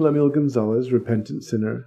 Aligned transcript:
I'm 0.00 0.04
Lemuel 0.04 0.30
Gonzalez, 0.30 0.92
repentant 0.92 1.44
sinner, 1.44 1.84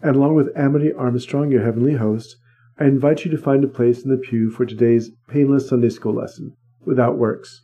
and 0.00 0.14
along 0.14 0.36
with 0.36 0.56
Amity 0.56 0.92
Armstrong, 0.92 1.50
your 1.50 1.64
heavenly 1.64 1.94
host, 1.94 2.36
I 2.78 2.84
invite 2.84 3.24
you 3.24 3.30
to 3.32 3.36
find 3.36 3.64
a 3.64 3.66
place 3.66 4.04
in 4.04 4.10
the 4.12 4.16
pew 4.16 4.50
for 4.50 4.64
today's 4.64 5.10
painless 5.26 5.68
Sunday 5.68 5.88
school 5.88 6.14
lesson, 6.14 6.52
Without 6.84 7.18
Works. 7.18 7.62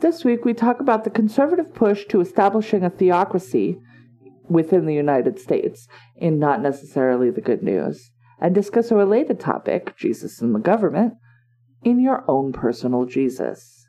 This 0.00 0.22
week 0.22 0.44
we 0.44 0.52
talk 0.52 0.80
about 0.80 1.04
the 1.04 1.10
conservative 1.10 1.72
push 1.72 2.04
to 2.08 2.20
establishing 2.20 2.84
a 2.84 2.90
theocracy 2.90 3.78
within 4.50 4.84
the 4.84 4.92
United 4.92 5.38
States 5.38 5.88
in 6.14 6.38
not 6.38 6.60
necessarily 6.60 7.30
the 7.30 7.40
good 7.40 7.62
news, 7.62 8.10
and 8.38 8.54
discuss 8.54 8.90
a 8.90 8.96
related 8.96 9.40
topic, 9.40 9.96
Jesus 9.96 10.42
and 10.42 10.54
the 10.54 10.58
government, 10.58 11.14
in 11.82 12.00
your 12.00 12.22
own 12.28 12.52
personal 12.52 13.06
Jesus. 13.06 13.86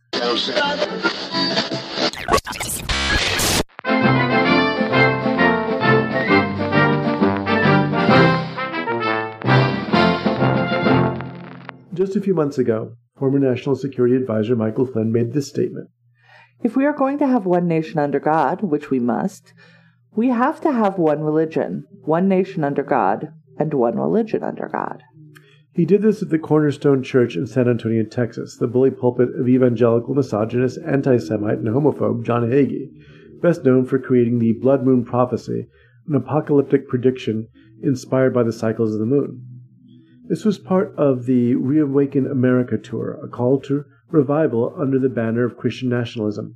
Just 12.00 12.16
a 12.16 12.22
few 12.22 12.34
months 12.34 12.58
ago, 12.58 12.96
former 13.18 13.40
National 13.40 13.76
Security 13.76 14.16
Advisor 14.16 14.56
Michael 14.56 14.86
Flynn 14.86 15.12
made 15.12 15.34
this 15.34 15.50
statement 15.50 15.90
If 16.64 16.78
we 16.78 16.86
are 16.86 16.94
going 16.94 17.18
to 17.18 17.28
have 17.28 17.46
one 17.46 17.68
nation 17.68 18.00
under 18.00 18.22
God, 18.22 18.62
which 18.62 18.90
we 18.90 19.02
must, 19.02 19.54
we 20.16 20.30
have 20.30 20.62
to 20.62 20.72
have 20.72 20.98
one 20.98 21.20
religion, 21.20 21.84
one 22.06 22.30
nation 22.30 22.64
under 22.64 22.84
God, 22.84 23.34
and 23.58 23.74
one 23.74 23.98
religion 23.98 24.46
under 24.46 24.70
God. 24.70 25.04
He 25.74 25.84
did 25.84 26.02
this 26.02 26.22
at 26.24 26.30
the 26.30 26.40
Cornerstone 26.40 27.04
Church 27.04 27.36
in 27.36 27.46
San 27.46 27.68
Antonio, 27.68 28.06
Texas, 28.06 28.56
the 28.56 28.68
bully 28.68 28.92
pulpit 28.92 29.38
of 29.38 29.50
evangelical 29.50 30.16
misogynist, 30.16 30.80
anti 30.88 31.18
Semite, 31.18 31.58
and 31.58 31.68
homophobe 31.68 32.26
John 32.26 32.50
Hagee, 32.50 32.92
best 33.42 33.66
known 33.66 33.86
for 33.86 34.00
creating 34.00 34.40
the 34.40 34.54
Blood 34.54 34.86
Moon 34.86 35.04
Prophecy, 35.04 35.68
an 36.08 36.16
apocalyptic 36.16 36.88
prediction 36.88 37.50
inspired 37.84 38.34
by 38.34 38.44
the 38.44 38.54
cycles 38.54 38.94
of 38.94 39.02
the 39.02 39.06
moon. 39.06 39.49
This 40.30 40.46
was 40.46 40.60
part 40.60 40.94
of 40.96 41.26
the 41.26 41.56
Reawaken 41.56 42.28
America 42.28 42.78
tour, 42.78 43.20
a 43.24 43.28
call 43.28 43.60
to 43.62 43.86
revival 44.12 44.76
under 44.78 45.00
the 45.00 45.10
banner 45.10 45.44
of 45.44 45.58
Christian 45.58 45.90
nationalism. 45.90 46.56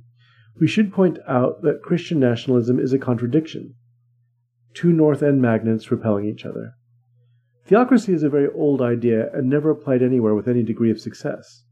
We 0.60 0.68
should 0.68 0.92
point 0.92 1.18
out 1.26 1.62
that 1.62 1.82
Christian 1.82 2.20
nationalism 2.20 2.78
is 2.78 2.92
a 2.92 3.00
contradiction. 3.00 3.74
Two 4.74 4.92
north 4.92 5.24
end 5.24 5.42
magnets 5.42 5.90
repelling 5.90 6.24
each 6.24 6.46
other. 6.46 6.74
Theocracy 7.66 8.12
is 8.12 8.22
a 8.22 8.28
very 8.28 8.46
old 8.54 8.80
idea 8.80 9.28
and 9.32 9.50
never 9.50 9.70
applied 9.70 10.02
anywhere 10.02 10.36
with 10.36 10.46
any 10.46 10.62
degree 10.62 10.92
of 10.92 11.00
success. 11.00 11.64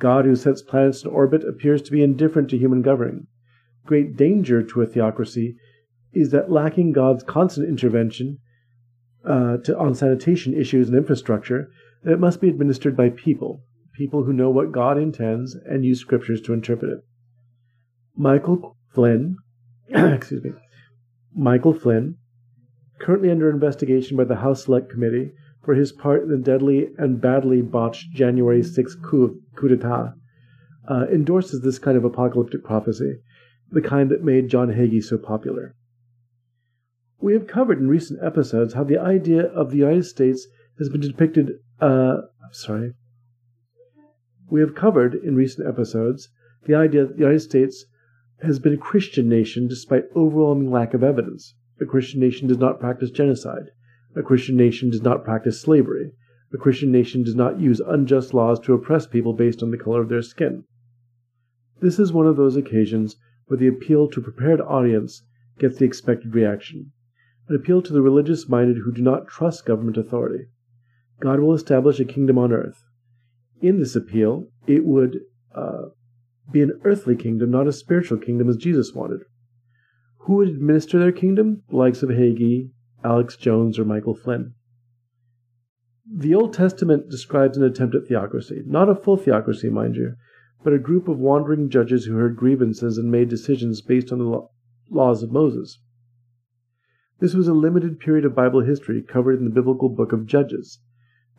God 0.00 0.24
who 0.24 0.34
sets 0.34 0.60
planets 0.60 1.04
in 1.04 1.10
orbit 1.10 1.44
appears 1.44 1.82
to 1.82 1.92
be 1.92 2.02
indifferent 2.02 2.50
to 2.50 2.58
human 2.58 2.82
governing. 2.82 3.28
Great 3.86 4.16
danger 4.16 4.60
to 4.64 4.82
a 4.82 4.86
theocracy 4.86 5.56
is 6.12 6.32
that 6.32 6.50
lacking 6.50 6.90
God's 6.90 7.22
constant 7.22 7.68
intervention, 7.68 8.38
uh, 9.24 9.58
to, 9.58 9.78
on 9.78 9.94
sanitation 9.94 10.54
issues 10.54 10.88
and 10.88 10.96
infrastructure 10.96 11.70
that 12.02 12.12
it 12.12 12.20
must 12.20 12.40
be 12.40 12.48
administered 12.48 12.96
by 12.96 13.10
people, 13.10 13.62
people 13.94 14.24
who 14.24 14.32
know 14.32 14.50
what 14.50 14.72
God 14.72 14.98
intends 14.98 15.54
and 15.54 15.84
use 15.84 16.00
scriptures 16.00 16.40
to 16.42 16.52
interpret 16.52 16.92
it. 16.92 17.04
Michael 18.16 18.76
Flynn, 18.94 19.36
excuse 19.88 20.42
me, 20.42 20.52
Michael 21.34 21.74
Flynn, 21.74 22.16
currently 23.00 23.30
under 23.30 23.50
investigation 23.50 24.16
by 24.16 24.24
the 24.24 24.36
House 24.36 24.64
Select 24.64 24.90
Committee 24.90 25.32
for 25.64 25.74
his 25.74 25.92
part 25.92 26.22
in 26.22 26.30
the 26.30 26.36
deadly 26.36 26.88
and 26.98 27.20
badly 27.20 27.62
botched 27.62 28.10
January 28.12 28.62
6 28.62 28.96
coup, 29.04 29.40
coup 29.56 29.68
d'etat, 29.68 30.14
uh, 30.88 31.06
endorses 31.12 31.60
this 31.60 31.78
kind 31.78 31.96
of 31.96 32.04
apocalyptic 32.04 32.64
prophecy, 32.64 33.20
the 33.70 33.82
kind 33.82 34.10
that 34.10 34.24
made 34.24 34.48
John 34.48 34.68
Hagee 34.68 35.02
so 35.02 35.18
popular. 35.18 35.74
We 37.20 37.32
have 37.32 37.48
covered 37.48 37.80
in 37.80 37.88
recent 37.88 38.22
episodes 38.22 38.74
how 38.74 38.84
the 38.84 38.98
idea 38.98 39.46
of 39.46 39.70
the 39.70 39.78
United 39.78 40.04
States 40.04 40.46
has 40.78 40.88
been 40.88 41.00
depicted. 41.00 41.58
Uh, 41.80 42.18
sorry. 42.52 42.94
We 44.48 44.60
have 44.60 44.76
covered 44.76 45.16
in 45.16 45.34
recent 45.34 45.66
episodes 45.66 46.28
the 46.64 46.76
idea 46.76 47.06
that 47.06 47.14
the 47.14 47.22
United 47.22 47.40
States 47.40 47.86
has 48.42 48.60
been 48.60 48.72
a 48.72 48.78
Christian 48.78 49.28
nation 49.28 49.66
despite 49.66 50.04
overwhelming 50.14 50.70
lack 50.70 50.94
of 50.94 51.02
evidence. 51.02 51.56
A 51.80 51.86
Christian 51.86 52.20
nation 52.20 52.46
does 52.46 52.58
not 52.58 52.78
practice 52.78 53.10
genocide. 53.10 53.72
A 54.14 54.22
Christian 54.22 54.56
nation 54.56 54.88
does 54.88 55.02
not 55.02 55.24
practice 55.24 55.60
slavery. 55.60 56.12
A 56.54 56.56
Christian 56.56 56.92
nation 56.92 57.24
does 57.24 57.34
not 57.34 57.58
use 57.58 57.80
unjust 57.80 58.32
laws 58.32 58.60
to 58.60 58.74
oppress 58.74 59.08
people 59.08 59.32
based 59.32 59.60
on 59.60 59.72
the 59.72 59.76
color 59.76 60.00
of 60.00 60.08
their 60.08 60.22
skin. 60.22 60.64
This 61.80 61.98
is 61.98 62.12
one 62.12 62.28
of 62.28 62.36
those 62.36 62.54
occasions 62.54 63.16
where 63.46 63.58
the 63.58 63.66
appeal 63.66 64.08
to 64.08 64.20
a 64.20 64.22
prepared 64.22 64.60
audience 64.60 65.24
gets 65.58 65.78
the 65.78 65.84
expected 65.84 66.32
reaction 66.32 66.92
an 67.48 67.56
appeal 67.56 67.82
to 67.82 67.92
the 67.92 68.02
religious 68.02 68.48
minded 68.48 68.78
who 68.78 68.92
do 68.92 69.02
not 69.02 69.28
trust 69.28 69.64
government 69.64 69.96
authority. 69.96 70.46
God 71.20 71.40
will 71.40 71.54
establish 71.54 71.98
a 71.98 72.04
kingdom 72.04 72.38
on 72.38 72.52
earth. 72.52 72.84
In 73.60 73.78
this 73.78 73.96
appeal, 73.96 74.48
it 74.66 74.84
would 74.84 75.18
uh, 75.54 75.86
be 76.50 76.62
an 76.62 76.80
earthly 76.84 77.16
kingdom, 77.16 77.50
not 77.50 77.66
a 77.66 77.72
spiritual 77.72 78.18
kingdom 78.18 78.48
as 78.48 78.56
Jesus 78.56 78.92
wanted. 78.94 79.20
Who 80.20 80.34
would 80.36 80.48
administer 80.48 80.98
their 80.98 81.12
kingdom? 81.12 81.62
The 81.70 81.76
likes 81.76 82.02
of 82.02 82.10
Hagee, 82.10 82.70
Alex 83.02 83.36
Jones, 83.36 83.78
or 83.78 83.84
Michael 83.84 84.14
Flynn. 84.14 84.54
The 86.10 86.34
Old 86.34 86.54
Testament 86.54 87.10
describes 87.10 87.56
an 87.56 87.64
attempt 87.64 87.94
at 87.94 88.06
theocracy, 88.06 88.62
not 88.66 88.88
a 88.88 88.94
full 88.94 89.16
theocracy, 89.16 89.70
mind 89.70 89.96
you, 89.96 90.14
but 90.62 90.72
a 90.72 90.78
group 90.78 91.08
of 91.08 91.18
wandering 91.18 91.68
judges 91.68 92.04
who 92.04 92.16
heard 92.16 92.36
grievances 92.36 92.98
and 92.98 93.10
made 93.10 93.28
decisions 93.28 93.80
based 93.80 94.12
on 94.12 94.18
the 94.18 94.48
laws 94.90 95.22
of 95.22 95.32
Moses. 95.32 95.78
This 97.20 97.34
was 97.34 97.48
a 97.48 97.52
limited 97.52 97.98
period 97.98 98.24
of 98.24 98.36
Bible 98.36 98.60
history 98.60 99.02
covered 99.02 99.40
in 99.40 99.44
the 99.44 99.50
biblical 99.50 99.88
book 99.88 100.12
of 100.12 100.24
Judges. 100.24 100.78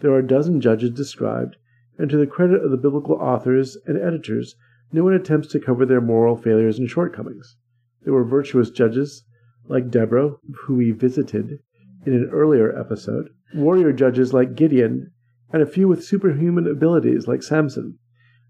There 0.02 0.12
are 0.12 0.20
a 0.20 0.28
dozen 0.28 0.60
judges 0.60 0.92
described, 0.92 1.56
and 1.98 2.10
to 2.10 2.18
the 2.18 2.28
credit 2.28 2.62
of 2.62 2.72
the 2.72 2.78
biblical 2.78 3.16
authors 3.16 3.78
and 3.86 3.98
editors, 3.98 4.58
no 4.92 5.06
one 5.06 5.14
attempts 5.14 5.48
to 5.50 5.60
cover 5.60 5.86
their 5.86 6.02
moral 6.02 6.36
failures 6.36 6.80
and 6.80 6.90
shortcomings. 6.90 7.56
There 8.04 8.14
were 8.14 8.26
virtuous 8.26 8.70
judges, 8.72 9.24
like 9.70 9.90
Deborah, 9.90 10.36
who 10.64 10.76
we 10.76 10.92
visited 10.92 11.60
in 12.06 12.14
an 12.14 12.30
earlier 12.30 12.78
episode, 12.78 13.30
warrior 13.54 13.94
judges 13.94 14.34
like 14.34 14.56
Gideon, 14.56 15.12
and 15.54 15.62
a 15.62 15.66
few 15.66 15.88
with 15.88 16.04
superhuman 16.04 16.68
abilities 16.68 17.26
like 17.26 17.42
Samson. 17.42 18.00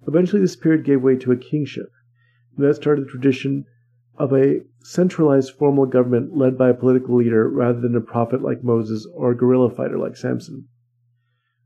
Eventually, 0.07 0.41
this 0.41 0.55
period 0.55 0.83
gave 0.83 1.03
way 1.03 1.15
to 1.17 1.31
a 1.31 1.37
kingship, 1.37 1.91
and 2.57 2.65
that 2.65 2.73
started 2.73 3.05
the 3.05 3.11
tradition 3.11 3.65
of 4.19 4.33
a 4.33 4.59
centralized 4.83 5.53
formal 5.57 5.85
government 5.85 6.37
led 6.37 6.57
by 6.57 6.69
a 6.69 6.73
political 6.73 7.15
leader 7.15 7.49
rather 7.49 7.79
than 7.79 7.95
a 7.95 8.01
prophet 8.01 8.41
like 8.41 8.63
Moses 8.63 9.07
or 9.15 9.31
a 9.31 9.37
guerrilla 9.37 9.73
fighter 9.73 9.97
like 9.97 10.17
Samson. 10.17 10.67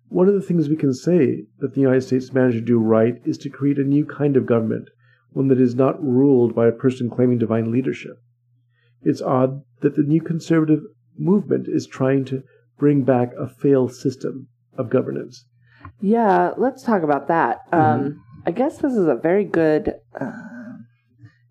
One 0.10 0.28
of 0.28 0.36
the 0.36 0.42
things 0.42 0.70
we 0.70 0.76
can 0.76 0.94
say 0.94 1.46
that 1.58 1.74
the 1.74 1.82
United 1.82 2.02
States 2.02 2.32
managed 2.32 2.58
to 2.58 2.62
do 2.62 2.78
right 2.78 3.16
is 3.26 3.40
to 3.40 3.50
create 3.50 3.80
a 3.80 3.84
new 3.84 4.06
kind 4.06 4.38
of 4.38 4.46
government, 4.46 4.90
one 5.32 5.48
that 5.48 5.60
is 5.60 5.74
not 5.74 6.02
ruled 6.04 6.54
by 6.54 6.68
a 6.68 6.72
person 6.72 7.10
claiming 7.10 7.40
divine 7.40 7.72
leadership. 7.72 8.18
It's 9.02 9.22
odd 9.22 9.64
that 9.82 9.96
the 9.96 10.04
new 10.04 10.22
conservative 10.22 10.82
movement 11.18 11.68
is 11.68 11.88
trying 11.88 12.26
to 12.26 12.44
bring 12.78 13.04
back 13.04 13.32
a 13.40 13.50
failed 13.50 13.96
system 13.96 14.48
of 14.78 14.92
governance. 14.92 15.46
Yeah, 16.00 16.52
let's 16.58 16.84
talk 16.84 17.02
about 17.02 17.28
that. 17.30 17.70
Mm-hmm. 17.72 18.06
Um, 18.06 18.24
I 18.46 18.52
guess 18.52 18.78
this 18.78 18.94
is 18.94 19.08
a 19.08 19.16
very 19.16 19.46
good. 19.46 19.96
Uh 20.20 20.53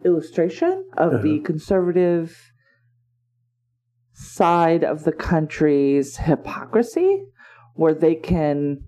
illustration 0.04 0.86
of 0.96 1.14
uh-huh. 1.14 1.22
the 1.22 1.40
conservative 1.40 2.52
side 4.12 4.84
of 4.84 5.04
the 5.04 5.12
country's 5.12 6.16
hypocrisy, 6.16 7.24
where 7.74 7.94
they 7.94 8.14
can 8.14 8.84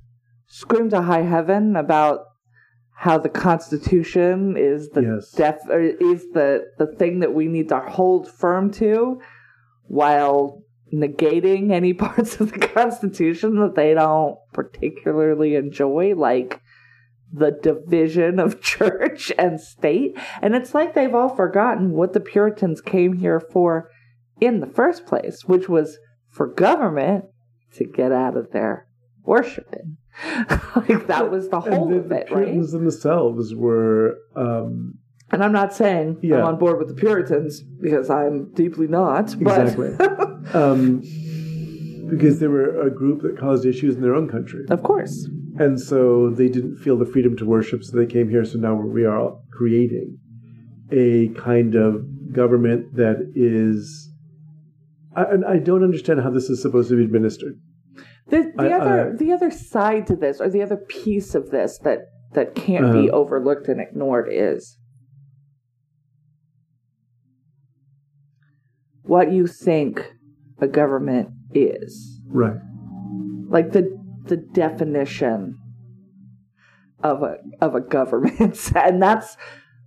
scream 0.47 0.91
to 0.91 1.03
high 1.03 1.23
heaven 1.23 1.77
about 1.77 2.21
how 2.97 3.19
the 3.19 3.29
Constitution 3.29 4.57
is 4.57 4.91
the 4.91 5.03
yes. 5.03 5.31
def 5.33 5.57
or 5.69 5.81
is 5.81 6.27
the 6.33 6.65
the 6.79 6.87
thing 6.87 7.21
that 7.21 7.35
we 7.35 7.47
need 7.47 7.69
to 7.69 7.81
hold 7.81 8.29
firm 8.29 8.71
to, 8.73 9.21
while 9.85 10.63
negating 10.93 11.73
any 11.73 11.93
parts 12.05 12.41
of 12.41 12.53
the 12.53 12.59
Constitution 12.59 13.61
that 13.61 13.75
they 13.75 13.95
don't 13.95 14.37
particularly 14.53 15.57
enjoy, 15.57 16.15
like 16.15 16.61
the 17.35 17.51
division 17.51 18.39
of 18.39 18.61
church 18.63 19.33
and 19.37 19.61
state. 19.61 20.17
And 20.41 20.55
it's 20.55 20.75
like 20.75 20.95
they've 20.95 21.15
all 21.15 21.35
forgotten 21.35 21.91
what 21.91 22.13
the 22.13 22.21
Puritans 22.21 22.81
came 22.81 23.15
here 23.15 23.41
for 23.41 23.91
in 24.41 24.61
the 24.61 24.67
first 24.67 25.07
place, 25.07 25.45
which 25.45 25.69
was 25.69 25.99
for 26.31 26.47
government 26.47 27.27
to 27.75 27.85
get 27.85 28.13
out 28.13 28.37
of 28.37 28.53
there 28.53 28.87
worshiping. 29.25 29.97
like 30.77 31.09
that 31.09 31.31
was 31.31 31.49
the 31.49 31.61
whole 31.61 31.89
the, 31.89 31.97
of 31.97 32.13
it, 32.13 32.27
the 32.27 32.35
Puritans 32.35 32.73
right? 32.73 32.81
themselves 32.81 33.55
were. 33.55 34.19
Um, 34.37 34.99
and 35.33 35.43
I'm 35.43 35.53
not 35.53 35.75
saying 35.75 36.19
yeah. 36.23 36.37
I'm 36.37 36.45
on 36.45 36.59
board 36.59 36.79
with 36.79 36.89
the 36.89 36.95
Puritans 36.95 37.63
because 37.81 38.11
I'm 38.11 38.53
deeply 38.53 38.87
not. 38.87 39.33
Exactly. 39.35 39.95
um, 40.55 41.01
because 42.09 42.39
they 42.39 42.47
were 42.47 42.83
a 42.83 42.91
group 42.91 43.23
that 43.23 43.39
caused 43.39 43.65
issues 43.65 43.97
in 43.97 44.03
their 44.03 44.15
own 44.15 44.29
country. 44.29 44.67
Of 44.69 44.85
course. 44.85 45.29
And 45.59 45.81
so 45.81 46.31
they 46.31 46.49
didn't 46.49 46.79
feel 46.79 46.99
the 46.99 47.07
freedom 47.07 47.37
to 47.37 47.45
worship, 47.45 47.85
so 47.85 47.97
they 47.97 48.07
came 48.07 48.29
here. 48.29 48.45
So 48.45 48.59
now 48.59 48.75
we 48.75 49.05
are 49.05 49.37
creating 49.53 50.19
a 50.91 51.29
kind 51.29 51.75
of 51.75 52.33
government 52.33 52.97
that 52.97 53.33
is 53.35 54.11
I, 55.17 55.23
and 55.25 55.45
I 55.45 55.59
don't 55.59 55.85
understand 55.85 56.21
how 56.21 56.31
this 56.31 56.51
is 56.51 56.61
supposed 56.61 56.89
to 56.91 56.97
be 56.97 57.05
administered. 57.05 57.61
The, 58.29 58.53
the 58.57 58.71
I, 58.71 58.73
other 58.73 59.13
I, 59.13 59.17
the 59.17 59.33
other 59.33 59.51
side 59.51 60.07
to 60.09 60.17
this, 60.17 60.41
or 60.41 60.51
the 60.51 60.63
other 60.63 60.77
piece 60.77 61.35
of 61.35 61.51
this 61.51 61.79
that 61.85 62.07
that 62.33 62.55
can't 62.55 62.87
uh, 62.87 62.93
be 62.93 63.09
uh-huh. 63.09 63.17
overlooked 63.17 63.69
and 63.69 63.81
ignored, 63.81 64.29
is 64.31 64.79
what 69.03 69.31
you 69.31 69.47
think 69.47 70.13
a 70.59 70.67
government 70.67 71.31
is. 71.53 72.21
Right. 72.27 72.57
Like 73.49 73.73
the 73.73 74.04
the 74.25 74.37
definition 74.37 75.59
of 77.03 77.23
a 77.23 77.37
of 77.61 77.75
a 77.75 77.81
government, 77.81 78.73
and 78.77 79.03
that's 79.03 79.37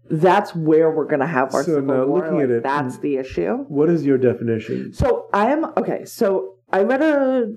that's 0.10 0.56
where 0.56 0.92
we're 0.92 1.06
going 1.06 1.20
to 1.20 1.28
have 1.28 1.54
our 1.54 1.64
so 1.64 1.80
now 1.80 2.06
war. 2.06 2.20
looking 2.20 2.36
like, 2.36 2.44
at 2.46 2.50
it 2.50 2.64
that's 2.64 2.98
the 3.00 3.18
issue 3.18 3.66
what 3.68 3.90
is 3.90 4.06
your 4.06 4.18
definition 4.18 4.94
so 4.94 5.28
i 5.34 5.52
am 5.52 5.66
okay 5.78 6.06
so 6.06 6.56
i 6.72 6.82
read 6.82 7.02
a 7.02 7.52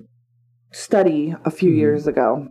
study 0.71 1.33
a 1.45 1.51
few 1.51 1.69
mm-hmm. 1.69 1.79
years 1.79 2.07
ago 2.07 2.47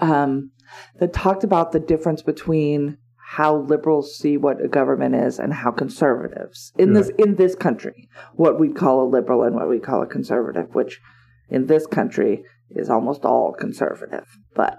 um, 0.00 0.50
that 0.98 1.12
talked 1.12 1.42
about 1.42 1.72
the 1.72 1.80
difference 1.80 2.20
between 2.20 2.98
how 3.28 3.56
liberals 3.56 4.16
see 4.16 4.36
what 4.36 4.62
a 4.62 4.68
government 4.68 5.14
is 5.14 5.38
and 5.38 5.52
how 5.52 5.70
conservatives 5.70 6.72
in 6.78 6.92
right. 6.92 7.04
this 7.04 7.10
in 7.18 7.36
this 7.36 7.54
country 7.54 8.08
what 8.34 8.60
we 8.60 8.68
call 8.68 9.02
a 9.02 9.08
liberal 9.08 9.42
and 9.42 9.54
what 9.54 9.68
we 9.68 9.78
call 9.78 10.02
a 10.02 10.06
conservative 10.06 10.74
which 10.74 11.00
in 11.48 11.66
this 11.66 11.86
country 11.86 12.44
is 12.70 12.90
almost 12.90 13.24
all 13.24 13.52
conservative 13.52 14.26
but 14.54 14.78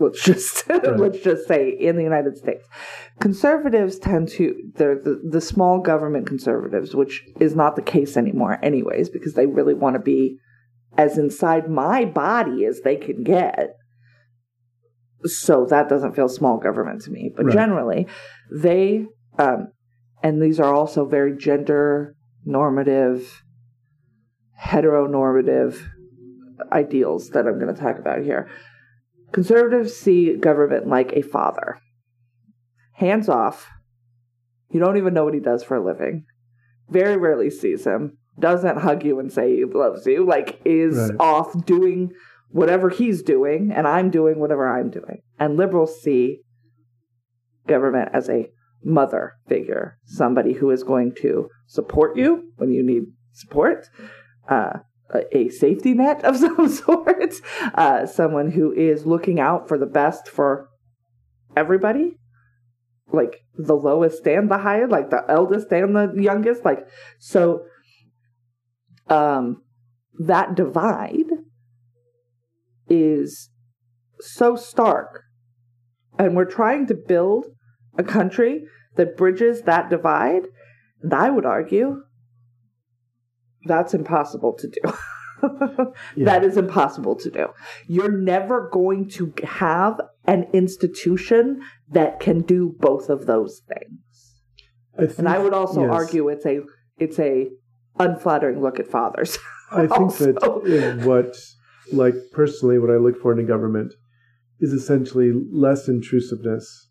let's 0.00 0.22
just 0.22 0.68
let's 0.96 1.20
just 1.20 1.46
say 1.46 1.70
in 1.70 1.96
the 1.96 2.02
United 2.02 2.36
States. 2.36 2.66
Conservatives 3.20 3.98
tend 3.98 4.28
to 4.28 4.54
they're 4.76 5.00
the, 5.00 5.20
the 5.28 5.40
small 5.40 5.80
government 5.80 6.26
conservatives, 6.26 6.94
which 6.94 7.22
is 7.40 7.54
not 7.54 7.76
the 7.76 7.82
case 7.82 8.16
anymore 8.16 8.58
anyways, 8.62 9.08
because 9.08 9.34
they 9.34 9.46
really 9.46 9.74
want 9.74 9.94
to 9.94 10.00
be 10.00 10.38
as 10.96 11.18
inside 11.18 11.70
my 11.70 12.04
body 12.04 12.64
as 12.64 12.80
they 12.80 12.96
can 12.96 13.22
get. 13.22 13.74
So 15.24 15.66
that 15.66 15.88
doesn't 15.88 16.14
feel 16.14 16.28
small 16.28 16.58
government 16.58 17.02
to 17.02 17.10
me. 17.10 17.30
But 17.34 17.46
right. 17.46 17.54
generally, 17.54 18.06
they 18.52 19.06
um, 19.38 19.68
and 20.22 20.42
these 20.42 20.60
are 20.60 20.74
also 20.74 21.06
very 21.06 21.36
gender 21.36 22.14
normative, 22.44 23.42
heteronormative 24.60 25.80
ideals 26.72 27.30
that 27.30 27.46
I'm 27.46 27.58
going 27.58 27.74
to 27.74 27.80
talk 27.80 27.98
about 27.98 28.22
here 28.22 28.48
Conservatives 29.32 29.94
see 29.94 30.36
government 30.36 30.86
like 30.86 31.12
a 31.12 31.22
father. 31.22 31.80
Hands 32.92 33.28
off. 33.28 33.68
You 34.70 34.80
don't 34.80 34.96
even 34.96 35.14
know 35.14 35.24
what 35.24 35.34
he 35.34 35.40
does 35.40 35.62
for 35.62 35.76
a 35.76 35.84
living. 35.84 36.24
Very 36.88 37.16
rarely 37.16 37.50
sees 37.50 37.86
him. 37.86 38.18
Doesn't 38.38 38.78
hug 38.78 39.04
you 39.04 39.18
and 39.18 39.32
say 39.32 39.56
he 39.56 39.64
loves 39.64 40.06
you. 40.06 40.24
Like, 40.24 40.60
is 40.64 40.96
right. 40.96 41.16
off 41.20 41.66
doing 41.66 42.12
whatever 42.50 42.88
he's 42.88 43.22
doing, 43.22 43.72
and 43.74 43.86
I'm 43.86 44.10
doing 44.10 44.38
whatever 44.38 44.68
I'm 44.68 44.90
doing. 44.90 45.22
And 45.38 45.56
liberals 45.56 46.00
see 46.00 46.40
government 47.66 48.10
as 48.14 48.28
a 48.30 48.48
mother 48.82 49.34
figure, 49.48 49.98
somebody 50.06 50.54
who 50.54 50.70
is 50.70 50.82
going 50.82 51.14
to 51.20 51.48
support 51.66 52.16
you 52.16 52.52
when 52.56 52.70
you 52.70 52.82
need 52.82 53.02
support, 53.32 53.88
uh, 54.48 54.78
a 55.32 55.48
safety 55.48 55.94
net 55.94 56.24
of 56.24 56.36
some 56.38 56.68
sort, 56.68 57.34
uh, 57.74 58.06
someone 58.06 58.50
who 58.50 58.72
is 58.72 59.06
looking 59.06 59.40
out 59.40 59.68
for 59.68 59.78
the 59.78 59.86
best 59.86 60.28
for 60.28 60.68
everybody, 61.56 62.16
like 63.12 63.42
the 63.56 63.74
lowest 63.74 64.26
and 64.26 64.50
the 64.50 64.58
highest, 64.58 64.90
like 64.90 65.10
the 65.10 65.24
eldest 65.28 65.72
and 65.72 65.94
the 65.94 66.12
youngest, 66.22 66.64
like 66.64 66.86
so. 67.18 67.64
Um, 69.08 69.62
that 70.18 70.54
divide 70.54 71.30
is 72.88 73.48
so 74.20 74.54
stark, 74.54 75.22
and 76.18 76.36
we're 76.36 76.44
trying 76.44 76.86
to 76.88 76.94
build 76.94 77.46
a 77.96 78.02
country 78.02 78.64
that 78.96 79.16
bridges 79.16 79.62
that 79.62 79.88
divide. 79.88 80.42
And 81.02 81.14
I 81.14 81.30
would 81.30 81.46
argue 81.46 82.02
that's 83.64 83.94
impossible 83.94 84.54
to 84.54 84.68
do. 84.68 84.92
yeah. 86.16 86.24
That 86.24 86.44
is 86.44 86.56
impossible 86.56 87.16
to 87.16 87.30
do. 87.30 87.48
You're 87.86 88.10
never 88.10 88.68
going 88.72 89.08
to 89.10 89.32
have 89.44 90.00
an 90.26 90.46
institution 90.52 91.62
that 91.90 92.20
can 92.20 92.40
do 92.40 92.74
both 92.78 93.08
of 93.08 93.26
those 93.26 93.62
things. 93.68 94.34
I 94.96 95.06
think, 95.06 95.18
and 95.20 95.28
I 95.28 95.38
would 95.38 95.54
also 95.54 95.82
yes. 95.82 95.90
argue 95.92 96.28
it's 96.28 96.44
a 96.44 96.60
it's 96.98 97.18
a 97.18 97.48
unflattering 97.98 98.60
look 98.60 98.80
at 98.80 98.88
fathers. 98.88 99.38
I 99.70 99.86
think 99.86 100.16
that 100.16 101.02
what 101.04 101.36
like 101.92 102.14
personally 102.32 102.78
what 102.78 102.90
I 102.90 102.96
look 102.96 103.20
for 103.20 103.32
in 103.32 103.38
a 103.38 103.46
government 103.46 103.94
is 104.60 104.72
essentially 104.72 105.32
less 105.52 105.88
intrusiveness. 105.88 106.88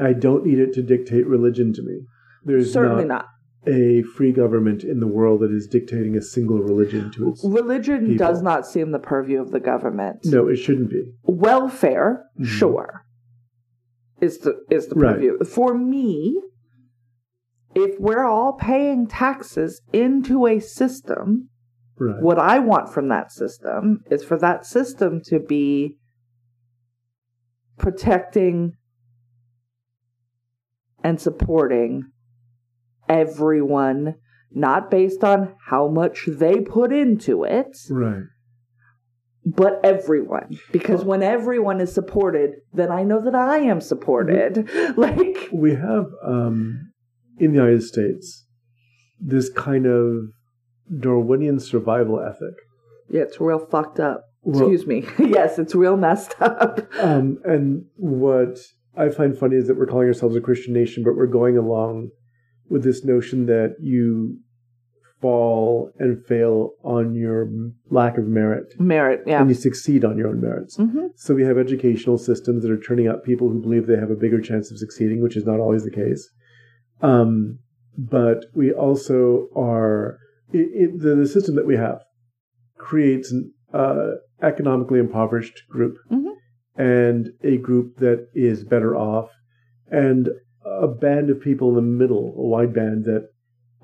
I 0.00 0.12
don't 0.12 0.46
need 0.46 0.58
it 0.58 0.72
to 0.74 0.82
dictate 0.82 1.26
religion 1.26 1.72
to 1.74 1.82
me. 1.82 2.00
There's 2.44 2.72
certainly 2.72 3.04
not 3.04 3.26
a 3.68 4.02
free 4.02 4.32
government 4.32 4.82
in 4.82 5.00
the 5.00 5.06
world 5.06 5.40
that 5.40 5.52
is 5.52 5.66
dictating 5.66 6.16
a 6.16 6.22
single 6.22 6.58
religion 6.58 7.10
to 7.12 7.30
its 7.30 7.44
religion 7.44 8.06
people. 8.06 8.26
does 8.26 8.42
not 8.42 8.66
seem 8.66 8.92
the 8.92 8.98
purview 8.98 9.40
of 9.40 9.50
the 9.50 9.60
government. 9.60 10.20
No, 10.24 10.48
it 10.48 10.56
shouldn't 10.56 10.90
be. 10.90 11.12
Welfare, 11.22 12.24
mm-hmm. 12.34 12.44
sure, 12.44 13.04
is 14.20 14.38
the 14.38 14.64
is 14.70 14.88
the 14.88 14.94
purview. 14.94 15.36
Right. 15.38 15.46
For 15.46 15.76
me, 15.76 16.40
if 17.74 18.00
we're 18.00 18.24
all 18.24 18.54
paying 18.54 19.06
taxes 19.06 19.82
into 19.92 20.46
a 20.46 20.60
system, 20.60 21.50
right. 21.98 22.22
what 22.22 22.38
I 22.38 22.58
want 22.58 22.92
from 22.92 23.08
that 23.08 23.30
system 23.30 24.02
is 24.10 24.24
for 24.24 24.38
that 24.38 24.64
system 24.64 25.20
to 25.26 25.38
be 25.38 25.96
protecting 27.76 28.72
and 31.04 31.20
supporting 31.20 32.10
everyone, 33.08 34.16
not 34.50 34.90
based 34.90 35.24
on 35.24 35.54
how 35.68 35.88
much 35.88 36.26
they 36.26 36.60
put 36.60 36.92
into 36.92 37.44
it. 37.44 37.76
Right. 37.90 38.24
But 39.44 39.80
everyone, 39.82 40.58
because 40.72 41.04
when 41.04 41.22
everyone 41.22 41.80
is 41.80 41.92
supported, 41.92 42.56
then 42.72 42.92
I 42.92 43.02
know 43.02 43.22
that 43.22 43.34
I 43.34 43.58
am 43.58 43.80
supported. 43.80 44.68
like 44.96 45.48
we 45.50 45.74
have 45.74 46.06
um, 46.22 46.92
in 47.38 47.52
the 47.52 47.58
United 47.58 47.82
States 47.82 48.44
this 49.20 49.48
kind 49.48 49.86
of 49.86 50.28
Darwinian 51.00 51.60
survival 51.60 52.20
ethic. 52.20 52.54
Yeah, 53.10 53.22
it's 53.22 53.40
real 53.40 53.58
fucked 53.58 54.00
up. 54.00 54.22
Well, 54.42 54.60
Excuse 54.60 54.86
me. 54.86 55.06
yes, 55.18 55.58
it's 55.58 55.74
real 55.74 55.96
messed 55.96 56.34
up. 56.40 56.80
Um, 56.98 57.38
and 57.44 57.84
what 57.96 58.58
I 58.96 59.08
find 59.10 59.36
funny 59.36 59.56
is 59.56 59.66
that 59.68 59.76
we're 59.76 59.86
calling 59.86 60.08
ourselves 60.08 60.36
a 60.36 60.40
Christian 60.40 60.72
nation, 60.74 61.04
but 61.04 61.16
we're 61.16 61.26
going 61.26 61.56
along 61.56 62.10
with 62.68 62.84
this 62.84 63.04
notion 63.04 63.46
that 63.46 63.76
you 63.80 64.38
fall 65.20 65.90
and 65.98 66.24
fail 66.26 66.70
on 66.84 67.14
your 67.14 67.48
lack 67.90 68.18
of 68.18 68.26
merit. 68.26 68.78
Merit, 68.78 69.22
yeah. 69.26 69.40
And 69.40 69.48
you 69.48 69.54
succeed 69.54 70.04
on 70.04 70.16
your 70.16 70.28
own 70.28 70.40
merits. 70.40 70.76
Mm-hmm. 70.76 71.06
So 71.16 71.34
we 71.34 71.44
have 71.44 71.58
educational 71.58 72.18
systems 72.18 72.62
that 72.62 72.70
are 72.70 72.80
turning 72.80 73.08
out 73.08 73.24
people 73.24 73.48
who 73.48 73.60
believe 73.60 73.86
they 73.86 73.96
have 73.96 74.10
a 74.10 74.16
bigger 74.16 74.40
chance 74.40 74.70
of 74.70 74.78
succeeding, 74.78 75.22
which 75.22 75.36
is 75.36 75.44
not 75.44 75.60
always 75.60 75.84
the 75.84 75.90
case. 75.90 76.28
Um, 77.00 77.58
but 77.96 78.46
we 78.54 78.72
also 78.72 79.48
are, 79.56 80.18
it, 80.52 80.68
it, 80.72 81.00
the, 81.00 81.16
the, 81.16 81.26
system 81.26 81.56
that 81.56 81.66
we 81.66 81.76
have 81.76 82.00
creates 82.76 83.32
an 83.32 83.52
uh, 83.72 84.10
economically 84.42 85.00
impoverished 85.00 85.62
group 85.68 85.96
mm-hmm. 86.10 86.80
and 86.80 87.30
a 87.42 87.56
group 87.56 87.98
that 87.98 88.28
is 88.34 88.64
better 88.64 88.96
off. 88.96 89.30
And 89.90 90.28
a 90.80 90.88
band 90.88 91.30
of 91.30 91.40
people 91.40 91.68
in 91.70 91.74
the 91.74 91.82
middle, 91.82 92.34
a 92.36 92.46
wide 92.46 92.74
band 92.74 93.04
that 93.04 93.28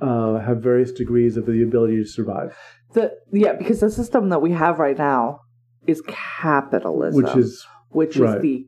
uh, 0.00 0.38
have 0.40 0.58
various 0.62 0.92
degrees 0.92 1.36
of 1.36 1.46
the 1.46 1.62
ability 1.62 1.96
to 1.96 2.06
survive. 2.06 2.56
The 2.92 3.12
yeah, 3.32 3.54
because 3.54 3.80
the 3.80 3.90
system 3.90 4.28
that 4.28 4.40
we 4.40 4.52
have 4.52 4.78
right 4.78 4.96
now 4.96 5.40
is 5.86 6.02
capitalism, 6.06 7.22
which 7.22 7.36
is 7.36 7.66
which 7.90 8.16
right. 8.16 8.36
is 8.36 8.42
the 8.42 8.66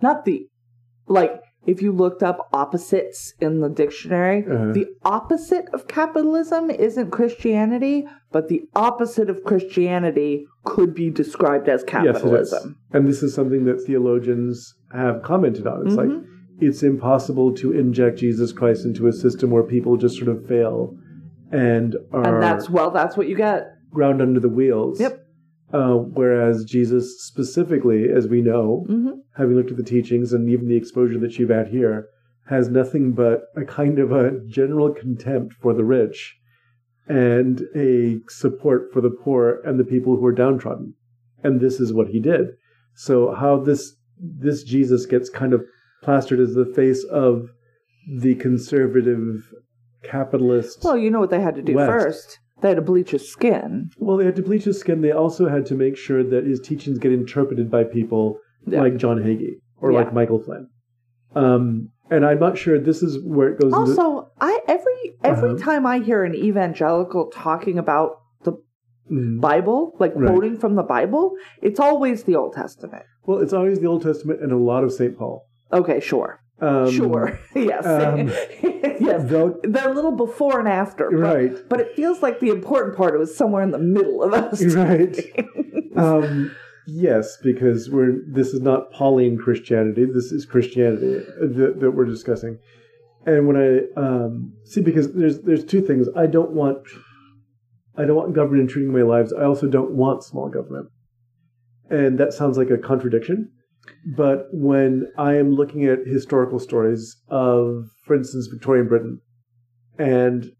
not 0.00 0.24
the 0.24 0.48
like 1.06 1.40
if 1.66 1.82
you 1.82 1.92
looked 1.92 2.22
up 2.22 2.48
opposites 2.52 3.34
in 3.40 3.60
the 3.60 3.68
dictionary, 3.68 4.42
uh-huh. 4.42 4.72
the 4.72 4.86
opposite 5.04 5.68
of 5.74 5.86
capitalism 5.86 6.70
isn't 6.70 7.10
Christianity, 7.10 8.06
but 8.32 8.48
the 8.48 8.62
opposite 8.74 9.28
of 9.28 9.44
Christianity 9.44 10.46
could 10.64 10.94
be 10.94 11.10
described 11.10 11.68
as 11.68 11.84
capitalism. 11.84 12.76
Yes, 12.78 12.94
and 12.94 13.06
this 13.06 13.22
is 13.22 13.34
something 13.34 13.64
that 13.66 13.84
theologians 13.84 14.74
have 14.94 15.22
commented 15.22 15.66
on. 15.66 15.86
It's 15.86 15.96
mm-hmm. 15.96 16.14
like 16.14 16.24
it's 16.60 16.82
impossible 16.82 17.54
to 17.54 17.72
inject 17.72 18.18
Jesus 18.18 18.52
Christ 18.52 18.84
into 18.84 19.06
a 19.06 19.12
system 19.12 19.50
where 19.50 19.62
people 19.62 19.96
just 19.96 20.16
sort 20.16 20.28
of 20.28 20.46
fail 20.46 20.96
and 21.50 21.96
are 22.12 22.34
and 22.34 22.42
that's 22.42 22.68
well 22.68 22.90
that's 22.90 23.16
what 23.16 23.28
you 23.28 23.36
get 23.36 23.66
ground 23.90 24.20
under 24.20 24.40
the 24.40 24.48
wheels. 24.48 25.00
Yep. 25.00 25.24
Uh, 25.72 25.94
whereas 25.94 26.64
Jesus 26.64 27.22
specifically, 27.22 28.08
as 28.08 28.26
we 28.26 28.40
know, 28.40 28.86
mm-hmm. 28.88 29.18
having 29.36 29.54
looked 29.54 29.70
at 29.70 29.76
the 29.76 29.82
teachings 29.82 30.32
and 30.32 30.48
even 30.48 30.68
the 30.68 30.76
exposure 30.76 31.18
that 31.18 31.38
you've 31.38 31.50
had 31.50 31.68
here, 31.68 32.08
has 32.48 32.68
nothing 32.68 33.12
but 33.12 33.42
a 33.56 33.64
kind 33.64 33.98
of 33.98 34.10
a 34.10 34.40
general 34.46 34.92
contempt 34.92 35.54
for 35.60 35.74
the 35.74 35.84
rich 35.84 36.36
and 37.06 37.62
a 37.76 38.18
support 38.28 38.90
for 38.92 39.02
the 39.02 39.10
poor 39.10 39.60
and 39.64 39.78
the 39.78 39.84
people 39.84 40.16
who 40.16 40.24
are 40.24 40.32
downtrodden. 40.32 40.94
And 41.42 41.60
this 41.60 41.80
is 41.80 41.92
what 41.92 42.08
he 42.08 42.20
did. 42.20 42.48
So 42.94 43.34
how 43.34 43.58
this 43.58 43.94
this 44.18 44.64
Jesus 44.64 45.06
gets 45.06 45.30
kind 45.30 45.52
of 45.52 45.62
plastered 46.02 46.40
as 46.40 46.54
the 46.54 46.66
face 46.66 47.04
of 47.04 47.48
the 48.20 48.34
conservative 48.36 49.52
capitalist. 50.04 50.82
Well, 50.82 50.96
you 50.96 51.10
know 51.10 51.20
what 51.20 51.30
they 51.30 51.40
had 51.40 51.54
to 51.56 51.62
do 51.62 51.74
West. 51.74 51.90
first. 51.90 52.38
They 52.60 52.68
had 52.68 52.76
to 52.76 52.82
bleach 52.82 53.10
his 53.10 53.30
skin. 53.30 53.90
Well, 53.98 54.16
they 54.16 54.24
had 54.24 54.36
to 54.36 54.42
bleach 54.42 54.64
his 54.64 54.80
skin. 54.80 55.00
They 55.00 55.12
also 55.12 55.48
had 55.48 55.66
to 55.66 55.74
make 55.74 55.96
sure 55.96 56.24
that 56.24 56.44
his 56.44 56.60
teachings 56.60 56.98
get 56.98 57.12
interpreted 57.12 57.70
by 57.70 57.84
people 57.84 58.38
yeah. 58.66 58.80
like 58.80 58.96
John 58.96 59.18
Hagee 59.18 59.60
or 59.80 59.92
yeah. 59.92 59.98
like 59.98 60.12
Michael 60.12 60.42
Flynn. 60.42 60.68
Um, 61.34 61.90
and 62.10 62.24
I'm 62.24 62.40
not 62.40 62.58
sure 62.58 62.78
this 62.78 63.02
is 63.02 63.18
where 63.24 63.48
it 63.48 63.60
goes. 63.60 63.72
Also, 63.72 64.18
into, 64.18 64.30
I 64.40 64.60
every 64.66 65.14
every 65.22 65.50
uh-huh. 65.50 65.62
time 65.62 65.86
I 65.86 65.98
hear 66.00 66.24
an 66.24 66.34
evangelical 66.34 67.30
talking 67.30 67.78
about 67.78 68.22
the 68.44 68.54
mm. 69.10 69.40
Bible, 69.40 69.94
like 70.00 70.12
right. 70.16 70.28
quoting 70.28 70.58
from 70.58 70.74
the 70.74 70.82
Bible, 70.82 71.34
it's 71.62 71.78
always 71.78 72.24
the 72.24 72.34
Old 72.34 72.54
Testament. 72.54 73.04
Well, 73.24 73.38
it's 73.40 73.52
always 73.52 73.78
the 73.78 73.86
Old 73.86 74.02
Testament 74.02 74.42
and 74.42 74.52
a 74.52 74.56
lot 74.56 74.84
of 74.84 74.92
St. 74.92 75.16
Paul. 75.16 75.47
Okay, 75.72 76.00
sure. 76.00 76.40
Um, 76.60 76.90
sure. 76.90 77.38
yes. 77.54 77.86
Um, 77.86 78.28
yes. 79.00 79.30
They're 79.30 79.88
a 79.88 79.94
little 79.94 80.12
before 80.12 80.58
and 80.58 80.68
after. 80.68 81.10
But, 81.10 81.18
right. 81.18 81.68
But 81.68 81.80
it 81.80 81.94
feels 81.94 82.22
like 82.22 82.40
the 82.40 82.50
important 82.50 82.96
part 82.96 83.18
was 83.18 83.36
somewhere 83.36 83.62
in 83.62 83.70
the 83.70 83.78
middle 83.78 84.22
of 84.22 84.32
us. 84.34 84.62
Right. 84.74 85.16
um, 85.96 86.54
yes, 86.86 87.38
because 87.42 87.90
we're 87.90 88.22
this 88.26 88.48
is 88.48 88.60
not 88.60 88.92
Pauline 88.92 89.38
Christianity. 89.38 90.04
This 90.06 90.32
is 90.32 90.46
Christianity 90.46 91.24
that, 91.40 91.76
that 91.80 91.90
we're 91.92 92.06
discussing. 92.06 92.58
And 93.26 93.46
when 93.46 93.56
I 93.56 94.00
um, 94.00 94.54
see, 94.64 94.80
because 94.80 95.12
there's 95.12 95.40
there's 95.42 95.64
two 95.64 95.80
things. 95.80 96.08
I 96.16 96.26
don't 96.26 96.52
want 96.52 96.78
I 97.96 98.04
don't 98.04 98.16
want 98.16 98.34
government 98.34 98.62
intruding 98.62 98.92
my 98.92 99.02
lives. 99.02 99.32
I 99.32 99.44
also 99.44 99.68
don't 99.68 99.92
want 99.92 100.24
small 100.24 100.48
government. 100.48 100.88
And 101.90 102.18
that 102.18 102.32
sounds 102.32 102.58
like 102.58 102.70
a 102.70 102.78
contradiction 102.78 103.50
but 104.16 104.46
when 104.52 105.06
I 105.16 105.34
am 105.34 105.52
looking 105.52 105.84
at 105.84 106.06
historical 106.06 106.58
stories 106.58 107.16
of, 107.28 107.84
for 108.04 108.14
instance, 108.14 108.46
Victorian 108.46 108.88
Britain, 108.88 109.20
and 109.98 110.50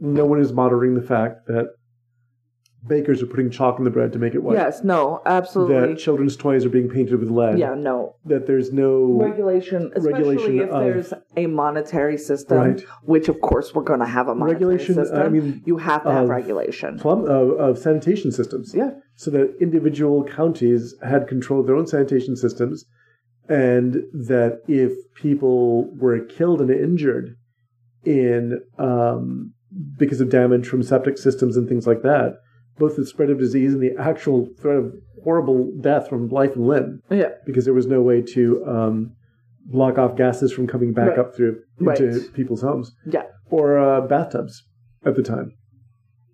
no 0.00 0.24
one 0.24 0.40
is 0.40 0.52
monitoring 0.52 0.94
the 0.94 1.06
fact 1.06 1.46
that 1.46 1.66
bakers 2.86 3.22
are 3.22 3.26
putting 3.26 3.50
chalk 3.50 3.78
in 3.78 3.84
the 3.84 3.90
bread 3.90 4.12
to 4.12 4.18
make 4.18 4.34
it 4.34 4.42
white. 4.42 4.56
Yes, 4.56 4.82
no, 4.82 5.22
absolutely. 5.24 5.94
That 5.94 5.98
children's 5.98 6.36
toys 6.36 6.64
are 6.64 6.68
being 6.68 6.88
painted 6.88 7.18
with 7.20 7.30
lead. 7.30 7.58
Yeah, 7.58 7.74
no. 7.74 8.16
That 8.24 8.46
there's 8.46 8.72
no 8.72 9.18
regulation, 9.20 9.92
especially 9.94 10.36
regulation 10.36 10.60
if 10.60 10.70
of, 10.70 10.84
there's 10.84 11.14
a 11.36 11.46
monetary 11.46 12.18
system, 12.18 12.58
right. 12.58 12.84
which 13.02 13.28
of 13.28 13.40
course 13.40 13.74
we're 13.74 13.82
going 13.82 14.00
to 14.00 14.06
have 14.06 14.28
a 14.28 14.34
monetary 14.34 14.64
regulation, 14.64 14.94
system. 14.96 15.22
I 15.22 15.28
mean, 15.28 15.62
you 15.64 15.76
have 15.78 16.02
to 16.04 16.12
have 16.12 16.28
regulation. 16.28 16.98
Plum, 16.98 17.24
uh, 17.24 17.28
of 17.28 17.78
sanitation 17.78 18.32
systems. 18.32 18.74
Yeah. 18.74 18.90
So 19.16 19.30
that 19.30 19.56
individual 19.60 20.24
counties 20.24 20.94
had 21.02 21.28
control 21.28 21.60
of 21.60 21.66
their 21.66 21.76
own 21.76 21.86
sanitation 21.86 22.36
systems, 22.36 22.84
and 23.48 23.94
that 24.12 24.62
if 24.66 24.92
people 25.14 25.94
were 25.96 26.24
killed 26.24 26.60
and 26.60 26.70
injured 26.70 27.36
in 28.04 28.60
um, 28.78 29.54
because 29.96 30.20
of 30.20 30.28
damage 30.28 30.66
from 30.66 30.82
septic 30.82 31.16
systems 31.16 31.56
and 31.56 31.68
things 31.68 31.86
like 31.86 32.02
that 32.02 32.38
both 32.78 32.96
the 32.96 33.06
spread 33.06 33.30
of 33.30 33.38
disease 33.38 33.74
and 33.74 33.82
the 33.82 33.94
actual 33.98 34.48
threat 34.60 34.76
of 34.76 34.92
horrible 35.22 35.70
death 35.80 36.08
from 36.08 36.28
life 36.28 36.54
and 36.56 36.66
limb. 36.66 37.02
Yeah. 37.10 37.30
Because 37.46 37.64
there 37.64 37.74
was 37.74 37.86
no 37.86 38.00
way 38.00 38.22
to 38.22 38.64
um, 38.66 39.16
block 39.66 39.98
off 39.98 40.16
gases 40.16 40.52
from 40.52 40.66
coming 40.66 40.92
back 40.92 41.10
right. 41.10 41.18
up 41.18 41.36
through 41.36 41.60
into 41.78 42.10
right. 42.10 42.34
people's 42.34 42.62
homes. 42.62 42.92
Yeah. 43.06 43.24
Or 43.50 43.78
uh, 43.78 44.00
bathtubs 44.02 44.64
at 45.04 45.14
the 45.14 45.22
time. 45.22 45.52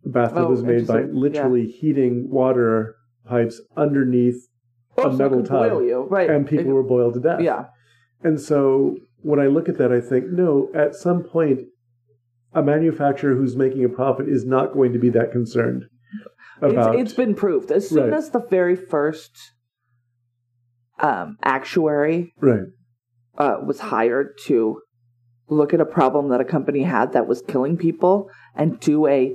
The 0.04 0.10
bathtub 0.10 0.44
oh, 0.46 0.50
was 0.50 0.62
made 0.62 0.86
by 0.86 1.02
literally 1.02 1.66
yeah. 1.66 1.80
heating 1.80 2.30
water 2.30 2.96
pipes 3.26 3.60
underneath 3.76 4.48
a 4.96 5.10
metal 5.10 5.42
tub. 5.42 5.72
Right. 6.10 6.30
And 6.30 6.46
people 6.46 6.70
it, 6.70 6.74
were 6.74 6.82
boiled 6.82 7.14
to 7.14 7.20
death. 7.20 7.40
Yeah. 7.40 7.66
And 8.22 8.40
so 8.40 8.96
when 9.22 9.38
I 9.40 9.46
look 9.46 9.68
at 9.68 9.78
that, 9.78 9.92
I 9.92 10.00
think, 10.00 10.26
no, 10.26 10.70
at 10.74 10.94
some 10.94 11.22
point, 11.24 11.60
a 12.54 12.62
manufacturer 12.62 13.34
who's 13.34 13.56
making 13.56 13.84
a 13.84 13.88
profit 13.88 14.28
is 14.28 14.44
not 14.44 14.72
going 14.72 14.92
to 14.92 14.98
be 14.98 15.10
that 15.10 15.30
concerned 15.30 15.84
about. 16.62 16.94
It's, 16.94 17.10
it's 17.10 17.12
been 17.14 17.34
proved 17.34 17.70
as 17.70 17.88
soon 17.88 18.10
right. 18.10 18.18
as 18.18 18.30
the 18.30 18.40
very 18.40 18.76
first 18.76 19.52
um, 21.00 21.36
actuary 21.42 22.34
right. 22.40 22.66
uh, 23.36 23.56
was 23.64 23.80
hired 23.80 24.38
to 24.46 24.80
look 25.48 25.72
at 25.72 25.80
a 25.80 25.86
problem 25.86 26.28
that 26.28 26.40
a 26.40 26.44
company 26.44 26.82
had 26.82 27.12
that 27.12 27.26
was 27.26 27.42
killing 27.42 27.76
people 27.76 28.30
and 28.54 28.78
do 28.80 29.06
a 29.06 29.34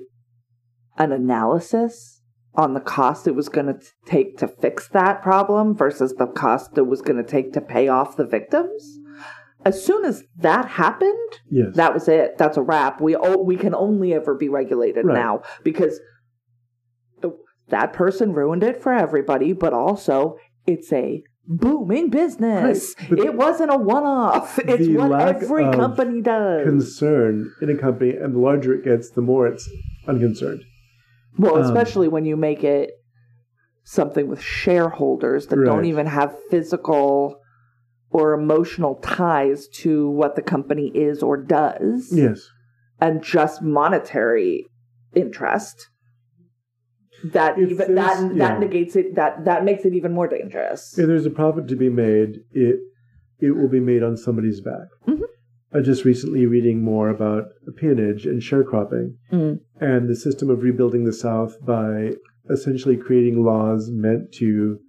an 0.98 1.12
analysis 1.12 2.22
on 2.56 2.76
the 2.76 2.80
cost 2.80 3.28
it 3.28 3.34
was 3.34 3.50
going 3.50 3.66
to 3.66 3.80
take 4.06 4.38
to 4.38 4.48
fix 4.48 4.88
that 4.90 5.24
problem 5.24 5.76
versus 5.76 6.14
the 6.20 6.28
cost 6.28 6.78
it 6.78 6.86
was 6.86 7.02
going 7.02 7.18
to 7.18 7.24
take 7.24 7.54
to 7.54 7.62
pay 7.62 7.88
off 7.88 8.16
the 8.16 8.26
victims. 8.26 9.00
As 9.66 9.84
soon 9.84 10.04
as 10.04 10.24
that 10.38 10.68
happened, 10.68 11.40
yes. 11.50 11.76
that 11.76 11.94
was 11.94 12.08
it. 12.10 12.38
That's 12.38 12.58
a 12.58 12.62
wrap. 12.62 13.00
We 13.00 13.16
we 13.16 13.56
can 13.56 13.74
only 13.74 14.14
ever 14.14 14.36
be 14.36 14.50
regulated 14.50 15.06
right. 15.06 15.14
now 15.14 15.42
because 15.64 16.00
that 17.74 17.92
person 17.92 18.34
ruined 18.34 18.64
it 18.64 18.82
for 18.82 18.94
everybody, 18.94 19.52
but 19.52 19.74
also 19.74 20.38
it's 20.68 20.94
a 20.94 21.24
booming 21.48 22.10
business. 22.10 22.94
Right, 23.10 23.20
it 23.20 23.34
wasn't 23.34 23.72
a 23.72 23.78
one 23.78 24.04
off. 24.04 24.60
It's 24.68 24.88
what 24.88 25.20
every 25.20 25.64
company 25.72 26.22
does. 26.22 26.66
Concern 26.66 27.52
in 27.62 27.72
a 27.72 27.78
company, 27.78 28.12
and 28.12 28.36
the 28.36 28.40
larger 28.40 28.76
it 28.76 28.84
gets, 28.84 29.10
the 29.10 29.22
more 29.22 29.48
it's 29.48 29.68
unconcerned. 30.08 30.64
Well, 31.38 31.58
um, 31.58 31.64
especially 31.64 32.08
when 32.08 32.26
you 32.26 32.38
make 32.38 32.64
it 32.64 32.92
something 33.84 34.28
with 34.28 34.42
shareholders 34.42 35.48
that 35.48 35.58
right. 35.58 35.66
don't 35.66 35.86
even 35.86 36.06
have 36.06 36.36
physical 36.52 37.40
or 38.12 38.34
emotional 38.34 38.96
ties 39.02 39.68
to 39.68 40.10
what 40.12 40.36
the 40.36 40.44
company 40.44 40.92
is 40.94 41.24
or 41.24 41.38
does. 41.38 42.10
Yes. 42.12 42.48
And 43.02 43.24
just 43.24 43.64
monetary 43.64 44.68
interest 45.16 45.90
that 47.24 47.58
if 47.58 47.72
even 47.72 47.96
that 47.96 48.20
yeah. 48.22 48.50
that 48.50 48.60
negates 48.60 48.96
it 48.96 49.16
that 49.16 49.46
that 49.46 49.64
makes 49.64 49.86
it 49.86 49.94
even 49.94 50.14
more 50.14 50.28
dangerous. 50.28 50.98
If 50.98 51.08
there's 51.08 51.26
a 51.26 51.32
profit 51.32 51.68
to 51.70 51.76
be 51.76 51.90
made, 51.90 52.42
it 52.52 52.80
it 53.40 53.52
will 53.52 53.70
be 53.70 53.80
made 53.80 54.04
on 54.04 54.18
somebody's 54.18 54.62
back. 54.62 54.88
Mm-hmm. 55.08 55.24
I 55.76 55.82
just 55.82 56.06
recently 56.06 56.46
reading 56.46 56.84
more 56.84 57.10
about 57.10 57.46
peonage 57.78 58.26
and 58.26 58.42
sharecropping 58.42 59.16
mm. 59.32 59.60
and 59.80 60.08
the 60.08 60.16
system 60.16 60.50
of 60.50 60.62
rebuilding 60.62 61.04
the 61.04 61.14
South 61.14 61.58
by 61.66 62.12
essentially 62.50 62.96
creating 62.96 63.44
laws 63.44 63.90
meant 63.90 64.32
to 64.34 64.80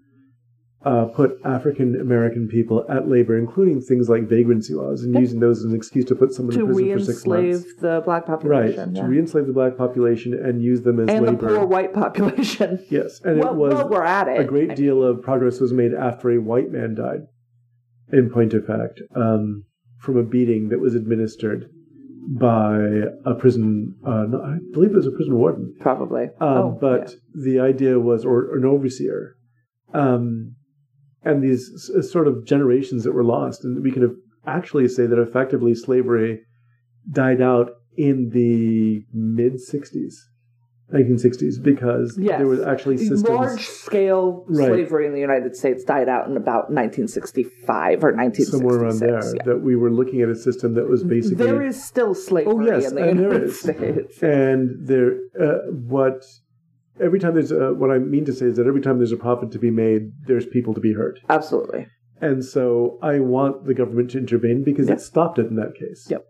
uh, 0.84 1.06
put 1.06 1.40
African 1.44 1.98
American 2.00 2.46
people 2.46 2.84
at 2.90 3.08
labor, 3.08 3.38
including 3.38 3.80
things 3.80 4.08
like 4.08 4.28
vagrancy 4.28 4.74
laws, 4.74 5.02
and 5.02 5.14
using 5.14 5.40
those 5.40 5.60
as 5.60 5.64
an 5.64 5.74
excuse 5.74 6.04
to 6.06 6.14
put 6.14 6.32
someone 6.32 6.54
to 6.54 6.60
in 6.60 6.66
prison 6.66 6.98
for 6.98 7.04
six 7.04 7.26
months. 7.26 7.40
To 7.40 7.46
re-enslave 7.46 7.80
the 7.80 8.02
black 8.04 8.26
population. 8.26 8.78
Right, 8.78 8.88
yeah. 8.94 9.02
to 9.02 9.08
re-enslave 9.08 9.46
the 9.46 9.52
black 9.52 9.78
population 9.78 10.34
and 10.34 10.62
use 10.62 10.82
them 10.82 11.00
as 11.00 11.08
and 11.08 11.24
labor. 11.24 11.28
And 11.28 11.40
the 11.40 11.46
poor 11.46 11.66
white 11.66 11.94
population. 11.94 12.84
Yes, 12.90 13.20
and 13.24 13.40
well, 13.40 13.50
it 13.50 13.56
was 13.56 13.74
well, 13.74 13.88
we're 13.88 14.04
at 14.04 14.28
it. 14.28 14.40
a 14.40 14.44
great 14.44 14.76
deal 14.76 15.02
of 15.02 15.22
progress 15.22 15.58
was 15.58 15.72
made 15.72 15.94
after 15.94 16.30
a 16.30 16.38
white 16.38 16.70
man 16.70 16.94
died, 16.94 17.26
in 18.12 18.30
point 18.30 18.52
of 18.52 18.66
fact, 18.66 19.00
um, 19.16 19.64
from 19.98 20.16
a 20.16 20.22
beating 20.22 20.68
that 20.68 20.80
was 20.80 20.94
administered 20.94 21.70
by 22.28 22.76
a 23.24 23.34
prison, 23.34 23.94
uh, 24.06 24.24
no, 24.28 24.42
I 24.42 24.58
believe 24.72 24.90
it 24.90 24.96
was 24.96 25.06
a 25.06 25.10
prison 25.10 25.36
warden. 25.36 25.74
Probably. 25.80 26.24
Um, 26.40 26.48
oh, 26.58 26.78
but 26.80 27.10
yeah. 27.10 27.16
the 27.34 27.60
idea 27.60 27.98
was, 27.98 28.24
or, 28.24 28.44
or 28.44 28.58
an 28.58 28.64
overseer, 28.64 29.36
um, 29.92 30.54
and 31.24 31.42
these 31.42 31.90
sort 32.10 32.28
of 32.28 32.44
generations 32.44 33.04
that 33.04 33.12
were 33.12 33.24
lost. 33.24 33.64
And 33.64 33.82
we 33.82 33.90
can 33.90 34.20
actually 34.46 34.88
say 34.88 35.06
that 35.06 35.18
effectively 35.18 35.74
slavery 35.74 36.42
died 37.10 37.40
out 37.40 37.70
in 37.96 38.30
the 38.30 39.04
mid 39.12 39.54
60s. 39.54 40.14
1960s 40.92 41.62
because 41.62 42.16
yes. 42.20 42.38
there 42.38 42.46
was 42.46 42.60
actually 42.60 42.98
systems. 42.98 43.22
Large 43.22 43.66
scale 43.66 44.44
right. 44.48 44.68
slavery 44.68 45.06
in 45.06 45.14
the 45.14 45.20
United 45.20 45.56
States 45.56 45.82
died 45.82 46.08
out 46.08 46.28
in 46.28 46.36
about 46.36 46.70
1965 46.70 48.04
or 48.04 48.12
1966. 48.12 48.50
Somewhere 48.50 48.76
around 48.76 48.98
there. 49.00 49.34
Yeah. 49.34 49.42
That 49.44 49.62
we 49.62 49.76
were 49.76 49.90
looking 49.90 50.20
at 50.20 50.28
a 50.28 50.36
system 50.36 50.74
that 50.74 50.86
was 50.86 51.02
basically. 51.02 51.44
There 51.46 51.62
is 51.62 51.82
still 51.82 52.14
slavery 52.14 52.52
oh, 52.52 52.60
yes, 52.60 52.90
in 52.90 52.96
the 52.96 53.08
and 53.08 53.18
United 53.18 53.52
States. 53.54 54.22
And 54.22 54.86
there, 54.86 55.20
uh, 55.40 55.70
what 55.70 56.22
every 57.00 57.18
time 57.18 57.34
there's 57.34 57.52
a, 57.52 57.74
what 57.74 57.90
I 57.90 57.98
mean 57.98 58.24
to 58.26 58.32
say 58.32 58.46
is 58.46 58.56
that 58.56 58.66
every 58.66 58.80
time 58.80 58.98
there's 58.98 59.12
a 59.12 59.16
profit 59.16 59.50
to 59.52 59.58
be 59.58 59.70
made, 59.70 60.12
there's 60.26 60.46
people 60.46 60.74
to 60.74 60.80
be 60.80 60.94
hurt. 60.94 61.20
Absolutely. 61.28 61.86
And 62.20 62.44
so 62.44 62.98
I 63.02 63.18
want 63.20 63.66
the 63.66 63.74
government 63.74 64.10
to 64.10 64.18
intervene 64.18 64.62
because 64.64 64.88
yep. 64.88 64.98
it 64.98 65.00
stopped 65.00 65.38
it 65.38 65.46
in 65.46 65.56
that 65.56 65.74
case. 65.74 66.06
Yep. 66.08 66.24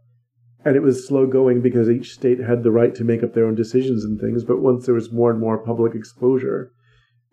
And 0.65 0.77
it 0.77 0.83
was 0.83 1.07
slow 1.07 1.27
going 1.27 1.61
because 1.61 1.91
each 1.91 2.15
state 2.15 2.41
had 2.41 2.63
the 2.63 2.71
right 2.71 2.95
to 2.95 3.05
make 3.05 3.23
up 3.23 3.35
their 3.35 3.47
own 3.47 3.55
decisions 3.55 4.03
and 4.03 4.19
things. 4.19 4.45
But 4.45 4.63
once 4.63 4.87
there 4.87 4.95
was 4.95 5.13
more 5.13 5.31
and 5.31 5.39
more 5.39 5.59
public 5.59 5.95
exposure, 5.95 6.73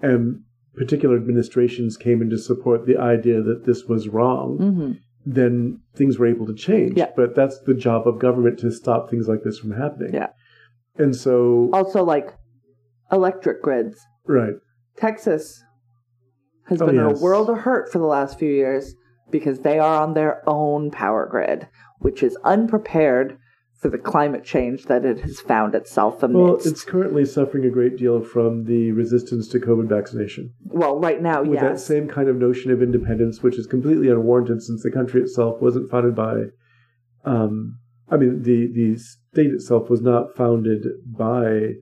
and 0.01 0.41
particular 0.75 1.15
administrations 1.15 1.95
came 1.95 2.21
in 2.21 2.29
to 2.29 2.37
support 2.37 2.85
the 2.85 2.97
idea 2.97 3.41
that 3.41 3.65
this 3.65 3.85
was 3.85 4.09
wrong, 4.09 4.57
mm-hmm. 4.59 4.91
then 5.25 5.79
things 5.95 6.19
were 6.19 6.27
able 6.27 6.45
to 6.45 6.53
change. 6.53 6.97
Yeah. 6.97 7.11
But 7.15 7.33
that's 7.33 7.59
the 7.61 7.73
job 7.73 8.05
of 8.05 8.19
government 8.19 8.59
to 8.59 8.71
stop 8.71 9.09
things 9.09 9.29
like 9.29 9.43
this 9.43 9.59
from 9.59 9.71
happening. 9.71 10.13
Yeah. 10.13 10.27
And 10.97 11.15
so 11.15 11.69
Also, 11.71 12.03
like 12.03 12.33
electric 13.11 13.61
grids. 13.61 13.97
right. 14.25 14.53
Texas 14.97 15.63
has 16.67 16.81
Oh, 16.81 16.85
been 16.87 16.99
in 16.99 17.09
yes. 17.09 17.19
a 17.19 17.23
world 17.23 17.49
of 17.49 17.59
hurt 17.59 17.91
for 17.91 17.97
the 17.99 18.05
last 18.05 18.37
few 18.37 18.51
years 18.51 18.93
because 19.31 19.59
they 19.59 19.79
are 19.79 20.01
on 20.03 20.13
their 20.13 20.47
own 20.47 20.91
power 20.91 21.25
grid, 21.29 21.67
which 21.99 22.21
is 22.21 22.37
unprepared 22.43 23.37
for 23.79 23.89
the 23.89 23.97
climate 23.97 24.43
change 24.43 24.85
that 24.85 25.05
it 25.05 25.21
has 25.21 25.39
found 25.39 25.73
itself 25.73 26.21
amidst. 26.21 26.37
Well, 26.65 26.71
it's 26.71 26.83
currently 26.83 27.25
suffering 27.25 27.65
a 27.65 27.69
great 27.69 27.97
deal 27.97 28.21
from 28.21 28.65
the 28.65 28.91
resistance 28.91 29.47
to 29.49 29.59
COVID 29.59 29.87
vaccination. 29.89 30.53
Well, 30.65 30.99
right 30.99 31.19
now, 31.21 31.41
With 31.41 31.59
that 31.61 31.79
same 31.79 32.07
kind 32.07 32.29
of 32.29 32.35
notion 32.35 32.69
of 32.71 32.83
independence, 32.83 33.41
which 33.41 33.57
is 33.57 33.65
completely 33.65 34.09
unwarranted 34.09 34.61
since 34.61 34.83
the 34.83 34.91
country 34.91 35.21
itself 35.21 35.61
wasn't 35.61 35.89
founded 35.89 36.15
by, 36.15 36.43
um, 37.25 37.79
I 38.09 38.17
mean, 38.17 38.43
the, 38.43 38.67
the 38.67 38.97
state 38.97 39.51
itself 39.51 39.89
was 39.89 40.01
not 40.01 40.35
founded 40.35 40.85
by 41.05 41.75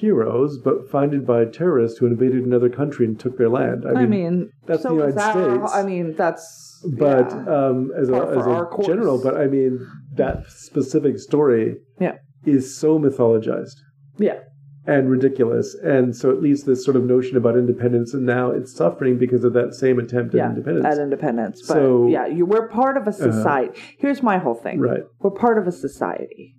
heroes, 0.00 0.58
but 0.58 0.90
founded 0.90 1.26
by 1.26 1.44
terrorists 1.44 1.98
who 1.98 2.06
invaded 2.06 2.44
another 2.44 2.68
country 2.68 3.06
and 3.06 3.18
took 3.18 3.36
their 3.38 3.48
land. 3.48 3.84
I 3.86 3.92
mean, 3.92 3.98
I 4.02 4.06
mean, 4.06 4.50
that's 4.66 4.82
so 4.82 4.88
the 4.90 4.94
United 5.06 5.18
our- 5.18 5.32
States. 5.68 5.72
I 5.74 5.82
mean, 5.82 6.14
that's. 6.16 6.82
but 6.98 7.30
yeah. 7.30 7.54
um, 7.66 7.90
as 7.96 8.08
a, 8.08 8.14
as 8.38 8.46
a 8.46 8.64
course. 8.70 8.86
general, 8.86 9.22
but 9.22 9.36
I 9.36 9.46
mean, 9.46 9.78
that 10.14 10.44
specific 10.48 11.18
story 11.18 11.76
Yeah. 12.00 12.16
is 12.44 12.74
so 12.76 12.98
mythologized 12.98 13.76
yeah. 14.18 14.38
and 14.86 15.10
ridiculous. 15.10 15.74
And 15.82 16.16
so 16.16 16.30
it 16.30 16.40
leaves 16.40 16.64
this 16.64 16.82
sort 16.84 16.96
of 16.96 17.04
notion 17.04 17.36
about 17.36 17.56
independence, 17.56 18.14
and 18.14 18.24
now 18.24 18.50
it's 18.50 18.74
suffering 18.74 19.18
because 19.18 19.44
of 19.44 19.52
that 19.52 19.74
same 19.74 19.98
attempt 19.98 20.34
yeah, 20.34 20.44
at 20.46 20.50
independence. 20.52 20.86
at 20.86 20.98
independence. 20.98 21.62
But 21.68 21.74
So- 21.74 22.06
yeah, 22.08 22.26
you, 22.26 22.46
we're 22.46 22.68
part 22.68 22.96
of 22.96 23.06
a 23.06 23.12
society. 23.12 23.78
Here's 23.98 24.22
my 24.22 24.38
whole 24.38 24.54
thing. 24.54 24.80
right. 24.80 25.02
We're 25.20 25.30
part 25.32 25.58
of 25.58 25.66
a 25.66 25.72
society. 25.72 26.56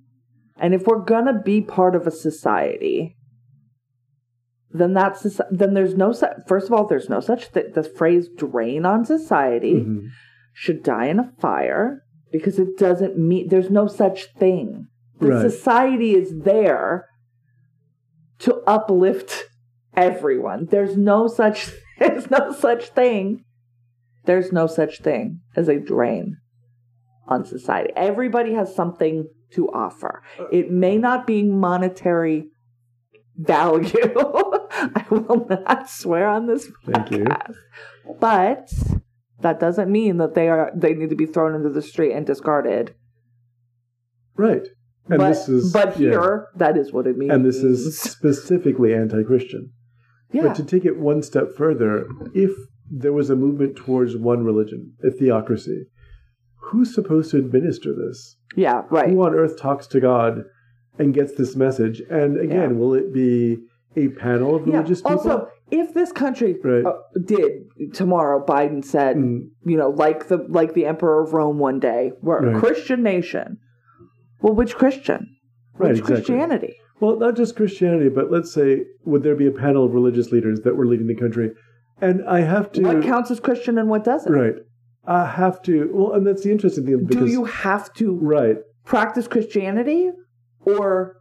And 0.63 0.75
if 0.75 0.85
we're 0.85 1.03
gonna 1.03 1.41
be 1.41 1.61
part 1.61 1.95
of 1.95 2.05
a 2.05 2.11
society, 2.11 3.15
then 4.73 4.93
that's 4.93 5.39
then 5.51 5.73
there's 5.73 5.95
no 5.95 6.11
su- 6.11 6.27
first 6.47 6.67
of 6.67 6.73
all 6.73 6.85
there's 6.87 7.09
no 7.09 7.19
such 7.19 7.51
th- 7.51 7.73
the 7.73 7.83
phrase 7.83 8.29
drain 8.37 8.85
on 8.85 9.03
society 9.05 9.75
Mhm. 9.75 10.07
should 10.53 10.81
die 10.83 11.07
in 11.07 11.19
a 11.19 11.31
fire 11.39 12.03
because 12.31 12.57
it 12.59 12.77
doesn't 12.77 13.17
mean 13.17 13.47
there's 13.49 13.69
no 13.69 13.87
such 13.87 14.33
thing. 14.37 14.87
The 15.19 15.27
Right. 15.29 15.41
society 15.41 16.15
is 16.15 16.39
there 16.39 17.05
to 18.39 18.55
uplift 18.65 19.43
everyone. 19.95 20.65
There's 20.71 20.97
no 20.97 21.27
such 21.27 21.71
there's 21.99 22.29
no 22.31 22.51
such 22.51 22.89
thing. 22.89 23.43
There's 24.25 24.51
no 24.51 24.67
such 24.67 25.01
thing 25.01 25.41
as 25.55 25.67
a 25.67 25.79
drain 25.79 26.37
on 27.27 27.43
society. 27.45 27.91
Everybody 27.95 28.53
has 28.53 28.73
something 28.73 29.27
to 29.53 29.67
offer. 29.69 30.21
It 30.51 30.71
may 30.71 30.97
not 30.97 31.25
be 31.27 31.43
monetary 31.43 32.49
value. 33.35 33.89
I 34.95 35.05
will 35.09 35.47
not 35.49 35.89
swear 35.89 36.27
on 36.27 36.47
this 36.47 36.69
Thank 36.85 37.11
you. 37.11 37.25
But 38.19 38.71
that 39.41 39.59
doesn't 39.59 39.91
mean 39.91 40.17
that 40.17 40.33
they 40.35 40.47
are 40.49 40.71
they 40.75 40.93
need 40.93 41.09
to 41.09 41.15
be 41.15 41.25
thrown 41.25 41.55
into 41.55 41.69
the 41.69 41.81
street 41.81 42.13
and 42.13 42.25
discarded. 42.25 42.95
Right. 44.35 44.67
And 45.09 45.17
but 45.17 45.29
this 45.29 45.49
is 45.49 45.73
but 45.73 45.99
yeah. 45.99 46.09
here 46.11 46.47
that 46.55 46.77
is 46.77 46.91
what 46.93 47.07
it 47.07 47.17
means. 47.17 47.31
and 47.31 47.45
this 47.45 47.57
is 47.57 47.99
specifically 47.99 48.93
anti-Christian. 48.93 49.71
yeah. 50.31 50.43
But 50.43 50.55
to 50.55 50.63
take 50.63 50.85
it 50.85 50.97
one 50.99 51.21
step 51.23 51.49
further, 51.57 52.07
if 52.33 52.51
there 52.89 53.13
was 53.13 53.29
a 53.29 53.35
movement 53.35 53.75
towards 53.75 54.15
one 54.15 54.43
religion, 54.43 54.93
a 55.03 55.11
theocracy, 55.11 55.85
who's 56.55 56.93
supposed 56.93 57.31
to 57.31 57.37
administer 57.37 57.93
this? 57.93 58.37
yeah, 58.55 58.83
right. 58.89 59.09
Who 59.09 59.21
on 59.23 59.33
earth 59.33 59.59
talks 59.59 59.87
to 59.87 59.99
God 59.99 60.43
and 60.99 61.13
gets 61.13 61.33
this 61.35 61.55
message? 61.55 62.01
And 62.09 62.37
again, 62.39 62.71
Yeah. 62.71 62.77
will 62.77 62.93
it 62.93 63.13
be 63.13 63.57
a 63.95 64.07
panel 64.09 64.55
of 64.55 64.67
Yeah. 64.67 64.77
religious 64.77 65.01
people? 65.01 65.17
Also, 65.17 65.47
if 65.69 65.93
this 65.93 66.11
country 66.11 66.57
Right. 66.63 66.85
uh, 66.85 66.93
did 67.25 67.93
tomorrow, 67.93 68.43
Biden 68.45 68.83
said, 68.83 69.17
Mm, 69.17 69.49
you 69.65 69.77
know, 69.77 69.89
like 69.89 70.27
the 70.27 70.37
like 70.49 70.73
the 70.73 70.85
Emperor 70.85 71.21
of 71.21 71.33
Rome 71.33 71.59
one 71.59 71.79
day, 71.79 72.13
we're 72.21 72.45
a 72.55 72.59
Christian 72.59 73.03
nation. 73.03 73.57
Well, 74.41 74.53
which 74.55 74.75
Christian? 74.75 75.27
Right, 75.77 75.89
Which 75.89 75.99
exactly. 75.99 76.15
Christianity? 76.15 76.75
well, 76.99 77.17
not 77.17 77.35
just 77.35 77.55
Christianity, 77.55 78.09
but 78.09 78.31
let's 78.31 78.53
say, 78.53 78.85
would 79.05 79.23
there 79.23 79.35
be 79.35 79.47
a 79.47 79.51
panel 79.51 79.85
of 79.85 79.93
religious 79.93 80.31
leaders 80.31 80.61
that 80.61 80.75
were 80.75 80.85
leading 80.85 81.07
the 81.07 81.15
country? 81.15 81.51
And 82.01 82.23
I 82.27 82.41
have 82.41 82.71
to. 82.73 82.81
What 82.83 83.03
counts 83.03 83.29
as 83.31 83.39
Christian 83.39 83.77
and 83.77 83.89
what 83.89 84.03
doesn't? 84.03 84.31
Right. 84.31 84.55
I 85.05 85.25
have 85.25 85.61
to. 85.63 85.89
Well, 85.93 86.13
and 86.13 86.25
that's 86.25 86.43
the 86.43 86.51
interesting 86.51 86.85
thing 86.85 87.05
because. 87.05 87.25
Do 87.25 87.31
you 87.31 87.45
have 87.45 87.91
to 87.95 88.13
Right. 88.15 88.57
practice 88.85 89.27
Christianity, 89.27 90.11
or 90.65 91.15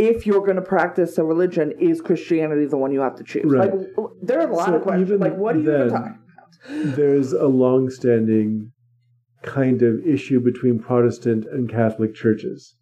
if 0.00 0.26
you're 0.26 0.40
going 0.40 0.56
to 0.56 0.62
practice 0.62 1.18
a 1.18 1.24
religion, 1.24 1.72
is 1.78 2.00
Christianity 2.00 2.66
the 2.66 2.76
one 2.78 2.90
you 2.92 3.00
have 3.00 3.16
to 3.16 3.24
choose? 3.24 3.44
Right. 3.44 3.70
Like, 3.72 3.86
there 4.22 4.40
are 4.40 4.48
a 4.48 4.54
lot 4.54 4.68
So 4.68 4.76
of 4.76 4.82
questions. 4.82 5.20
Like, 5.20 5.36
what 5.36 5.56
are 5.56 5.58
you 5.58 5.64
then- 5.64 5.80
even 5.86 5.90
talking 5.90 6.06
about? 6.06 6.96
there's 6.96 7.32
a 7.32 7.46
long-standing 7.46 8.72
kind 9.42 9.82
of 9.82 10.06
issue 10.06 10.38
between 10.40 10.78
Protestant 10.78 11.46
and 11.50 11.70
Catholic 11.70 12.14
churches. 12.14 12.74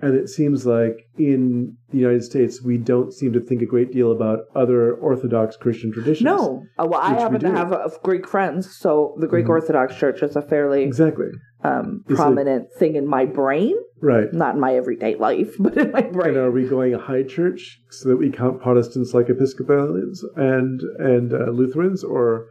And 0.00 0.16
it 0.16 0.28
seems 0.28 0.66
like 0.66 0.96
in 1.16 1.76
the 1.92 1.98
United 1.98 2.24
States, 2.24 2.60
we 2.60 2.76
don't 2.76 3.12
seem 3.12 3.32
to 3.34 3.40
think 3.40 3.62
a 3.62 3.66
great 3.66 3.92
deal 3.92 4.10
about 4.10 4.40
other 4.56 4.94
Orthodox 4.94 5.56
Christian 5.56 5.92
traditions. 5.92 6.24
No, 6.24 6.64
uh, 6.76 6.86
well, 6.90 6.98
I 7.00 7.10
Which 7.10 7.16
we 7.18 7.22
happen 7.22 7.40
to 7.40 7.50
have 7.52 7.72
uh, 7.72 7.88
Greek 8.02 8.26
friends, 8.26 8.74
so 8.76 9.14
the 9.20 9.28
Greek 9.28 9.46
Mhm. 9.46 9.50
Orthodox 9.50 9.94
Church 9.94 10.20
is 10.24 10.34
a 10.34 10.42
fairly 10.42 10.82
Exactly. 10.82 11.28
um, 11.62 12.02
prominent 12.08 12.66
thing 12.80 12.96
in 12.96 13.06
my 13.06 13.24
brain, 13.26 13.76
Right. 14.02 14.32
not 14.32 14.54
in 14.56 14.60
my 14.60 14.74
everyday 14.74 15.14
life, 15.14 15.54
but 15.58 15.76
in 15.78 15.92
my 15.92 16.00
And 16.00 16.36
are 16.36 16.50
we 16.50 16.66
going 16.68 16.92
a 16.92 16.98
high 16.98 17.22
church 17.22 17.80
so 17.90 18.08
that 18.08 18.16
we 18.16 18.30
count 18.30 18.60
Protestants 18.60 19.14
like 19.14 19.28
Episcopalians 19.30 20.24
and 20.36 20.80
and 20.98 21.32
uh, 21.32 21.50
Lutherans, 21.50 22.02
or 22.04 22.46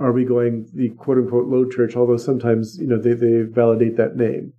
are 0.00 0.12
we 0.12 0.24
going 0.24 0.66
the 0.74 0.88
quote 0.98 1.18
unquote 1.18 1.46
low 1.46 1.68
church? 1.68 1.94
Although 1.94 2.16
sometimes 2.16 2.78
you 2.80 2.86
know 2.86 2.98
they 3.00 3.12
they 3.12 3.42
validate 3.42 3.96
that 3.98 4.16
name, 4.16 4.52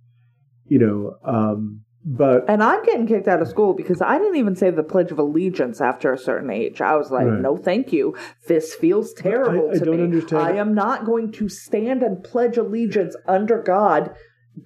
you 0.66 0.78
know. 0.78 1.16
Um, 1.24 1.82
but 2.08 2.44
And 2.48 2.62
I'm 2.62 2.84
getting 2.84 3.08
kicked 3.08 3.26
out 3.26 3.42
of 3.42 3.48
school 3.48 3.74
because 3.74 4.00
I 4.00 4.16
didn't 4.16 4.36
even 4.36 4.54
say 4.54 4.70
the 4.70 4.84
Pledge 4.84 5.10
of 5.10 5.18
Allegiance 5.18 5.80
after 5.80 6.12
a 6.12 6.18
certain 6.18 6.50
age. 6.50 6.80
I 6.80 6.94
was 6.94 7.10
like, 7.10 7.26
Right. 7.26 7.40
no, 7.40 7.56
thank 7.56 7.92
you. 7.92 8.14
This 8.46 8.74
feels 8.76 9.12
terrible 9.12 9.70
I- 9.70 9.74
I 9.74 9.78
to 9.80 9.84
don't 9.84 9.96
me. 9.96 10.04
understand- 10.04 10.42
I 10.44 10.52
am 10.52 10.72
not 10.72 11.04
going 11.04 11.32
to 11.32 11.48
stand 11.48 12.04
and 12.04 12.22
pledge 12.22 12.56
allegiance 12.58 13.16
under 13.26 13.60
God 13.60 14.14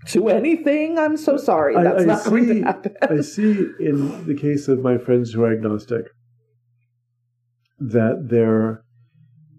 to 0.09 0.29
anything. 0.29 0.99
I'm 0.99 1.17
so 1.17 1.37
sorry. 1.37 1.75
That's 1.75 2.03
I 2.03 2.05
not 2.07 2.25
going 2.25 2.47
to 2.47 2.63
happen. 2.63 2.95
I 3.03 3.21
see 3.21 3.67
in 3.81 4.27
the 4.27 4.35
case 4.35 4.69
of 4.69 4.81
my 4.81 4.99
friends 4.99 5.33
who 5.33 5.45
are 5.45 5.53
agnostic 5.53 6.07
that 7.79 8.29
there 8.29 8.83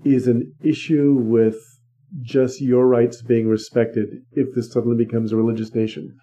is 0.04 0.28
an 0.28 0.54
issue 0.64 1.14
with 1.14 1.58
just 2.22 2.62
your 2.62 2.88
rights 2.88 3.22
being 3.22 3.48
respected 3.48 4.08
if 4.34 4.54
this 4.54 4.72
suddenly 4.72 4.98
becomes 5.04 5.32
a 5.32 5.38
religious 5.38 5.74
nation. 5.74 6.18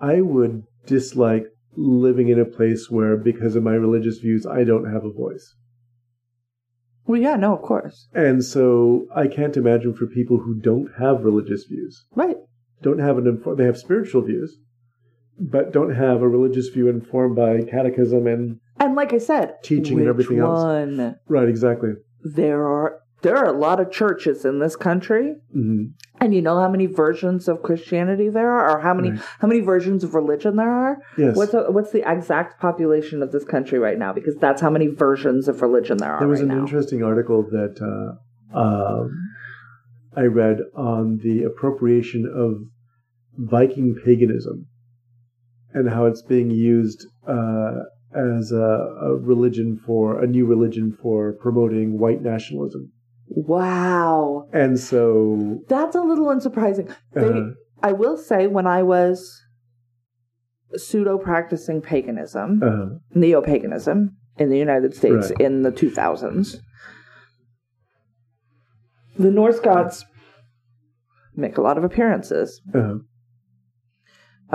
I 0.00 0.20
would 0.20 0.64
dislike 0.86 1.46
living 1.76 2.28
in 2.28 2.38
a 2.38 2.44
place 2.44 2.90
where, 2.90 3.16
because 3.16 3.56
of 3.56 3.62
my 3.62 3.74
religious 3.74 4.18
views, 4.18 4.46
I 4.46 4.64
don't 4.64 4.92
have 4.92 5.04
a 5.04 5.10
voice. 5.12 5.54
well, 7.06 7.20
yeah, 7.20 7.36
no, 7.36 7.54
of 7.54 7.62
course. 7.62 8.08
And 8.14 8.44
so 8.44 9.06
I 9.14 9.26
can't 9.26 9.56
imagine 9.56 9.94
for 9.94 10.06
people 10.06 10.38
who 10.38 10.54
don't 10.60 10.88
have 10.98 11.24
religious 11.24 11.64
views, 11.64 12.04
Right. 12.14 12.36
Don't 12.82 12.98
have 12.98 13.18
an 13.18 13.24
infor- 13.24 13.56
they 13.56 13.64
have 13.64 13.78
spiritual 13.78 14.22
views, 14.22 14.58
but 15.38 15.72
don't 15.72 15.94
have 15.94 16.22
a 16.22 16.28
religious 16.28 16.68
view 16.68 16.88
informed 16.88 17.36
by 17.36 17.62
catechism 17.62 18.26
and 18.26 18.58
And 18.78 18.94
like 18.94 19.12
I 19.12 19.18
said, 19.18 19.62
Teaching 19.62 19.98
and 20.00 20.08
everything 20.08 20.38
else. 20.38 20.62
one? 20.64 21.16
right 21.28 21.48
exactly. 21.48 21.92
There 22.24 22.62
are 22.66 22.98
there 23.22 23.36
are 23.36 23.46
a 23.54 23.56
lot 23.56 23.78
of 23.78 23.92
churches 23.92 24.44
in 24.44 24.58
this 24.58 24.74
country, 24.76 25.36
hmm 25.52 25.84
and 26.20 26.32
you 26.32 26.40
know 26.40 26.56
how 26.60 26.68
many 26.68 26.86
versions 26.86 27.48
of 27.48 27.62
Christianity 27.64 28.28
there 28.28 28.48
are, 28.50 28.76
or 28.76 28.80
how 28.80 28.94
many 28.94 29.10
Right. 29.10 29.20
how 29.40 29.48
many 29.48 29.60
versions 29.60 30.04
of 30.04 30.14
religion 30.14 30.54
there 30.56 30.70
are. 30.70 30.98
Yes. 31.18 31.36
What's 31.36 31.50
the, 31.52 31.64
what's 31.70 31.90
the 31.90 32.08
exact 32.08 32.60
population 32.60 33.22
of 33.24 33.32
this 33.32 33.44
country 33.44 33.78
right 33.80 33.98
now? 33.98 34.12
Because 34.12 34.36
that's 34.36 34.60
how 34.60 34.70
many 34.70 34.86
versions 34.88 35.48
of 35.48 35.62
religion 35.62 35.96
there 35.98 36.12
are 36.12 36.20
There 36.20 36.28
was 36.28 36.40
right 36.40 36.48
an 36.50 36.56
now. 36.56 36.62
interesting 36.62 37.02
article 37.02 37.42
that 37.50 37.74
uh, 37.82 38.58
um, 38.58 39.10
I 40.16 40.22
read 40.22 40.58
on 40.76 41.18
the 41.22 41.42
appropriation 41.44 42.26
of 42.26 42.68
Viking 43.36 43.94
paganism 44.04 44.66
and 45.72 45.88
how 45.88 46.04
it's 46.06 46.22
being 46.22 46.50
used 46.50 47.06
uh, 47.26 47.72
as 48.14 48.52
a, 48.52 48.56
a 49.02 49.16
religion 49.16 49.80
for 49.86 50.22
a 50.22 50.26
new 50.26 50.44
religion 50.44 50.96
for 51.02 51.32
promoting 51.32 51.98
white 51.98 52.20
nationalism. 52.20 52.92
wow, 53.28 54.48
And 54.52 54.78
so, 54.78 55.62
that's 55.68 55.96
a 55.96 56.02
little 56.02 56.26
unsurprising. 56.26 56.94
They, 57.14 57.26
uh, 57.26 57.40
I 57.82 57.92
will 57.92 58.18
say, 58.18 58.46
when 58.48 58.66
I 58.66 58.82
was 58.82 59.40
pseudo 60.76 61.16
practicing 61.18 61.80
paganism, 61.80 62.62
uh, 62.62 62.98
neo 63.14 63.40
paganism 63.40 64.16
in 64.38 64.50
the 64.50 64.58
United 64.58 64.94
States 64.94 65.30
Right. 65.30 65.40
in 65.40 65.62
the 65.62 65.72
2000s. 65.72 66.56
The 69.18 69.30
Norse 69.30 69.60
gods 69.60 70.04
make 71.34 71.58
a 71.58 71.60
lot 71.60 71.78
of 71.78 71.84
appearances. 71.84 72.60
Uh-huh. 72.74 72.98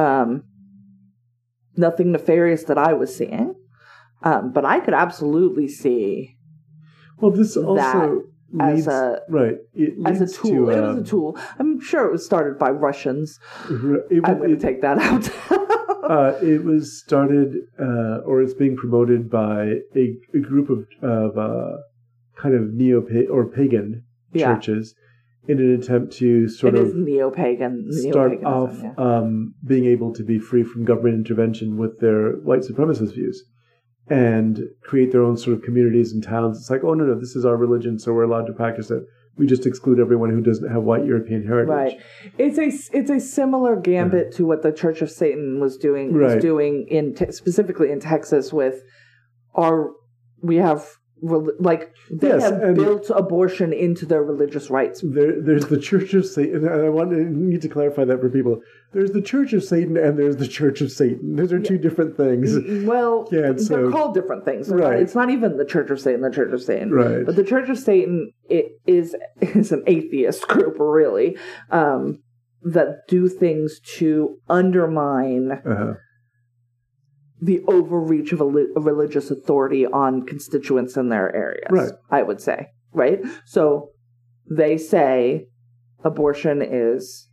Um, 0.02 0.44
nothing 1.76 2.12
nefarious 2.12 2.64
that 2.66 2.78
I 2.78 2.94
was 2.94 3.16
seeing, 3.16 3.56
um, 4.24 4.52
but 4.52 4.66
I 4.66 4.80
could 4.80 4.94
absolutely 4.94 5.68
see. 5.68 6.36
Well, 7.20 7.32
this 7.32 7.58
also 7.58 8.24
leads, 8.52 8.88
as 8.88 8.88
a 8.88 9.22
right 9.30 9.56
as 10.06 10.22
a 10.22 10.28
tool. 10.28 10.68
To, 10.68 10.74
um, 10.74 10.80
it 10.80 10.82
was 10.82 10.96
a 10.96 11.00
um, 11.00 11.04
tool. 11.04 11.40
I'm 11.60 11.82
sure 11.82 12.06
it 12.06 12.12
was 12.12 12.26
started 12.26 12.60
by 12.60 12.70
Russians. 12.70 13.40
It, 13.70 14.22
I'm 14.24 14.38
going 14.38 14.58
to 14.58 14.60
take 14.60 14.82
that 14.82 15.00
out. 15.00 15.30
uh, 16.10 16.38
it 16.42 16.64
was 16.64 17.00
started, 17.00 17.56
uh, 17.80 18.20
or 18.26 18.42
it's 18.42 18.54
being 18.54 18.76
promoted 18.76 19.30
by 19.30 19.82
a, 19.96 20.16
a 20.34 20.40
group 20.40 20.70
of, 20.70 20.86
of 21.02 21.38
uh, 21.38 21.78
kind 22.40 22.54
of 22.54 22.74
neo 22.74 23.04
or 23.32 23.46
pagan 23.46 24.04
yeah. 24.34 24.54
churches 24.56 24.96
in 25.48 25.60
an 25.60 25.74
attempt 25.82 26.14
to 26.14 26.50
sort 26.50 26.76
it 26.76 26.82
of 26.82 26.96
neo-pagan 26.96 27.88
start 27.92 28.44
off 28.44 28.78
yeah. 28.82 28.94
um, 28.98 29.54
being 29.66 29.86
able 29.86 30.14
to 30.14 30.24
be 30.24 30.38
free 30.38 30.64
from 30.64 30.84
government 30.84 31.16
intervention 31.16 31.78
with 31.78 32.00
their 32.00 32.34
white 32.38 32.62
supremacist 32.62 33.14
views 33.14 33.44
and 34.10 34.62
create 34.84 35.12
their 35.12 35.24
own 35.24 35.38
sort 35.38 35.56
of 35.56 35.64
communities 35.64 36.14
and 36.14 36.24
towns. 36.24 36.60
It's 36.60 36.70
like, 36.70 36.84
oh 36.84 36.94
no, 36.94 37.06
no, 37.06 37.20
this 37.20 37.36
is 37.36 37.46
our 37.46 37.58
religion, 37.58 38.00
so 38.00 38.14
we're 38.14 38.24
allowed 38.24 38.48
to 38.48 38.54
practice 38.54 38.90
it. 38.92 39.04
We 39.38 39.46
just 39.46 39.66
exclude 39.66 40.00
everyone 40.00 40.32
who 40.32 40.42
doesn't 40.42 40.70
have 40.72 40.84
white 40.84 41.06
European 41.06 41.46
heritage. 41.46 41.70
Right. 41.70 42.02
It's 42.38 42.58
a 42.58 42.98
it's 42.98 43.12
a 43.12 43.20
similar 43.20 43.76
gambit 43.76 44.30
yeah. 44.32 44.38
to 44.38 44.46
what 44.46 44.64
the 44.64 44.72
Church 44.72 45.02
of 45.02 45.12
Satan 45.12 45.60
was 45.60 45.78
doing 45.78 46.18
was 46.18 46.42
doing 46.42 46.88
in 46.90 47.14
te- 47.14 47.32
specifically 47.32 47.92
in 47.92 48.00
Texas 48.00 48.52
with 48.52 48.82
our 49.54 49.92
we 50.42 50.56
have 50.56 50.88
like 51.22 51.94
they 52.12 52.28
yes, 52.28 52.44
have 52.44 52.76
built 52.76 53.10
abortion 53.10 53.74
into 53.74 54.06
their 54.06 54.24
religious 54.24 54.70
rights. 54.70 55.02
There, 55.04 55.42
there's 55.42 55.66
the 55.66 55.80
Church 55.80 56.14
of 56.14 56.26
Satan. 56.26 56.68
And 56.68 56.86
I 56.86 56.90
want 56.90 57.12
to 57.12 57.18
need 57.18 57.62
to 57.64 57.70
clarify 57.70 58.06
that 58.06 58.20
for 58.20 58.30
people. 58.30 58.62
There's 58.94 59.12
the 59.12 59.22
Church 59.22 59.54
of 59.54 59.64
Satan 59.64 59.98
and 59.98 60.18
there's 60.18 60.38
the 60.38 60.48
Church 60.48 60.82
of 60.82 60.92
Satan. 60.92 61.36
Those 61.36 61.52
are 61.52 61.58
yeah. 61.58 61.70
two 61.70 61.78
different 61.78 62.18
things. 62.18 62.56
Well, 62.86 63.28
yeah, 63.32 63.52
they're 63.56 63.92
called 63.92 64.14
different 64.14 64.46
things. 64.46 64.70
Right. 64.70 65.00
It's 65.00 65.16
not 65.16 65.30
even 65.30 65.58
the 65.58 65.66
Church 65.66 65.90
of 65.90 66.00
Satan. 66.00 66.22
The 66.22 66.32
Church 66.32 66.54
of 66.54 66.62
Satan. 66.62 66.92
Right. 66.92 67.26
But 67.26 67.36
the 67.36 67.44
Church 67.44 67.70
of 67.70 67.80
Satan 67.80 68.32
it 68.50 68.80
is 68.86 69.16
is 69.42 69.72
an 69.72 69.84
atheist 69.88 70.48
group, 70.48 70.76
really, 70.80 71.38
um, 71.72 72.22
that 72.62 73.08
do 73.08 73.28
things 73.28 73.80
to 73.98 74.38
undermine. 74.50 75.52
Uh-huh 75.52 75.94
the 77.42 77.62
overreach 77.68 78.32
of 78.32 78.42
a, 78.42 78.46
li- 78.46 78.68
a, 78.76 78.80
religious 78.80 79.30
authority 79.30 79.86
on 79.86 80.26
constituents 80.26 80.98
in 80.98 81.10
their 81.10 81.34
areas. 81.36 81.68
Right. 81.70 81.92
I 82.10 82.24
would 82.24 82.42
say. 82.42 82.68
Right. 82.94 83.20
So 83.46 83.92
they 84.50 84.78
say 84.78 85.48
abortion 86.04 86.62
is 86.62 87.30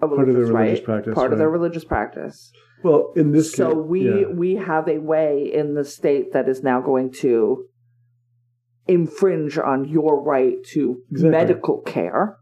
a 0.00 0.08
part 0.08 0.28
of 0.28 0.34
their 0.34 0.44
right, 0.46 0.62
religious 0.62 0.84
practice. 0.84 1.14
Part 1.14 1.26
right. 1.26 1.32
of 1.32 1.38
their 1.38 1.50
religious 1.50 1.84
practice. 1.84 2.52
Well, 2.82 3.12
in 3.16 3.32
this 3.32 3.52
so 3.52 3.68
case, 3.68 3.84
we 3.86 4.20
yeah. 4.20 4.26
we 4.34 4.54
have 4.56 4.88
a 4.88 4.98
way 4.98 5.50
in 5.52 5.74
the 5.74 5.84
state 5.84 6.32
that 6.32 6.48
is 6.48 6.62
now 6.62 6.80
going 6.80 7.12
to 7.20 7.66
infringe 8.86 9.58
on 9.58 9.88
your 9.88 10.22
right 10.22 10.56
to 10.72 11.02
exactly. 11.10 11.30
medical 11.30 11.80
care, 11.82 12.38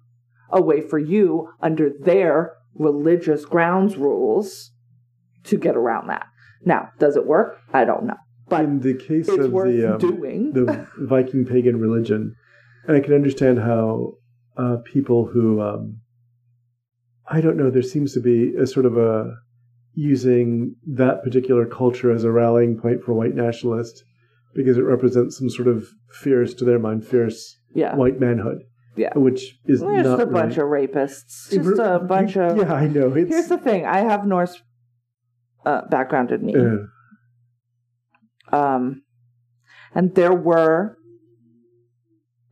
a 0.51 0.61
way 0.63 0.81
for 0.81 0.99
you 0.99 1.51
under 1.61 1.91
their 1.91 2.55
religious 2.75 3.45
grounds 3.45 3.97
rules 3.97 4.73
to 5.45 5.59
get 5.59 5.77
around 5.77 6.09
that. 6.09 6.27
Now, 6.65 6.91
does 6.99 7.17
it 7.17 7.27
work? 7.27 7.59
I 7.73 7.85
don't 7.85 8.05
know. 8.05 8.17
But 8.49 8.65
in 8.65 8.81
the 8.81 8.95
case 8.95 9.29
of 9.29 9.39
the, 9.39 9.95
um, 9.95 9.99
doing. 9.99 10.53
the 10.53 10.87
Viking 10.99 11.45
pagan 11.47 11.79
religion, 11.79 12.35
and 12.87 12.97
I 12.97 13.01
can 13.01 13.15
understand 13.15 13.61
how 13.61 14.15
uh, 14.57 14.79
people 14.85 15.27
who 15.27 15.61
um, 15.63 16.01
I 17.31 17.41
don't 17.41 17.57
know, 17.57 17.71
there 17.71 17.83
seems 17.83 18.13
to 18.15 18.21
be 18.21 18.55
a 18.57 18.67
sort 18.67 18.87
of 18.87 18.99
a 18.99 19.37
using 19.95 20.75
that 20.87 21.23
particular 21.23 21.65
culture 21.65 22.13
as 22.13 22.25
a 22.25 22.31
rallying 22.31 22.79
point 22.79 23.03
for 23.03 23.13
white 23.13 23.35
nationalists 23.35 24.03
because 24.55 24.77
it 24.77 24.83
represents 24.83 25.39
some 25.39 25.49
sort 25.49 25.69
of 25.69 25.89
fierce, 26.11 26.55
to 26.55 26.65
their 26.65 26.79
mind, 26.79 27.07
fierce 27.07 27.57
yeah. 27.73 27.95
white 27.95 28.19
manhood. 28.19 28.65
Yeah, 28.97 29.17
which 29.17 29.57
is 29.67 29.81
well, 29.81 30.03
just 30.03 30.21
a 30.21 30.27
bunch 30.27 30.57
of 30.57 30.65
rapists. 30.65 31.51
Just 31.51 31.79
a 31.79 32.01
bunch 32.09 32.37
of. 32.37 32.57
Yeah, 32.57 32.75
I 32.75 32.89
know. 32.89 33.13
It's, 33.15 33.31
here's 33.31 33.47
the 33.47 33.57
thing: 33.57 33.87
I 33.87 33.99
have 33.99 34.27
Norse 34.27 34.61
uh, 35.65 35.83
background 35.89 36.31
in 36.31 36.45
me. 36.45 36.55
Um, 38.53 39.03
and 39.95 40.15
there 40.15 40.35
were 40.35 40.97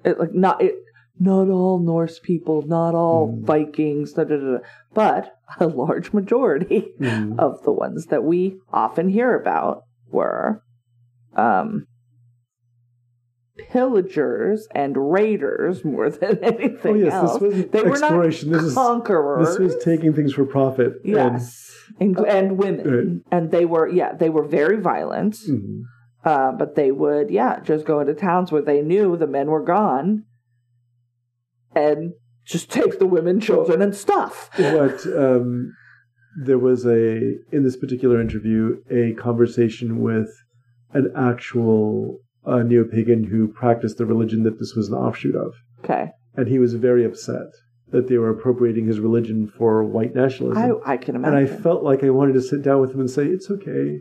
it, 0.05 0.19
like 0.19 0.35
not 0.35 0.63
it, 0.63 0.77
not 1.19 1.49
all 1.49 1.79
Norse 1.79 2.19
people, 2.19 2.63
not 2.63 2.95
all 2.95 3.29
mm. 3.29 3.45
Vikings, 3.45 4.13
da, 4.13 4.25
da, 4.25 4.37
da, 4.37 4.59
but 4.95 5.35
a 5.59 5.67
large 5.67 6.13
majority 6.13 6.89
mm. 7.01 7.39
of 7.39 7.63
the 7.65 7.73
ones 7.73 8.07
that 8.07 8.25
we 8.25 8.59
often 8.73 9.09
hear 9.09 9.35
about 9.35 9.83
were 10.11 10.63
um, 11.35 11.87
pillagers 13.59 14.69
and 14.75 14.97
raiders 15.13 15.85
more 15.85 16.11
than 16.11 16.39
anything 16.43 16.79
oh, 16.93 16.95
yes, 16.95 17.13
else. 17.13 17.33
This 17.35 17.43
was 17.43 17.71
they 17.71 17.85
exploration. 17.85 18.51
were 18.51 18.63
not 18.63 18.75
conquerors. 18.75 19.49
This 19.49 19.59
was 19.59 19.85
taking 19.85 20.15
things 20.15 20.33
for 20.33 20.45
profit. 20.45 20.95
Yes, 21.05 21.71
and, 22.01 22.17
and, 22.17 22.27
and 22.27 22.59
women, 22.59 22.87
right. 22.87 23.39
and 23.39 23.51
they 23.51 23.65
were 23.65 23.89
yeah 23.89 24.15
they 24.15 24.31
were 24.31 24.45
very 24.45 24.81
violent. 24.81 25.35
Mm-hmm. 25.35 25.83
Uh, 26.25 26.53
but 26.53 26.75
they 26.75 26.91
would 26.91 27.31
yeah 27.31 27.61
just 27.61 27.85
go 27.85 28.01
into 28.01 28.15
towns 28.15 28.51
where 28.51 28.63
they 28.63 28.83
knew 28.83 29.17
the 29.17 29.27
men 29.27 29.49
were 29.49 29.65
gone, 29.65 30.25
and 31.75 32.13
just 32.45 32.71
take 32.71 32.99
the 32.99 33.07
women, 33.07 33.41
children, 33.41 33.83
and 33.83 33.95
stuff. 33.95 34.51
But 34.57 35.07
um, 35.07 35.73
there 36.45 36.59
was 36.59 36.87
a 36.87 37.35
in 37.53 37.63
this 37.65 37.77
particular 37.77 38.21
interview 38.21 38.83
a 38.91 39.15
conversation 39.15 40.01
with 40.01 40.31
an 40.93 41.13
actual 41.17 42.19
Uh, 42.49 42.57
a 42.57 42.65
neo 42.65 42.85
pagan 42.85 43.25
who 43.25 43.49
practiced 43.49 43.99
the 43.99 44.07
religion 44.07 44.43
that 44.45 44.59
this 44.59 44.75
was 44.75 44.89
an 44.89 44.95
offshoot 44.95 45.37
of. 45.37 45.55
Okay. 45.85 46.11
And 46.35 46.49
he 46.49 46.59
was 46.59 46.75
very 46.75 47.05
upset 47.05 47.49
that 47.91 48.09
they 48.09 48.19
were 48.19 48.31
appropriating 48.31 48.87
his 48.87 49.01
religion 49.01 49.53
for 49.57 49.85
white 49.85 50.15
nationalism. 50.15 50.81
I, 50.87 50.93
I 50.93 50.97
can 50.97 51.17
imagine. 51.17 51.37
And 51.37 51.49
I 51.49 51.63
felt 51.63 51.83
like 51.83 52.05
I 52.05 52.11
wanted 52.11 52.35
to 52.35 52.43
sit 52.43 52.63
down 52.63 52.81
with 52.81 52.93
him 52.93 53.01
and 53.01 53.11
say, 53.11 53.27
"It's 53.27 53.51
okay. 53.51 54.01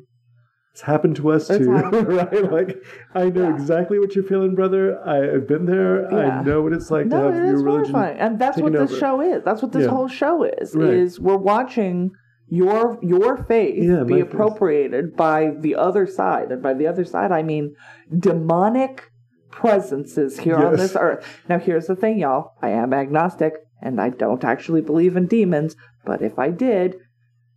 It's 0.77 0.81
happened 0.83 1.15
to 1.15 1.31
us 1.31 1.49
it's 1.49 1.65
too, 1.65 1.71
right? 1.71 2.51
Like 2.51 2.77
I 3.15 3.29
know 3.29 3.49
yeah. 3.49 3.55
exactly 3.55 3.97
what 3.97 4.13
you're 4.13 4.23
feeling, 4.23 4.53
brother. 4.53 4.99
I, 5.03 5.33
have 5.33 5.47
been 5.47 5.65
there. 5.65 6.03
Yeah. 6.12 6.39
I 6.39 6.43
know 6.43 6.62
what 6.62 6.73
it's 6.73 6.91
like 6.91 7.07
no, 7.07 7.17
to 7.17 7.36
have 7.36 7.45
your 7.45 7.63
religion, 7.63 7.93
horrifying. 7.95 8.19
and 8.19 8.39
that's 8.39 8.57
what 8.57 8.73
this 8.73 8.91
over. 8.91 8.99
show 8.99 9.21
is. 9.21 9.43
That's 9.43 9.62
what 9.62 9.71
this 9.71 9.86
yeah. 9.86 9.89
whole 9.89 10.07
show 10.07 10.43
is. 10.43 10.75
Right. 10.75 10.93
Is 10.93 11.19
we're 11.19 11.38
watching 11.38 12.12
your 12.49 12.97
your 13.01 13.43
faith 13.43 13.83
yeah, 13.83 14.03
be 14.03 14.19
appropriated 14.19 15.10
faith. 15.10 15.17
by 15.17 15.51
the 15.60 15.75
other 15.75 16.07
side 16.07 16.51
and 16.51 16.63
by 16.63 16.73
the 16.73 16.88
other 16.88 17.03
side 17.03 17.31
i 17.31 17.43
mean 17.43 17.75
demonic 18.19 19.12
presences 19.51 20.39
here 20.39 20.57
yes. 20.57 20.65
on 20.65 20.75
this 20.77 20.95
earth 20.95 21.25
now 21.49 21.60
here's 21.60 21.88
the 21.88 21.95
thing 21.95 22.19
y'all 22.19 22.53
i 22.62 22.69
am 22.69 22.93
agnostic 22.93 23.53
and 23.81 23.99
i 23.99 24.10
don't 24.10 24.43
actually 24.43 24.81
believe 24.81 25.17
in 25.17 25.27
demons 25.27 25.75
but 26.05 26.21
if 26.21 26.39
i 26.39 26.49
did 26.49 26.95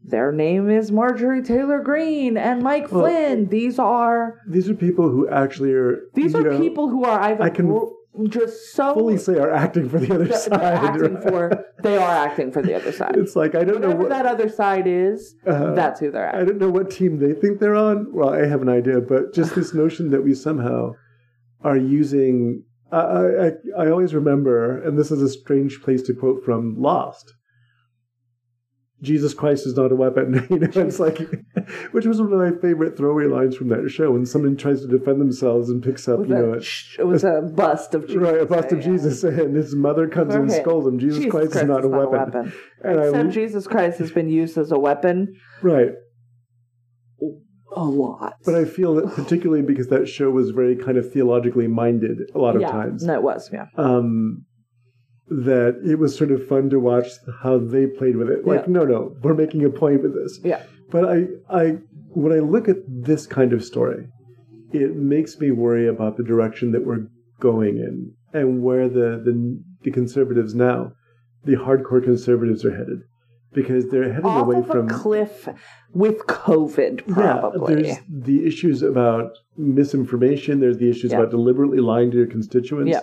their 0.03 0.33
name 0.33 0.71
is 0.71 0.91
Marjorie 0.91 1.43
Taylor 1.43 1.81
Greene 1.81 2.39
and 2.39 2.63
Mike 2.63 2.91
well, 2.91 3.03
Flynn. 3.03 3.49
These 3.49 3.79
are 3.79 4.41
these 4.49 4.69
are 4.69 4.75
people 4.75 5.11
who 5.11 5.29
actually 5.29 5.73
are. 5.73 6.09
These 6.15 6.35
are 6.35 6.43
know, 6.43 6.59
people 6.59 6.89
who 6.89 7.05
are 7.05 7.21
either 7.21 7.43
I 7.43 7.51
can, 7.51 7.69
just 8.29 8.73
so 8.75 8.95
fully 8.95 9.17
say 9.17 9.35
are 9.39 9.53
acting 9.53 9.89
for 9.89 9.99
the 9.99 10.15
other 10.15 10.25
they're, 10.25 10.39
side. 10.39 10.63
Acting 10.63 11.15
right? 11.15 11.23
for 11.23 11.65
they 11.83 11.97
are 11.97 12.11
acting 12.11 12.51
for 12.53 12.63
the 12.63 12.75
other 12.75 12.93
side. 12.93 13.17
It's 13.17 13.37
like 13.37 13.55
I 13.55 13.65
don't 13.65 13.81
Whatever 13.81 13.89
know 13.89 13.97
what 13.97 14.09
that 14.11 14.27
other 14.27 14.49
side 14.49 14.87
is. 14.87 15.35
Uh, 15.47 15.75
that's 15.75 16.01
who 16.01 16.11
they're 16.11 16.27
acting. 16.27 16.41
I 16.41 16.45
don't 16.45 16.59
know 16.59 16.71
what 16.71 16.91
team 16.91 17.19
they 17.19 17.33
think 17.33 17.61
they're 17.61 17.77
on. 17.77 18.13
Well, 18.13 18.31
I 18.31 18.47
have 18.47 18.63
an 18.63 18.69
idea, 18.69 19.01
but 19.01 19.33
just 19.33 19.55
this 19.55 19.73
notion 19.83 20.11
that 20.11 20.23
we 20.23 20.35
somehow 20.35 20.93
are 21.63 21.77
using. 21.77 22.65
I, 22.93 22.99
I 22.99 23.51
I 23.79 23.91
always 23.91 24.15
remember, 24.15 24.83
and 24.83 24.99
this 24.99 25.13
is 25.13 25.23
a 25.23 25.29
strange 25.29 25.81
place 25.81 26.03
to 26.03 26.15
quote 26.15 26.45
from 26.45 26.75
Lost 26.77 27.33
Jesus 29.03 29.35
Christ 29.35 29.67
is 29.67 29.77
not 29.77 29.93
a 29.93 29.97
weapon. 29.97 30.47
You 30.51 30.59
know, 30.59 30.69
it's 30.75 30.99
like, 30.99 31.19
which 31.93 32.07
was 32.07 32.21
one 32.21 32.33
of 32.33 32.39
my 32.39 32.61
favorite 32.61 32.97
throwaway 32.97 33.27
lines 33.27 33.57
from 33.57 33.69
that 33.69 33.89
show 33.89 34.11
when 34.13 34.27
someone 34.27 34.57
tries 34.57 34.81
to 34.83 34.89
defend 34.89 35.21
themselves 35.21 35.71
and 35.71 35.83
picks 35.83 36.09
up, 36.09 36.21
you 36.21 36.27
know, 36.27 36.61
it 36.99 37.07
was 37.07 37.25
a 37.25 37.43
bust 37.43 37.95
of 37.95 38.07
Jesus. 38.07 38.17
Right, 38.21 38.41
a 38.41 38.45
bust 38.45 38.71
of 38.73 38.81
Jesus, 38.83 39.25
and 39.25 39.57
his 39.57 39.75
mother 39.75 40.07
comes 40.07 40.35
okay. 40.35 40.43
and 40.43 40.53
scolds 40.53 40.87
him. 40.87 40.99
Jesus, 40.99 41.19
Jesus 41.19 41.31
Christ, 41.31 41.53
Christ, 41.53 41.65
is 41.65 41.69
not, 41.69 41.85
a, 41.85 41.89
not 41.89 42.11
weapon. 42.11 42.35
a 42.35 42.43
weapon. 42.43 42.53
And 42.83 42.99
Except 42.99 43.27
I, 43.27 43.31
Jesus 43.31 43.67
Christ 43.67 43.99
has 43.99 44.11
been 44.11 44.29
used 44.29 44.57
as 44.59 44.73
a 44.73 44.79
weapon. 44.79 45.37
Right. 45.63 45.91
A 47.77 47.85
lot. 47.85 48.35
But 48.45 48.55
I 48.55 48.65
feel 48.65 48.95
that 48.97 49.15
particularly 49.15 49.63
because 49.63 49.89
that 49.89 50.09
show 50.09 50.31
was 50.31 50.51
very 50.51 50.77
kind 50.77 50.99
of 50.99 51.13
theologically 51.13 51.69
minded 51.69 52.19
a 52.35 52.39
lot 52.39 52.57
of 52.57 52.63
yeah, 52.63 52.71
times. 52.71 53.05
No, 53.05 53.15
it 53.15 53.23
was, 53.23 53.51
yeah. 53.53 53.67
Um, 53.77 54.45
that 55.29 55.81
it 55.85 55.97
was 55.97 56.17
sort 56.17 56.33
of 56.33 56.47
fun 56.49 56.71
to 56.71 56.81
watch 56.81 57.07
how 57.43 57.59
they 57.59 57.87
played 57.87 58.17
with 58.17 58.29
it. 58.29 58.45
Like, 58.45 58.63
yeah. 58.63 58.73
no, 58.73 58.85
no, 58.85 59.17
we're 59.23 59.35
making 59.35 59.65
a 59.65 59.71
point 59.71 60.03
with 60.03 60.15
this. 60.15 60.41
Yeah. 60.43 60.63
But 60.91 61.05
I, 61.05 61.27
I, 61.49 61.79
when 62.09 62.33
I 62.33 62.41
look 62.41 62.69
at 62.69 62.79
this 62.87 63.27
kind 63.27 63.53
of 63.53 63.65
story, 63.65 64.09
it 64.73 64.97
makes 64.97 65.39
me 65.39 65.51
worry 65.51 65.89
about 65.89 66.17
the 66.17 66.25
direction 66.25 66.73
that 66.73 66.85
we're 66.85 67.07
going 67.41 67.79
in 67.79 68.13
and 68.33 68.63
where 68.63 68.89
the 68.89 69.21
the, 69.25 69.63
the 69.83 69.91
conservatives 69.91 70.55
now 70.55 70.93
the 71.45 71.57
hardcore 71.57 72.03
conservatives 72.03 72.65
are 72.65 72.77
headed 72.77 73.03
because 73.53 73.89
they're 73.91 74.13
heading 74.13 74.27
Off 74.27 74.43
away 74.47 74.63
from 74.63 74.89
a 74.89 74.93
cliff 74.93 75.49
with 75.93 76.19
COVID, 76.27 77.07
probably. 77.09 77.75
Yeah, 77.89 77.99
there's 78.09 78.27
the 78.27 78.47
issues 78.47 78.83
about 78.83 79.33
misinformation. 79.57 80.61
There's 80.61 80.79
the 80.79 80.89
issues 80.89 81.11
Yeah. 81.11 81.19
about 81.19 81.31
deliberately 81.31 81.79
lying 81.79 82.11
to 82.13 82.17
your 82.17 82.27
constituents. 82.27 82.91
Yeah. 82.91 83.01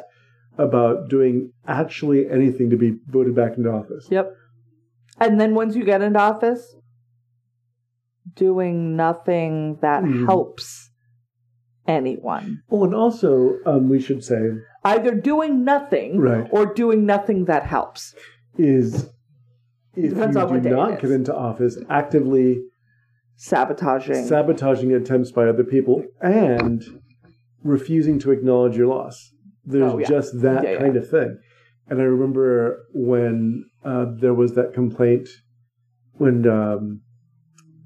About 0.58 1.10
doing 1.10 1.52
actually 1.67 2.28
anything 2.30 2.71
to 2.71 2.78
be 2.78 2.97
voted 3.08 3.36
back 3.36 3.58
into 3.58 3.69
office. 3.69 4.08
Yep. 4.10 4.34
And 5.19 5.39
then 5.39 5.54
once 5.54 5.76
you 5.76 5.84
get 5.84 6.02
into 6.02 6.19
office, 6.19 6.76
doing 8.38 8.95
nothing 8.95 9.78
that 9.82 10.04
Mhm. 10.04 10.26
helps 10.26 10.89
anyone. 11.88 12.62
Oh, 12.69 12.84
and 12.86 12.93
also 12.95 13.58
um, 13.65 13.89
we 13.89 14.00
should 14.00 14.23
say 14.23 14.41
Either 14.84 15.13
doing 15.15 15.63
nothing 15.65 16.17
Right. 16.19 16.47
or 16.52 16.73
doing 16.73 17.06
nothing 17.06 17.45
that 17.45 17.63
helps. 17.63 18.15
is 18.58 19.10
if 19.95 20.10
Depends 20.13 20.36
you 20.36 20.60
do 20.62 20.69
not 20.69 21.00
get 21.02 21.12
into 21.12 21.36
office, 21.36 21.78
actively 21.89 22.63
Sabotaging. 23.36 24.26
sabotaging 24.26 24.91
attempts 24.93 25.32
by 25.32 25.47
other 25.47 25.63
people 25.63 26.04
and 26.21 26.84
refusing 27.63 28.17
to 28.19 28.32
acknowledge 28.32 28.76
your 28.78 28.88
loss. 28.88 29.32
There's 29.65 29.93
Oh, 29.93 29.97
yeah. 30.00 30.08
just 30.08 30.41
that 30.41 30.63
Yeah, 30.63 30.71
yeah. 30.73 30.80
kind 30.80 30.97
of 30.97 31.08
thing. 31.10 31.38
And 31.89 32.00
I 32.02 32.04
remember 32.06 32.84
when 32.93 33.65
uh, 33.84 34.06
there 34.19 34.34
was 34.34 34.54
that 34.56 34.73
complaint 34.73 35.28
when 36.13 36.47
um, 36.47 37.02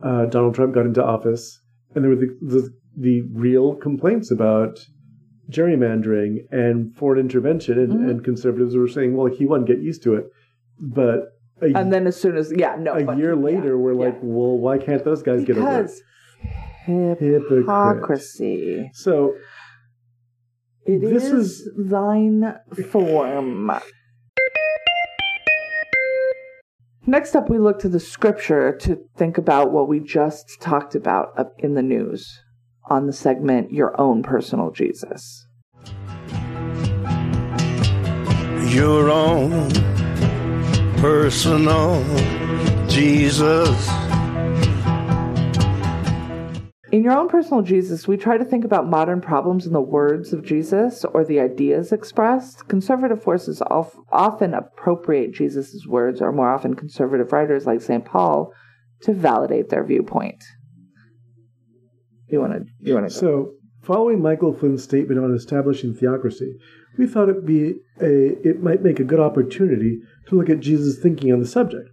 uh, 0.04 0.26
Donald 0.26 0.56
Trump 0.56 0.74
got 0.74 0.86
into 0.86 1.04
office, 1.04 1.60
and 1.96 2.04
there 2.04 2.10
were 2.12 2.16
the, 2.18 2.38
the, 2.42 2.70
the 2.98 3.22
real 3.34 3.76
complaints 3.76 4.32
about 4.32 4.80
gerrymandering 5.50 6.38
and 6.52 6.96
foreign 6.96 7.20
intervention, 7.20 7.78
and, 7.78 7.94
Mhm. 7.94 8.10
and 8.10 8.24
conservatives 8.24 8.76
were 8.76 8.88
saying, 8.88 9.16
well, 9.16 9.28
he 9.28 9.46
won't 9.46 9.68
get 9.68 9.80
used 9.82 10.02
to 10.04 10.16
it. 10.16 10.26
But 10.80 11.34
a, 11.62 11.66
and 11.78 11.92
then 11.94 12.08
as 12.08 12.16
soon 12.20 12.38
as, 12.38 12.52
yeah, 12.56 12.76
no. 12.80 12.94
a 12.94 13.16
year 13.18 13.34
yeah, 13.34 13.40
later, 13.46 13.78
we're 13.78 13.94
yeah. 13.94 14.06
like, 14.06 14.20
well, 14.22 14.58
why 14.58 14.78
can't 14.78 15.04
those 15.04 15.22
guys 15.22 15.44
get 15.44 15.58
over 15.58 15.84
because 15.84 16.02
Hypocrite. 16.86 17.60
hypocrisy. 17.60 18.90
So 18.94 19.36
It 20.86 21.00
This 21.02 21.26
is 21.26 21.62
is- 21.62 21.70
thine 21.78 22.56
form. 22.90 23.72
Next 27.06 27.36
up, 27.36 27.50
we 27.50 27.58
look 27.58 27.80
to 27.80 27.90
the 27.90 28.00
scripture 28.00 28.78
to 28.82 29.00
think 29.18 29.38
about 29.38 29.72
what 29.72 29.88
we 29.88 30.00
just 30.00 30.62
talked 30.62 30.96
about 30.96 31.30
in 31.58 31.74
the 31.74 31.82
news 31.82 32.42
on 32.90 33.08
the 33.08 33.14
segment 33.14 33.72
Your 33.72 34.00
Own 34.00 34.24
Personal 34.24 34.72
Jesus. 34.72 35.48
your 38.72 39.10
own 39.10 39.70
personal 40.96 42.02
Jesus. 42.88 44.01
In 46.92 47.04
Your 47.06 47.18
Own 47.18 47.30
Personal 47.30 47.62
Jesus, 47.62 48.06
we 48.06 48.18
try 48.18 48.38
to 48.38 48.44
think 48.44 48.66
about 48.66 48.90
modern 48.90 49.22
problems 49.22 49.66
in 49.66 49.72
the 49.72 49.80
words 49.80 50.34
of 50.34 50.44
Jesus 50.44 51.06
or 51.06 51.24
the 51.24 51.40
ideas 51.40 51.94
expressed. 51.94 52.68
Conservative 52.68 53.24
forces 53.24 53.62
often 54.12 54.54
appropriate 54.54 55.32
Jesus' 55.32 55.86
words, 55.88 56.22
or 56.22 56.34
more 56.34 56.54
often 56.54 56.74
conservative 56.74 57.32
writers 57.32 57.66
like 57.66 57.80
St. 57.80 58.04
Paul, 58.04 58.54
to 59.04 59.14
validate 59.14 59.70
their 59.70 59.86
viewpoint. 59.86 60.44
You 62.28 62.42
want 62.42 62.54
to? 62.54 62.66
You? 62.82 63.10
So, 63.10 63.54
following 63.82 64.22
Michael 64.22 64.54
Flynn's 64.54 64.84
statement 64.84 65.18
on 65.18 65.34
establishing 65.34 65.94
theocracy, 65.94 66.58
we 66.98 67.08
thought 67.08 67.30
it 67.30 67.46
be 67.46 67.76
a 68.02 68.48
it 68.48 68.62
might 68.62 68.84
make 68.84 69.00
a 69.00 69.06
good 69.06 69.20
opportunity 69.22 70.00
to 70.28 70.36
look 70.36 70.50
at 70.50 70.60
Jesus' 70.60 71.00
thinking 71.00 71.32
on 71.32 71.40
the 71.40 71.48
subject. 71.48 71.90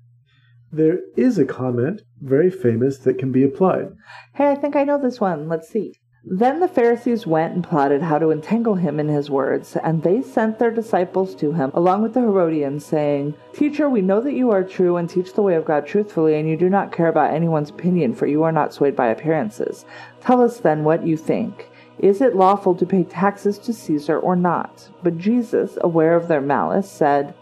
There 0.71 1.01
is 1.17 1.39
a 1.39 1.47
comment, 1.47 2.03
very 2.21 2.51
famous, 2.51 2.99
that 2.99 3.19
can 3.19 3.33
be 3.33 3.43
applied. 3.43 3.93
Hey, 4.35 4.51
I 4.51 4.55
think 4.55 4.77
I 4.77 4.85
know 4.85 4.99
this 5.01 5.21
one. 5.21 5.49
Let's 5.49 5.69
see. 5.69 5.95
Then 6.31 6.61
the 6.61 6.69
Pharisees 6.69 7.27
went 7.27 7.55
and 7.55 7.65
plotted 7.65 8.03
how 8.03 8.19
to 8.19 8.31
entangle 8.31 8.75
him 8.75 9.01
in 9.01 9.09
his 9.09 9.31
words, 9.31 9.77
and 9.77 10.03
they 10.03 10.21
sent 10.21 10.59
their 10.59 10.71
disciples 10.71 11.35
to 11.37 11.53
him, 11.53 11.71
along 11.73 12.03
with 12.03 12.13
the 12.13 12.21
Herodians, 12.21 12.85
saying, 12.85 13.35
Teacher, 13.55 13.89
we 13.89 14.03
know 14.03 14.21
that 14.21 14.35
you 14.35 14.51
are 14.51 14.63
true 14.63 14.99
and 14.99 15.09
teach 15.09 15.33
the 15.33 15.43
way 15.43 15.55
of 15.55 15.65
God 15.65 15.87
truthfully, 15.87 16.35
and 16.35 16.47
you 16.47 16.57
do 16.57 16.69
not 16.69 16.93
care 16.93 17.09
about 17.09 17.33
anyone's 17.33 17.71
opinion, 17.71 18.15
for 18.15 18.27
you 18.27 18.43
are 18.43 18.53
not 18.53 18.75
swayed 18.75 18.95
by 18.95 19.07
appearances. 19.07 19.87
Tell 20.21 20.43
us 20.43 20.59
then 20.59 20.85
what 20.85 21.07
you 21.07 21.17
think. 21.17 21.71
Is 21.99 22.21
it 22.21 22.37
lawful 22.37 22.75
to 22.75 22.85
pay 22.85 23.05
taxes 23.05 23.59
to 23.61 23.73
Caesar 23.73 24.19
or 24.19 24.37
not? 24.37 24.91
But 25.03 25.17
Jesus, 25.17 25.79
aware 25.81 26.15
of 26.15 26.29
their 26.29 26.43
malice, 26.43 26.91
said, 26.91 27.33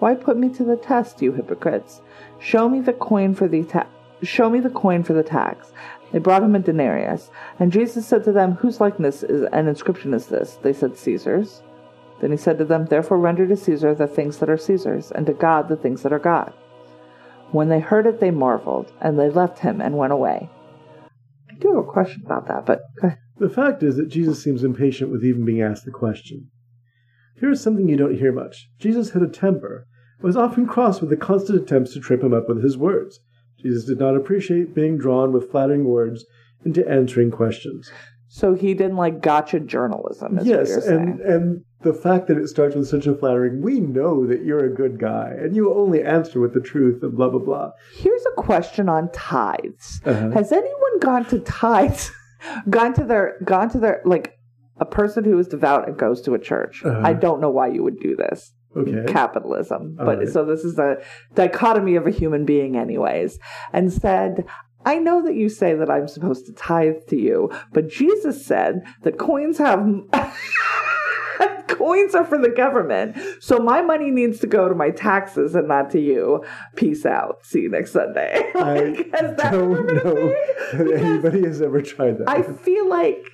Why 0.00 0.14
put 0.16 0.36
me 0.36 0.48
to 0.54 0.64
the 0.64 0.76
test, 0.76 1.22
you 1.22 1.32
hypocrites? 1.32 2.00
Show 2.42 2.68
me 2.68 2.80
the 2.80 2.92
coin 2.92 3.34
for 3.34 3.46
the 3.46 3.62
ta- 3.62 3.86
show 4.22 4.50
me 4.50 4.58
the 4.58 4.68
coin 4.70 5.04
for 5.04 5.12
the 5.12 5.22
tax. 5.22 5.72
They 6.10 6.18
brought 6.18 6.42
him 6.42 6.56
a 6.56 6.58
denarius, 6.58 7.30
and 7.60 7.70
Jesus 7.70 8.04
said 8.04 8.24
to 8.24 8.32
them, 8.32 8.52
Whose 8.54 8.80
likeness 8.80 9.22
is 9.22 9.46
an 9.52 9.68
inscription 9.68 10.12
is 10.12 10.26
this? 10.26 10.58
They 10.60 10.72
said, 10.72 10.96
Caesar's. 10.96 11.62
Then 12.20 12.32
he 12.32 12.36
said 12.36 12.58
to 12.58 12.64
them, 12.64 12.86
Therefore 12.86 13.18
render 13.18 13.46
to 13.46 13.56
Caesar 13.56 13.94
the 13.94 14.08
things 14.08 14.38
that 14.38 14.50
are 14.50 14.58
Caesar's, 14.58 15.12
and 15.12 15.24
to 15.26 15.32
God 15.32 15.68
the 15.68 15.76
things 15.76 16.02
that 16.02 16.12
are 16.12 16.18
God. 16.18 16.52
When 17.52 17.68
they 17.68 17.80
heard 17.80 18.06
it, 18.06 18.18
they 18.18 18.32
marveled, 18.32 18.92
and 19.00 19.18
they 19.18 19.30
left 19.30 19.60
him 19.60 19.80
and 19.80 19.96
went 19.96 20.12
away. 20.12 20.50
I 21.48 21.54
do 21.60 21.68
have 21.68 21.84
a 21.84 21.92
question 21.92 22.22
about 22.26 22.48
that, 22.48 22.66
but. 22.66 22.80
The 23.38 23.48
fact 23.48 23.82
is 23.82 23.96
that 23.96 24.08
Jesus 24.08 24.42
seems 24.42 24.64
impatient 24.64 25.10
with 25.10 25.24
even 25.24 25.44
being 25.44 25.62
asked 25.62 25.84
the 25.84 25.90
question. 25.90 26.50
Here 27.38 27.50
is 27.50 27.62
something 27.62 27.88
you 27.88 27.96
don't 27.96 28.18
hear 28.18 28.32
much. 28.32 28.68
Jesus 28.78 29.10
had 29.10 29.22
a 29.22 29.28
temper, 29.28 29.86
was 30.22 30.36
often 30.36 30.66
cross 30.66 31.00
with 31.00 31.10
the 31.10 31.16
constant 31.16 31.62
attempts 31.62 31.92
to 31.94 32.00
trip 32.00 32.22
him 32.22 32.32
up 32.32 32.48
with 32.48 32.62
his 32.62 32.76
words. 32.76 33.20
Jesus 33.60 33.84
did 33.84 33.98
not 33.98 34.16
appreciate 34.16 34.74
being 34.74 34.98
drawn 34.98 35.32
with 35.32 35.50
flattering 35.50 35.84
words 35.84 36.24
into 36.64 36.86
answering 36.88 37.30
questions. 37.30 37.90
so 38.28 38.54
he 38.54 38.74
didn't 38.74 38.96
like 38.96 39.20
gotcha 39.20 39.60
journalism, 39.60 40.38
is 40.38 40.46
yes, 40.46 40.70
what 40.70 40.84
you're 40.84 40.98
and 40.98 41.20
and 41.20 41.64
the 41.82 41.92
fact 41.92 42.28
that 42.28 42.38
it 42.38 42.48
starts 42.48 42.76
with 42.76 42.86
such 42.88 43.06
a 43.06 43.14
flattering, 43.14 43.60
we 43.60 43.80
know 43.80 44.24
that 44.26 44.44
you're 44.44 44.64
a 44.64 44.72
good 44.72 44.98
guy, 45.00 45.34
and 45.36 45.56
you 45.56 45.74
only 45.74 46.02
answer 46.02 46.38
with 46.40 46.54
the 46.54 46.60
truth, 46.60 47.02
and 47.02 47.16
blah 47.16 47.28
blah 47.28 47.40
blah. 47.40 47.70
Here's 47.96 48.24
a 48.32 48.40
question 48.40 48.88
on 48.88 49.10
tithes. 49.12 50.00
Uh-huh. 50.06 50.30
Has 50.30 50.52
anyone 50.52 50.98
gone 51.00 51.24
to 51.26 51.40
tithes, 51.40 52.12
gone 52.70 52.94
to 52.94 53.04
their, 53.04 53.36
gone 53.44 53.68
to 53.70 53.78
their, 53.78 54.00
like, 54.04 54.38
a 54.78 54.84
person 54.84 55.24
who 55.24 55.38
is 55.38 55.48
devout 55.48 55.88
and 55.88 55.98
goes 55.98 56.20
to 56.22 56.34
a 56.34 56.38
church? 56.38 56.82
Uh-huh. 56.84 57.00
I 57.04 57.12
don't 57.14 57.40
know 57.40 57.50
why 57.50 57.66
you 57.68 57.82
would 57.82 57.98
do 57.98 58.14
this. 58.16 58.52
Okay. 58.76 59.12
Capitalism. 59.12 59.96
All 59.98 60.06
but 60.06 60.18
right. 60.18 60.28
so 60.28 60.44
this 60.44 60.64
is 60.64 60.78
a 60.78 60.96
dichotomy 61.34 61.96
of 61.96 62.06
a 62.06 62.10
human 62.10 62.44
being, 62.44 62.76
anyways. 62.76 63.38
And 63.72 63.92
said, 63.92 64.44
I 64.84 64.98
know 64.98 65.22
that 65.22 65.34
you 65.34 65.48
say 65.48 65.74
that 65.74 65.90
I'm 65.90 66.08
supposed 66.08 66.46
to 66.46 66.52
tithe 66.52 67.06
to 67.08 67.16
you, 67.16 67.50
but 67.72 67.88
Jesus 67.88 68.44
said 68.44 68.82
that 69.02 69.18
coins 69.18 69.58
have. 69.58 69.86
Coins 71.68 72.14
are 72.14 72.24
for 72.24 72.38
the 72.38 72.50
government, 72.50 73.16
so 73.40 73.58
my 73.58 73.82
money 73.82 74.10
needs 74.10 74.38
to 74.40 74.46
go 74.46 74.68
to 74.68 74.74
my 74.74 74.90
taxes 74.90 75.54
and 75.54 75.66
not 75.66 75.90
to 75.90 76.00
you. 76.00 76.44
Peace 76.76 77.04
out. 77.06 77.44
See 77.44 77.60
you 77.60 77.70
next 77.70 77.92
Sunday. 77.92 78.50
I 78.54 78.80
Like, 78.80 79.10
that 79.10 79.50
don't 79.50 79.86
know 79.86 80.34
that 80.74 80.92
anybody 81.00 81.44
has 81.44 81.60
ever 81.62 81.80
tried 81.82 82.18
that. 82.18 82.28
I 82.28 82.42
feel 82.42 82.88
like 82.88 83.24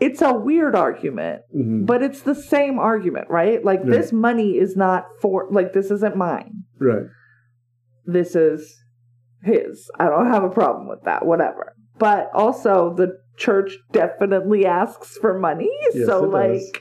it's 0.00 0.22
a 0.22 0.32
weird 0.34 0.74
argument, 0.74 1.42
Mhm. 1.54 1.86
but 1.86 2.02
it's 2.02 2.22
the 2.22 2.34
same 2.34 2.78
argument, 2.78 3.28
right? 3.30 3.64
Like 3.64 3.80
Right. 3.80 3.90
this 3.90 4.12
money 4.12 4.58
is 4.58 4.76
not 4.76 5.04
for 5.20 5.46
like 5.50 5.72
this 5.72 5.90
isn't 5.90 6.16
mine. 6.16 6.64
Right. 6.78 7.04
This 8.06 8.34
is 8.34 8.76
his. 9.42 9.90
I 9.98 10.06
don't 10.08 10.26
have 10.30 10.44
a 10.44 10.50
problem 10.50 10.88
with 10.88 11.02
that. 11.04 11.24
Whatever. 11.26 11.74
But 11.98 12.30
also 12.34 12.94
the 12.94 13.18
church 13.36 13.78
definitely 13.92 14.66
asks 14.66 15.16
for 15.18 15.38
money, 15.38 15.70
Yes, 15.94 16.06
so 16.06 16.22
like 16.24 16.52
does. 16.52 16.72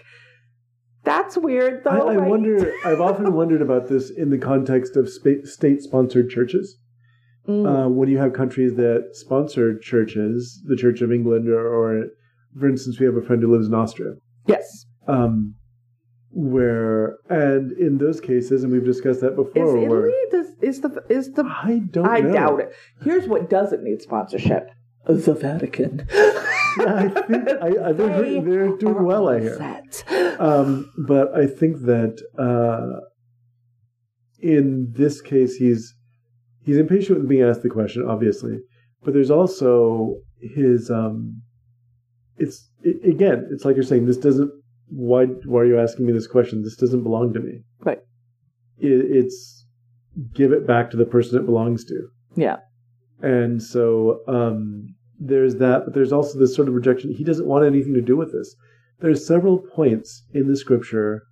that's 1.04 1.38
weird 1.38 1.86
I, 1.86 1.96
though. 1.96 2.08
I 2.10 2.16
right? 2.16 2.30
wonder. 2.30 2.74
I've 2.86 3.02
often 3.02 3.34
wondered 3.34 3.62
about 3.62 3.88
this 3.88 4.10
in 4.10 4.30
the 4.30 4.38
context 4.38 4.96
of 4.96 5.10
spa- 5.10 5.44
state-sponsored 5.44 6.30
churches. 6.30 6.78
Mm. 7.48 7.66
Uh, 7.86 7.90
when 7.90 8.10
you 8.10 8.18
have 8.18 8.34
countries 8.34 8.76
that 8.76 9.10
sponsor 9.14 9.78
churches, 9.80 10.62
the 10.68 10.76
Church 10.76 11.02
of 11.02 11.12
England, 11.12 11.50
or, 11.50 11.66
or 11.68 12.06
for 12.58 12.68
instance, 12.68 13.00
we 13.00 13.06
have 13.06 13.16
a 13.16 13.22
friend 13.22 13.42
who 13.42 13.52
lives 13.52 13.68
in 13.68 13.74
Austria, 13.74 14.14
yes. 14.48 14.86
um, 15.08 15.56
where, 16.32 17.18
and 17.30 17.72
in 17.74 17.98
those 17.98 18.22
cases, 18.22 18.64
and 18.64 18.72
we've 18.72 18.86
discussed 18.86 19.22
that 19.22 19.36
before, 19.36 19.78
Italy 19.78 20.14
does 20.32 20.48
is 20.62 20.82
the 20.82 21.04
is 21.10 21.32
the 21.34 21.44
I 21.44 21.80
don't 21.80 22.08
I 22.08 22.20
know. 22.20 22.34
doubt 22.34 22.60
it. 22.62 22.74
Here's 23.04 23.28
what 23.28 23.50
doesn't 23.50 23.84
need 23.84 24.02
sponsorship. 24.02 24.70
The 25.06 25.34
Vatican. 25.34 26.06
I 26.12 27.10
think 27.28 27.50
I, 27.50 27.90
I, 27.90 27.92
they're, 27.94 28.22
They 28.22 28.40
they're 28.42 28.78
doing 28.78 29.04
well. 29.04 29.30
I 29.30 29.40
hear. 29.40 29.84
Um, 30.40 30.92
but 30.98 31.36
I 31.36 31.48
think 31.48 31.82
that 31.86 32.22
uh, 32.38 33.00
in 34.40 34.92
this 34.92 35.22
case, 35.22 35.56
he's 35.56 35.96
he's 36.64 36.78
impatient 36.78 37.20
with 37.20 37.30
being 37.30 37.42
asked 37.42 37.64
the 37.64 37.70
question, 37.70 38.06
obviously. 38.08 38.60
But 39.04 39.14
there's 39.14 39.32
also 39.32 40.18
his. 40.42 40.90
Um, 40.90 41.42
it's 42.40 42.70
it, 42.84 43.06
again, 43.06 43.48
it's 43.52 43.66
like 43.66 43.76
you're 43.76 43.84
saying. 43.84 44.06
This 44.06 44.18
doesn't. 44.18 44.52
Why 44.90 45.26
why 45.26 45.62
are 45.62 45.66
you 45.66 45.80
asking 45.80 46.06
me 46.06 46.14
this 46.14 46.28
question? 46.28 46.64
This 46.64 46.76
doesn't 46.76 47.04
belong 47.04 47.34
to 47.34 47.40
me. 47.40 47.62
Right. 47.80 48.00
It, 48.80 48.88
it's 48.88 49.66
give 50.34 50.52
it 50.52 50.66
back 50.66 50.90
to 50.92 50.98
the 50.98 51.06
person 51.06 51.38
it 51.38 51.46
belongs 51.46 51.86
to. 51.86 52.08
Yeah. 52.36 52.58
And 53.22 53.62
so 53.62 54.22
um, 54.28 54.96
there's 55.20 55.56
that, 55.56 55.84
but 55.86 55.94
there's 55.94 56.14
also 56.14 56.40
this 56.40 56.56
sort 56.56 56.68
of 56.68 56.74
rejection. 56.74 57.14
He 57.14 57.24
doesn't 57.24 57.48
want 57.48 57.66
anything 57.66 57.94
to 57.94 58.02
do 58.02 58.16
with 58.16 58.32
this. 58.32 58.56
There's 59.00 59.26
several 59.26 59.60
points 59.60 60.24
in 60.34 60.48
the 60.48 60.58
scripture. 60.58 61.24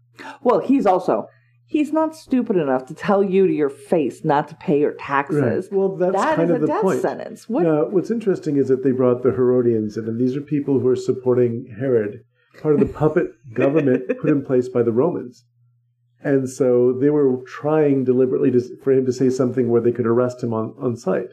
Well, 0.41 0.59
he's 0.59 0.85
also 0.85 1.27
he's 1.67 1.91
not 1.93 2.15
stupid 2.15 2.55
enough 2.55 2.85
to 2.87 2.93
tell 2.93 3.23
you 3.23 3.45
to 3.45 3.53
your 3.53 3.69
face 3.69 4.23
not 4.23 4.47
to 4.47 4.55
pay 4.55 4.79
your 4.79 4.93
taxes. 4.93 5.67
Right. 5.69 5.77
Well, 5.77 5.95
that's 5.97 6.15
that 6.15 6.37
kind 6.37 6.49
is 6.49 6.55
of 6.55 6.63
a 6.63 6.65
the 6.65 6.67
death 6.67 6.81
point. 6.81 7.01
sentence. 7.01 7.47
What? 7.47 7.63
Now, 7.63 7.85
what's 7.85 8.09
interesting 8.09 8.57
is 8.57 8.69
that 8.69 8.83
they 8.83 8.91
brought 8.91 9.21
the 9.21 9.31
Herodians 9.31 9.97
in, 9.97 10.07
and 10.07 10.19
these 10.19 10.35
are 10.35 10.41
people 10.41 10.79
who 10.79 10.87
are 10.87 10.95
supporting 10.95 11.75
Herod, 11.79 12.23
part 12.61 12.73
of 12.73 12.79
the 12.79 12.91
puppet 12.91 13.27
government 13.53 14.07
put 14.19 14.29
in 14.29 14.43
place 14.43 14.69
by 14.69 14.81
the 14.81 14.93
Romans. 14.93 15.45
And 16.23 16.49
so 16.49 16.93
they 16.93 17.11
were 17.11 17.43
trying 17.45 18.03
deliberately 18.03 18.49
to, 18.51 18.61
for 18.83 18.91
him 18.91 19.05
to 19.05 19.13
say 19.13 19.29
something 19.29 19.69
where 19.69 19.81
they 19.81 19.91
could 19.91 20.07
arrest 20.07 20.41
him 20.41 20.53
on, 20.53 20.73
on 20.79 20.97
sight. 20.97 21.29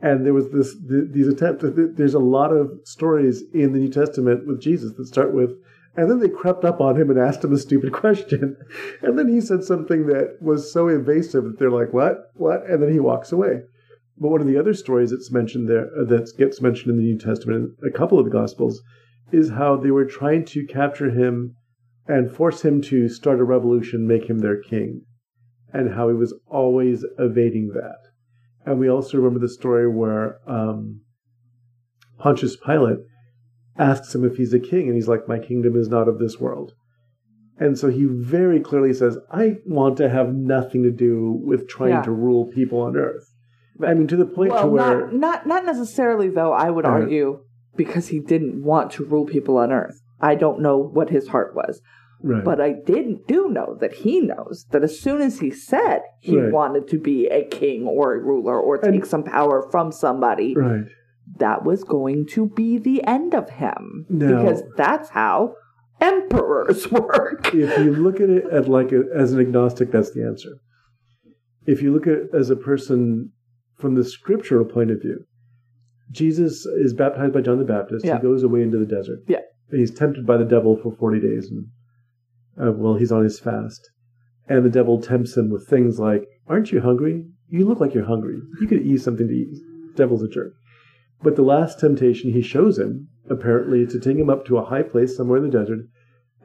And 0.00 0.24
there 0.24 0.34
was 0.34 0.50
this 0.50 0.76
these 0.86 1.28
attempts. 1.28 1.64
There's 1.74 2.14
a 2.14 2.18
lot 2.18 2.52
of 2.52 2.70
stories 2.84 3.42
in 3.54 3.72
the 3.72 3.78
New 3.78 3.90
Testament 3.90 4.46
with 4.46 4.60
Jesus 4.60 4.92
that 4.96 5.06
start 5.06 5.32
with, 5.32 5.52
and 5.96 6.10
then 6.10 6.20
they 6.20 6.28
crept 6.28 6.64
up 6.64 6.80
on 6.80 7.00
him 7.00 7.10
and 7.10 7.18
asked 7.18 7.44
him 7.44 7.52
a 7.52 7.58
stupid 7.58 7.92
question, 7.92 8.56
and 9.02 9.18
then 9.18 9.28
he 9.28 9.40
said 9.40 9.64
something 9.64 10.06
that 10.06 10.36
was 10.40 10.72
so 10.72 10.88
invasive 10.88 11.44
that 11.44 11.58
they're 11.58 11.70
like, 11.70 11.92
"What? 11.92 12.30
What?" 12.34 12.68
And 12.68 12.82
then 12.82 12.92
he 12.92 13.00
walks 13.00 13.32
away. 13.32 13.62
But 14.18 14.30
one 14.30 14.40
of 14.40 14.46
the 14.46 14.58
other 14.58 14.74
stories 14.74 15.10
that's 15.10 15.30
mentioned 15.30 15.68
there, 15.68 15.90
uh, 15.98 16.04
that 16.04 16.32
gets 16.38 16.62
mentioned 16.62 16.90
in 16.90 16.96
the 16.96 17.02
New 17.02 17.18
Testament, 17.18 17.72
a 17.86 17.96
couple 17.96 18.18
of 18.18 18.24
the 18.24 18.30
Gospels, 18.30 18.82
is 19.30 19.50
how 19.50 19.76
they 19.76 19.90
were 19.90 20.06
trying 20.06 20.44
to 20.46 20.66
capture 20.66 21.10
him 21.10 21.54
and 22.06 22.30
force 22.30 22.62
him 22.62 22.80
to 22.80 23.08
start 23.08 23.40
a 23.40 23.44
revolution, 23.44 24.06
make 24.06 24.30
him 24.30 24.38
their 24.38 24.60
king, 24.60 25.02
and 25.72 25.94
how 25.94 26.08
he 26.08 26.14
was 26.14 26.34
always 26.46 27.04
evading 27.18 27.72
that. 27.74 27.98
And 28.64 28.78
we 28.78 28.88
also 28.88 29.18
remember 29.18 29.40
the 29.40 29.48
story 29.48 29.88
where 29.88 30.38
um, 30.48 31.00
Pontius 32.18 32.56
Pilate 32.56 32.98
asks 33.78 34.14
him 34.14 34.24
if 34.24 34.36
he's 34.36 34.54
a 34.54 34.60
king, 34.60 34.86
and 34.86 34.94
he's 34.94 35.08
like, 35.08 35.28
My 35.28 35.38
kingdom 35.38 35.76
is 35.76 35.88
not 35.88 36.08
of 36.08 36.18
this 36.18 36.38
world. 36.38 36.72
And 37.58 37.78
so 37.78 37.88
he 37.88 38.04
very 38.04 38.60
clearly 38.60 38.92
says, 38.92 39.16
I 39.30 39.56
want 39.64 39.96
to 39.96 40.10
have 40.10 40.34
nothing 40.34 40.82
to 40.82 40.90
do 40.90 41.40
with 41.42 41.68
trying 41.68 41.92
yeah. 41.92 42.02
to 42.02 42.10
rule 42.10 42.46
people 42.46 42.80
on 42.80 42.96
earth. 42.96 43.32
I 43.86 43.94
mean, 43.94 44.08
to 44.08 44.16
the 44.16 44.26
point 44.26 44.52
well, 44.52 44.62
to 44.62 44.68
where. 44.68 45.00
Not, 45.06 45.14
not, 45.14 45.46
not 45.46 45.64
necessarily, 45.64 46.28
though, 46.28 46.52
I 46.52 46.70
would 46.70 46.84
uh, 46.84 46.90
argue, 46.90 47.40
because 47.74 48.08
he 48.08 48.20
didn't 48.20 48.62
want 48.62 48.90
to 48.92 49.04
rule 49.04 49.24
people 49.24 49.56
on 49.56 49.72
earth. 49.72 50.00
I 50.20 50.34
don't 50.34 50.60
know 50.60 50.78
what 50.78 51.10
his 51.10 51.28
heart 51.28 51.54
was. 51.54 51.80
Right. 52.22 52.42
But 52.42 52.60
I 52.60 52.72
did 52.72 53.26
do 53.26 53.48
know 53.48 53.76
that 53.80 53.92
he 53.92 54.20
knows 54.20 54.66
that 54.70 54.82
as 54.82 54.98
soon 54.98 55.20
as 55.20 55.40
he 55.40 55.50
said 55.50 56.00
he 56.20 56.38
right. 56.38 56.50
wanted 56.50 56.88
to 56.88 56.98
be 56.98 57.26
a 57.26 57.44
king 57.44 57.86
or 57.86 58.14
a 58.14 58.18
ruler 58.18 58.58
or 58.58 58.78
take 58.78 58.94
and, 58.94 59.06
some 59.06 59.22
power 59.22 59.68
from 59.70 59.92
somebody, 59.92 60.54
right. 60.56 60.84
That 61.38 61.64
was 61.64 61.84
going 61.84 62.26
to 62.32 62.48
be 62.48 62.78
the 62.78 63.02
end 63.04 63.34
of 63.34 63.50
him. 63.50 64.06
Now, 64.08 64.42
because 64.42 64.62
that's 64.76 65.10
how 65.10 65.54
emperors 66.00 66.90
work. 66.90 67.54
if 67.54 67.78
you 67.78 67.94
look 67.94 68.20
at 68.20 68.30
it 68.30 68.44
at 68.52 68.68
like 68.68 68.92
a, 68.92 69.02
as 69.14 69.32
an 69.32 69.40
agnostic, 69.40 69.90
that's 69.90 70.12
the 70.12 70.24
answer. 70.24 70.58
If 71.66 71.82
you 71.82 71.92
look 71.92 72.06
at 72.06 72.12
it 72.14 72.30
as 72.34 72.50
a 72.50 72.56
person 72.56 73.32
from 73.76 73.94
the 73.94 74.04
scriptural 74.04 74.64
point 74.64 74.90
of 74.90 75.00
view, 75.02 75.24
Jesus 76.10 76.64
is 76.66 76.94
baptized 76.94 77.32
by 77.32 77.40
John 77.40 77.58
the 77.58 77.64
Baptist. 77.64 78.04
Yeah. 78.04 78.16
He 78.16 78.22
goes 78.22 78.42
away 78.42 78.62
into 78.62 78.78
the 78.78 78.86
desert. 78.86 79.18
Yeah. 79.26 79.40
He's 79.70 79.92
tempted 79.92 80.26
by 80.26 80.36
the 80.36 80.44
devil 80.44 80.76
for 80.80 80.92
40 80.92 81.20
days 81.20 81.50
and 81.50 81.66
uh, 82.58 82.72
well, 82.72 82.94
he's 82.94 83.12
on 83.12 83.24
his 83.24 83.38
fast. 83.38 83.90
And 84.48 84.64
the 84.64 84.70
devil 84.70 85.00
tempts 85.00 85.36
him 85.36 85.50
with 85.50 85.68
things 85.68 85.98
like, 85.98 86.24
Aren't 86.48 86.70
you 86.70 86.80
hungry? 86.80 87.24
You 87.48 87.66
look 87.66 87.80
like 87.80 87.94
you're 87.94 88.06
hungry. 88.06 88.38
You 88.60 88.68
could 88.68 88.82
eat 88.82 89.02
something 89.02 89.26
to 89.26 89.32
eat. 89.34 89.58
devil's 89.96 90.22
a 90.22 90.28
jerk. 90.28 90.52
But 91.22 91.36
the 91.36 91.42
last 91.42 91.80
temptation 91.80 92.32
he 92.32 92.42
shows 92.42 92.78
him, 92.78 93.08
apparently, 93.28 93.86
to 93.86 93.98
take 93.98 94.16
him 94.16 94.30
up 94.30 94.44
to 94.46 94.58
a 94.58 94.64
high 94.64 94.82
place 94.82 95.16
somewhere 95.16 95.38
in 95.38 95.48
the 95.48 95.58
desert 95.58 95.80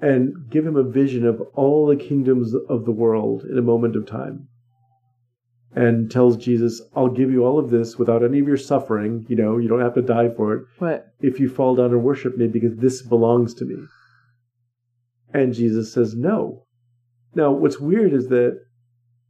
and 0.01 0.49
give 0.49 0.65
him 0.65 0.75
a 0.75 0.83
vision 0.83 1.25
of 1.25 1.41
all 1.53 1.85
the 1.85 1.95
kingdoms 1.95 2.55
of 2.69 2.85
the 2.85 2.91
world 2.91 3.43
in 3.43 3.57
a 3.57 3.61
moment 3.61 3.95
of 3.95 4.07
time. 4.07 4.47
And 5.73 6.11
tells 6.11 6.35
Jesus, 6.37 6.81
I'll 6.95 7.09
give 7.09 7.31
you 7.31 7.45
all 7.45 7.59
of 7.59 7.69
this 7.69 7.97
without 7.97 8.23
any 8.23 8.39
of 8.39 8.47
your 8.47 8.57
suffering. 8.57 9.25
You 9.29 9.35
know, 9.35 9.57
you 9.57 9.69
don't 9.69 9.79
have 9.79 9.93
to 9.93 10.01
die 10.01 10.29
for 10.29 10.53
it. 10.53 10.65
What? 10.79 11.13
If 11.19 11.39
you 11.39 11.49
fall 11.49 11.75
down 11.75 11.91
and 11.91 12.03
worship 12.03 12.37
me 12.37 12.47
because 12.47 12.75
this 12.75 13.01
belongs 13.01 13.53
to 13.55 13.65
me. 13.65 13.85
And 15.33 15.53
Jesus 15.53 15.93
says, 15.93 16.15
no. 16.15 16.65
Now, 17.35 17.51
what's 17.51 17.79
weird 17.79 18.11
is 18.11 18.27
that 18.29 18.59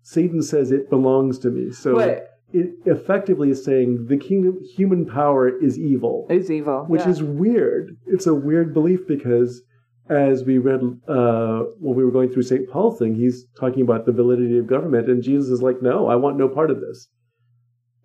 Satan 0.02 0.42
says 0.42 0.72
it 0.72 0.90
belongs 0.90 1.38
to 1.40 1.50
me. 1.50 1.72
So. 1.72 2.22
It 2.54 2.74
effectively 2.86 3.50
is 3.50 3.64
saying 3.64 4.08
the 4.08 4.18
kingdom, 4.18 4.60
human 4.76 5.06
power 5.06 5.50
is 5.50 5.78
evil. 5.78 6.28
Is 6.30 6.52
evil. 6.52 6.86
Which 6.88 7.02
yeah. 7.02 7.10
is 7.10 7.24
weird. 7.24 7.98
It's 8.08 8.28
a 8.28 8.34
weird 8.34 8.74
belief 8.74 9.08
because 9.08 9.62
as 10.10 10.44
we 10.44 10.58
read 10.58 10.82
uh, 11.08 11.64
when 11.80 11.96
we 11.96 12.04
were 12.04 12.12
going 12.12 12.32
through 12.32 12.44
St. 12.44 12.70
Paul 12.70 12.92
thing, 12.92 13.16
he's 13.16 13.46
talking 13.60 13.82
about 13.82 14.06
the 14.06 14.12
validity 14.12 14.58
of 14.58 14.68
government, 14.68 15.10
and 15.10 15.24
Jesus 15.24 15.50
is 15.50 15.62
like, 15.62 15.82
no, 15.82 16.08
I 16.08 16.16
want 16.16 16.38
no 16.38 16.50
part 16.50 16.70
of 16.70 16.82
this. 16.82 17.08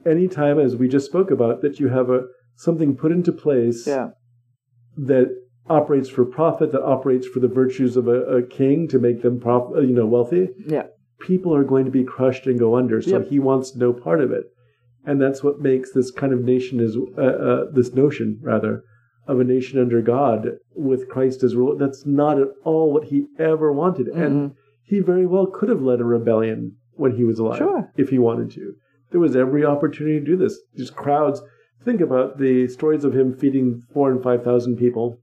Anytime, 0.06 0.60
as 0.60 0.76
we 0.76 0.88
just 0.88 1.06
spoke 1.06 1.30
about, 1.30 1.62
that 1.62 1.80
you 1.80 1.88
have 1.88 2.10
a 2.10 2.26
something 2.54 2.96
put 2.96 3.12
into 3.12 3.32
place 3.32 3.86
yeah. 3.86 4.08
that 4.96 5.34
operates 5.68 6.08
for 6.08 6.24
profit, 6.24 6.70
that 6.72 6.82
operates 6.82 7.26
for 7.26 7.40
the 7.40 7.48
virtues 7.48 7.96
of 7.96 8.06
a, 8.06 8.22
a 8.22 8.42
king 8.46 8.86
to 8.88 8.98
make 8.98 9.22
them 9.22 9.40
prof, 9.40 9.72
you 9.76 9.92
know, 9.92 10.06
wealthy. 10.06 10.48
Yeah. 10.64 10.84
People 11.20 11.54
are 11.54 11.64
going 11.64 11.84
to 11.84 11.90
be 11.90 12.04
crushed 12.04 12.46
and 12.46 12.58
go 12.58 12.76
under. 12.76 13.00
So 13.00 13.18
Yep. 13.18 13.28
he 13.28 13.38
wants 13.38 13.74
no 13.74 13.92
part 13.92 14.20
of 14.20 14.30
it, 14.30 14.44
and 15.04 15.20
that's 15.20 15.42
what 15.42 15.60
makes 15.60 15.92
this 15.92 16.10
kind 16.10 16.32
of 16.32 16.44
nation 16.44 16.78
is 16.80 16.96
uh, 17.16 17.20
uh, 17.20 17.64
this 17.72 17.92
notion 17.94 18.38
rather 18.42 18.82
of 19.26 19.40
a 19.40 19.44
nation 19.44 19.80
under 19.80 20.00
God 20.02 20.50
with 20.74 21.08
Christ 21.08 21.42
as 21.42 21.56
ruler. 21.56 21.76
That's 21.76 22.06
not 22.06 22.38
at 22.40 22.48
all 22.64 22.92
what 22.92 23.04
he 23.04 23.26
ever 23.38 23.72
wanted, 23.72 24.08
and 24.08 24.52
he 24.84 25.00
very 25.00 25.26
well 25.26 25.46
could 25.46 25.68
have 25.68 25.82
led 25.82 26.00
a 26.00 26.04
rebellion 26.04 26.76
when 26.92 27.16
he 27.16 27.24
was 27.24 27.38
alive 27.38 27.58
Sure. 27.58 27.90
if 27.96 28.10
he 28.10 28.18
wanted 28.18 28.50
to. 28.52 28.74
There 29.10 29.20
was 29.20 29.34
every 29.36 29.64
opportunity 29.64 30.18
to 30.20 30.24
do 30.24 30.36
this. 30.36 30.58
Just 30.76 30.94
crowds. 30.96 31.42
Think 31.84 32.00
about 32.00 32.38
the 32.38 32.66
stories 32.68 33.04
of 33.04 33.14
him 33.14 33.34
feeding 33.36 33.82
four 33.92 34.10
and 34.10 34.22
five 34.22 34.42
thousand 34.44 34.76
people. 34.76 35.20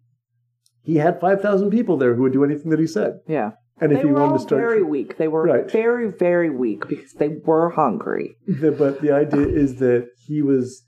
He 0.81 0.97
had 0.97 1.19
five 1.21 1.41
thousand 1.41 1.69
people 1.71 1.97
there 1.97 2.15
who 2.15 2.23
would 2.23 2.33
do 2.33 2.43
anything 2.43 2.71
that 2.71 2.79
he 2.79 2.87
said. 2.87 3.19
Yeah. 3.27 3.51
And 3.81 3.91
if 3.91 3.97
they 3.99 4.07
he 4.07 4.13
were 4.13 4.19
wanted 4.21 4.33
to 4.33 4.39
start, 4.39 4.61
very 4.61 4.83
weak. 4.83 5.17
They 5.17 5.27
were 5.27 5.43
Right. 5.43 5.69
very, 5.71 6.09
very 6.11 6.49
weak 6.49 6.87
because 6.87 7.13
they 7.13 7.29
were 7.29 7.69
hungry. 7.71 8.35
the, 8.47 8.71
but 8.71 9.01
the 9.01 9.11
idea 9.11 9.47
is 9.47 9.75
that 9.77 10.09
he 10.27 10.41
was 10.41 10.83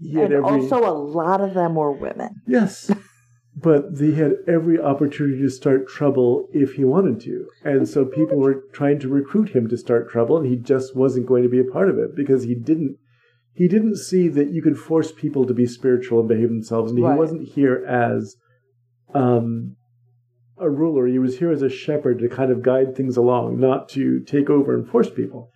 he 0.00 0.14
had 0.14 0.32
and 0.32 0.44
every 0.44 0.60
also, 0.62 0.78
a 0.84 0.92
lot 0.92 1.40
of 1.40 1.54
them 1.54 1.76
were 1.76 1.92
women. 1.92 2.42
yes, 2.46 2.90
but 3.56 3.84
he 3.98 4.14
had 4.14 4.32
every 4.48 4.80
opportunity 4.80 5.40
to 5.40 5.48
start 5.48 5.88
trouble 5.88 6.48
if 6.52 6.72
he 6.74 6.84
wanted 6.84 7.20
to, 7.20 7.46
and 7.62 7.88
so 7.88 8.04
people 8.04 8.36
were 8.38 8.64
trying 8.72 8.98
to 8.98 9.08
recruit 9.08 9.50
him 9.50 9.68
to 9.68 9.76
start 9.78 10.10
trouble, 10.10 10.36
and 10.36 10.46
he 10.46 10.56
just 10.56 10.96
wasn't 10.96 11.26
going 11.26 11.44
to 11.44 11.48
be 11.48 11.60
a 11.60 11.64
part 11.72 11.88
of 11.88 11.96
it 11.98 12.14
because 12.16 12.42
he 12.42 12.54
didn't. 12.56 12.96
He 13.52 13.68
didn't 13.68 13.96
see 13.98 14.26
that 14.28 14.50
you 14.50 14.60
could 14.60 14.76
force 14.76 15.12
people 15.12 15.46
to 15.46 15.54
be 15.54 15.66
spiritual 15.66 16.18
and 16.18 16.28
behave 16.28 16.48
themselves, 16.48 16.90
and 16.90 17.00
Right. 17.00 17.12
he 17.12 17.18
wasn't 17.18 17.48
here 17.50 17.84
as 17.88 18.34
um, 19.14 19.76
a 20.58 20.70
ruler. 20.70 21.06
He 21.06 21.18
was 21.18 21.38
here 21.38 21.50
as 21.50 21.62
a 21.62 21.68
shepherd 21.68 22.18
to 22.20 22.28
kind 22.28 22.50
of 22.50 22.62
guide 22.62 22.96
things 22.96 23.16
along, 23.16 23.60
not 23.60 23.88
to 23.90 24.20
take 24.20 24.48
over 24.48 24.74
and 24.74 24.88
force 24.88 25.10
people. 25.10 25.50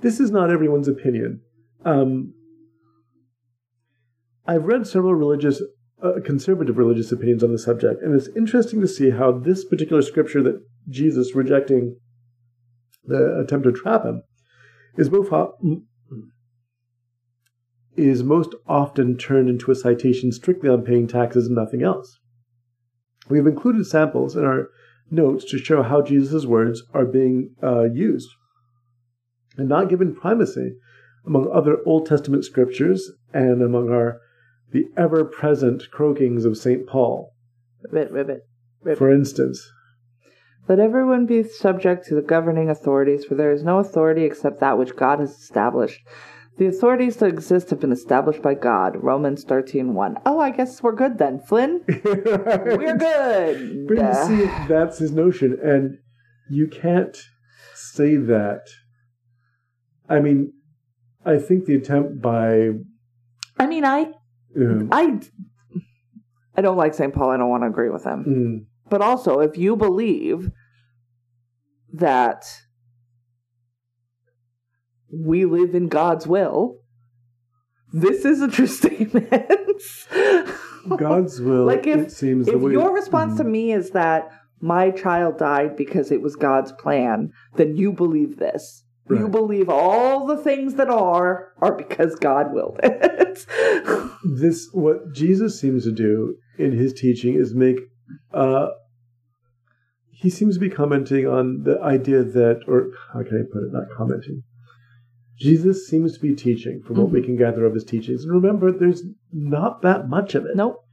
This 0.00 0.20
is 0.20 0.30
not 0.30 0.50
everyone's 0.50 0.88
opinion. 0.88 1.40
Um, 1.84 2.34
I've 4.46 4.64
read 4.64 4.86
several 4.86 5.14
religious, 5.14 5.60
uh, 6.02 6.20
conservative 6.24 6.78
religious 6.78 7.12
opinions 7.12 7.44
on 7.44 7.52
the 7.52 7.58
subject, 7.58 8.02
and 8.02 8.14
it's 8.14 8.28
interesting 8.36 8.80
to 8.80 8.88
see 8.88 9.10
how 9.10 9.32
this 9.32 9.64
particular 9.64 10.02
scripture 10.02 10.42
that 10.42 10.62
Jesus 10.88 11.34
rejecting 11.34 11.96
the 13.04 13.40
attempt 13.40 13.64
to 13.64 13.72
trap 13.72 14.04
him 14.04 14.22
is 14.96 15.08
both 15.08 15.30
is 17.96 18.22
most 18.22 18.54
often 18.66 19.16
turned 19.16 19.48
into 19.48 19.72
a 19.72 19.74
citation 19.74 20.30
strictly 20.30 20.68
on 20.68 20.82
paying 20.82 21.08
taxes 21.08 21.46
and 21.46 21.56
nothing 21.56 21.82
else. 21.82 22.17
We 23.28 23.38
have 23.38 23.46
included 23.46 23.86
samples 23.86 24.36
in 24.36 24.44
our 24.44 24.68
notes 25.10 25.44
to 25.50 25.58
show 25.58 25.82
how 25.82 26.02
Jesus' 26.02 26.46
words 26.46 26.82
are 26.92 27.06
being 27.06 27.54
uh, 27.62 27.84
used 27.84 28.28
and 29.56 29.68
not 29.68 29.88
given 29.88 30.14
primacy 30.14 30.76
among 31.26 31.50
other 31.52 31.78
Old 31.84 32.06
Testament 32.06 32.44
scriptures 32.44 33.10
and 33.32 33.62
among 33.62 33.90
our 33.90 34.20
the 34.70 34.84
ever-present 34.96 35.90
croakings 35.90 36.44
of 36.44 36.58
St. 36.58 36.86
Paul. 36.86 37.32
Ribbit, 37.90 38.12
ribbit, 38.12 38.40
ribbit. 38.82 38.98
For 38.98 39.10
instance, 39.10 39.70
Let 40.68 40.78
everyone 40.78 41.24
be 41.24 41.42
subject 41.42 42.06
to 42.08 42.14
the 42.14 42.22
governing 42.22 42.68
authorities, 42.68 43.24
for 43.24 43.34
there 43.34 43.52
is 43.52 43.62
no 43.62 43.78
authority 43.78 44.24
except 44.24 44.60
that 44.60 44.76
which 44.76 44.94
God 44.94 45.20
has 45.20 45.30
established. 45.30 46.00
The 46.58 46.66
authorities 46.66 47.16
that 47.16 47.26
exist 47.26 47.70
have 47.70 47.80
been 47.80 47.92
established 47.92 48.42
by 48.42 48.54
God. 48.54 48.96
Romans 49.02 49.44
thirteen 49.44 49.94
one. 49.94 50.18
Oh, 50.26 50.40
I 50.40 50.50
guess 50.50 50.82
we're 50.82 50.92
good 50.92 51.18
then. 51.18 51.40
Flynn? 51.40 51.82
we're 52.04 52.96
good. 52.96 53.86
But 53.88 53.96
you 53.96 54.14
see, 54.26 54.44
that's 54.68 54.98
his 54.98 55.12
notion, 55.12 55.58
and 55.62 55.98
you 56.50 56.66
can't 56.66 57.16
say 57.74 58.16
that 58.16 58.66
I 60.08 60.20
mean, 60.20 60.52
I 61.24 61.38
think 61.38 61.66
the 61.66 61.74
attempt 61.74 62.20
by. 62.22 62.70
I 63.58 63.66
mean, 63.66 63.84
I. 63.84 64.12
I. 64.90 65.20
I 66.56 66.60
don't 66.60 66.76
like 66.76 66.94
St. 66.94 67.14
Paul. 67.14 67.30
I 67.30 67.36
don't 67.36 67.50
want 67.50 67.62
to 67.62 67.68
agree 67.68 67.90
with 67.90 68.04
him. 68.04 68.24
Mm. 68.26 68.90
But 68.90 69.02
also, 69.02 69.40
if 69.40 69.56
you 69.58 69.76
believe 69.76 70.50
that 71.92 72.44
we 75.10 75.44
live 75.44 75.74
in 75.74 75.88
God's 75.88 76.26
will, 76.26 76.78
this 77.92 78.24
is 78.24 78.40
a 78.42 78.48
true 78.48 78.66
statement. 78.80 79.30
God's 80.96 81.40
will. 81.40 81.66
like 81.66 81.86
if, 81.86 81.98
it 81.98 82.12
seems 82.12 82.48
if 82.48 82.60
your 82.60 82.94
response 82.94 83.34
mm. 83.34 83.38
to 83.38 83.44
me 83.44 83.72
is 83.72 83.90
that 83.90 84.30
my 84.60 84.90
child 84.90 85.38
died 85.38 85.76
because 85.76 86.10
it 86.10 86.22
was 86.22 86.36
God's 86.36 86.72
plan, 86.72 87.30
then 87.56 87.76
you 87.76 87.92
believe 87.92 88.38
this. 88.38 88.84
Right. 89.06 89.20
You 89.20 89.28
believe 89.28 89.68
all 89.68 90.26
the 90.26 90.36
things 90.36 90.74
that 90.74 90.90
are 90.90 91.52
are 91.62 91.74
because 91.74 92.14
God 92.16 92.52
willed 92.52 92.80
it. 92.82 93.46
this 94.38 94.68
what 94.72 95.14
Jesus 95.14 95.58
seems 95.58 95.84
to 95.84 95.92
do 95.92 96.36
in 96.58 96.72
his 96.72 96.92
teaching 96.92 97.34
is 97.34 97.54
make 97.54 97.78
uh 98.34 98.68
he 100.10 100.28
seems 100.28 100.54
to 100.54 100.60
be 100.60 100.68
commenting 100.68 101.26
on 101.26 101.62
the 101.62 101.80
idea 101.80 102.22
that 102.22 102.62
or 102.66 102.90
how 103.12 103.22
can 103.22 103.38
I 103.38 103.52
put 103.52 103.62
it, 103.62 103.72
not 103.72 103.84
commenting. 103.96 104.42
Jesus 105.38 105.86
seems 105.86 106.14
to 106.14 106.20
be 106.20 106.34
teaching 106.34 106.82
from 106.82 106.96
what 106.96 107.06
mm-hmm. 107.06 107.14
we 107.14 107.22
can 107.22 107.36
gather 107.36 107.64
of 107.64 107.74
his 107.74 107.84
teachings. 107.84 108.24
And 108.24 108.32
remember, 108.32 108.72
there's 108.72 109.04
not 109.32 109.82
that 109.82 110.08
much 110.08 110.34
of 110.34 110.44
it. 110.46 110.56
Nope. 110.56 110.84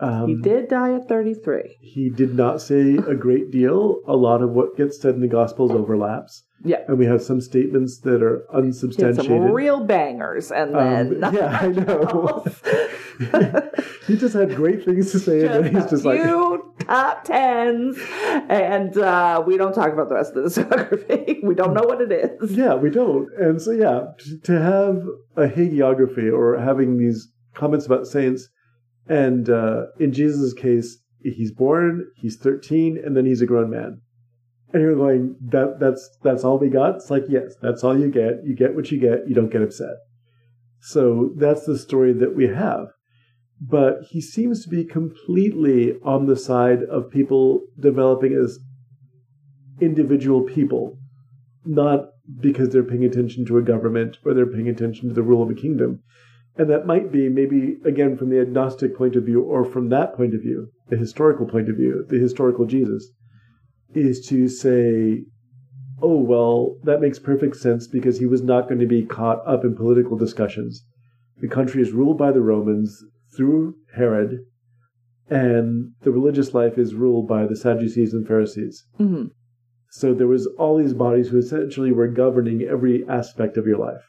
Um, 0.00 0.28
he 0.28 0.36
did 0.36 0.68
die 0.68 0.94
at 0.94 1.08
33. 1.08 1.78
He 1.80 2.10
did 2.10 2.34
not 2.34 2.60
say 2.60 2.96
a 2.96 3.14
great 3.14 3.50
deal. 3.50 4.00
A 4.06 4.14
lot 4.14 4.42
of 4.42 4.50
what 4.50 4.76
gets 4.76 5.00
said 5.00 5.14
in 5.14 5.20
the 5.20 5.28
Gospels 5.28 5.72
overlaps. 5.72 6.44
Yeah. 6.64 6.78
And 6.88 6.98
we 6.98 7.06
have 7.06 7.22
some 7.22 7.40
statements 7.40 7.98
that 8.00 8.22
are 8.22 8.44
unsubstantiated. 8.52 9.26
some 9.26 9.52
real 9.52 9.84
bangers, 9.84 10.50
and 10.50 10.74
then. 10.74 11.22
Um, 11.22 11.34
yeah, 11.34 11.58
I 11.60 11.68
know. 11.68 12.44
he 14.06 14.16
just 14.16 14.34
had 14.34 14.54
great 14.56 14.84
things 14.84 15.12
to 15.12 15.18
say, 15.20 15.42
just 15.42 15.54
and 15.54 15.64
then 15.64 15.74
he's 15.74 15.90
just 15.90 16.04
like. 16.04 16.20
top 16.80 17.24
tens, 17.24 17.96
and 18.48 18.96
uh, 18.98 19.42
we 19.46 19.56
don't 19.56 19.74
talk 19.74 19.92
about 19.92 20.08
the 20.08 20.16
rest 20.16 20.34
of 20.34 20.42
the 20.42 20.60
discography. 20.62 21.42
we 21.44 21.54
don't 21.54 21.74
know 21.74 21.84
what 21.84 22.00
it 22.00 22.10
is. 22.10 22.52
Yeah, 22.52 22.74
we 22.74 22.90
don't. 22.90 23.28
And 23.38 23.62
so, 23.62 23.70
yeah, 23.70 24.06
to 24.44 24.60
have 24.60 25.04
a 25.36 25.48
hagiography 25.48 26.32
or 26.32 26.58
having 26.58 26.98
these 26.98 27.28
comments 27.54 27.86
about 27.86 28.06
saints 28.06 28.48
and 29.08 29.48
uh, 29.48 29.86
in 29.98 30.12
Jesus' 30.12 30.52
case, 30.52 30.98
he's 31.22 31.52
born, 31.52 32.06
he's 32.16 32.36
13, 32.36 33.00
and 33.04 33.16
then 33.16 33.26
he's 33.26 33.42
a 33.42 33.46
grown 33.46 33.70
man. 33.70 34.00
And 34.72 34.82
you're 34.82 34.96
going, 34.96 35.36
that 35.48 35.80
that's 35.80 36.18
that's 36.22 36.44
all 36.44 36.58
we 36.58 36.68
got? 36.68 36.96
It's 36.96 37.10
like, 37.10 37.24
yes, 37.28 37.54
that's 37.62 37.82
all 37.82 37.98
you 37.98 38.10
get. 38.10 38.44
You 38.44 38.54
get 38.54 38.74
what 38.74 38.90
you 38.90 39.00
get, 39.00 39.26
you 39.26 39.34
don't 39.34 39.50
get 39.50 39.62
upset. 39.62 39.96
So 40.80 41.32
that's 41.36 41.64
the 41.64 41.78
story 41.78 42.12
that 42.12 42.36
we 42.36 42.48
have. 42.48 42.88
But 43.60 44.02
he 44.10 44.20
seems 44.20 44.62
to 44.62 44.68
be 44.68 44.84
completely 44.84 45.94
on 46.04 46.26
the 46.26 46.36
side 46.36 46.82
of 46.82 47.10
people 47.10 47.62
developing 47.80 48.34
as 48.34 48.58
individual 49.80 50.42
people, 50.42 50.98
not 51.64 52.10
because 52.40 52.68
they're 52.68 52.84
paying 52.84 53.04
attention 53.04 53.44
to 53.46 53.58
a 53.58 53.62
government 53.62 54.18
or 54.24 54.34
they're 54.34 54.46
paying 54.46 54.68
attention 54.68 55.08
to 55.08 55.14
the 55.14 55.22
rule 55.22 55.42
of 55.42 55.50
a 55.50 55.54
kingdom. 55.54 56.02
And 56.58 56.68
that 56.70 56.86
might 56.86 57.12
be 57.12 57.28
maybe, 57.28 57.76
again, 57.84 58.16
from 58.16 58.30
the 58.30 58.40
agnostic 58.40 58.96
point 58.96 59.14
of 59.14 59.24
view 59.24 59.42
or 59.42 59.64
from 59.64 59.90
that 59.90 60.16
point 60.16 60.34
of 60.34 60.42
view, 60.42 60.72
the 60.88 60.96
historical 60.96 61.46
point 61.46 61.68
of 61.68 61.76
view, 61.76 62.04
the 62.08 62.18
historical 62.18 62.66
Jesus, 62.66 63.08
is 63.94 64.26
to 64.26 64.48
say, 64.48 65.22
oh, 66.02 66.18
well, 66.18 66.74
that 66.82 67.00
makes 67.00 67.20
perfect 67.20 67.56
sense 67.56 67.86
because 67.86 68.18
he 68.18 68.26
was 68.26 68.42
not 68.42 68.68
going 68.68 68.80
to 68.80 68.86
be 68.86 69.04
caught 69.04 69.46
up 69.46 69.64
in 69.64 69.76
political 69.76 70.16
discussions. 70.16 70.84
The 71.40 71.48
country 71.48 71.80
is 71.80 71.92
ruled 71.92 72.18
by 72.18 72.32
the 72.32 72.42
Romans 72.42 73.04
through 73.36 73.76
Herod, 73.94 74.38
and 75.30 75.92
the 76.02 76.10
religious 76.10 76.54
life 76.54 76.76
is 76.76 76.94
ruled 76.94 77.28
by 77.28 77.46
the 77.46 77.56
Sadducees 77.56 78.12
and 78.12 78.26
Pharisees. 78.26 78.84
Mm-hmm. 78.98 79.26
So 79.90 80.12
there 80.12 80.26
was 80.26 80.46
all 80.58 80.76
these 80.76 80.94
bodies 80.94 81.28
who 81.28 81.38
essentially 81.38 81.92
were 81.92 82.08
governing 82.08 82.62
every 82.62 83.08
aspect 83.08 83.56
of 83.56 83.66
your 83.66 83.78
life. 83.78 84.02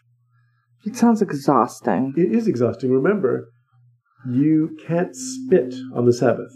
It 0.85 0.95
sounds 0.95 1.21
exhausting. 1.21 2.13
It 2.17 2.31
is 2.33 2.47
exhausting. 2.47 2.91
Remember, 2.91 3.49
you 4.27 4.77
can't 4.85 5.15
spit 5.15 5.75
on 5.93 6.05
the 6.05 6.13
Sabbath 6.13 6.53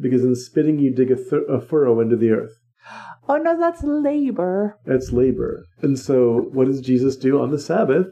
because 0.00 0.24
in 0.24 0.34
spitting 0.34 0.78
you 0.78 0.94
dig 0.94 1.10
a, 1.10 1.16
th- 1.16 1.48
a 1.48 1.60
furrow 1.60 2.00
into 2.00 2.16
the 2.16 2.30
earth. 2.30 2.52
Oh 3.28 3.38
no, 3.38 3.58
that's 3.58 3.82
labor. 3.82 4.78
That's 4.86 5.10
labor. 5.10 5.66
And 5.82 5.98
so, 5.98 6.48
what 6.52 6.68
does 6.68 6.80
Jesus 6.80 7.16
do 7.16 7.42
on 7.42 7.50
the 7.50 7.58
Sabbath? 7.58 8.06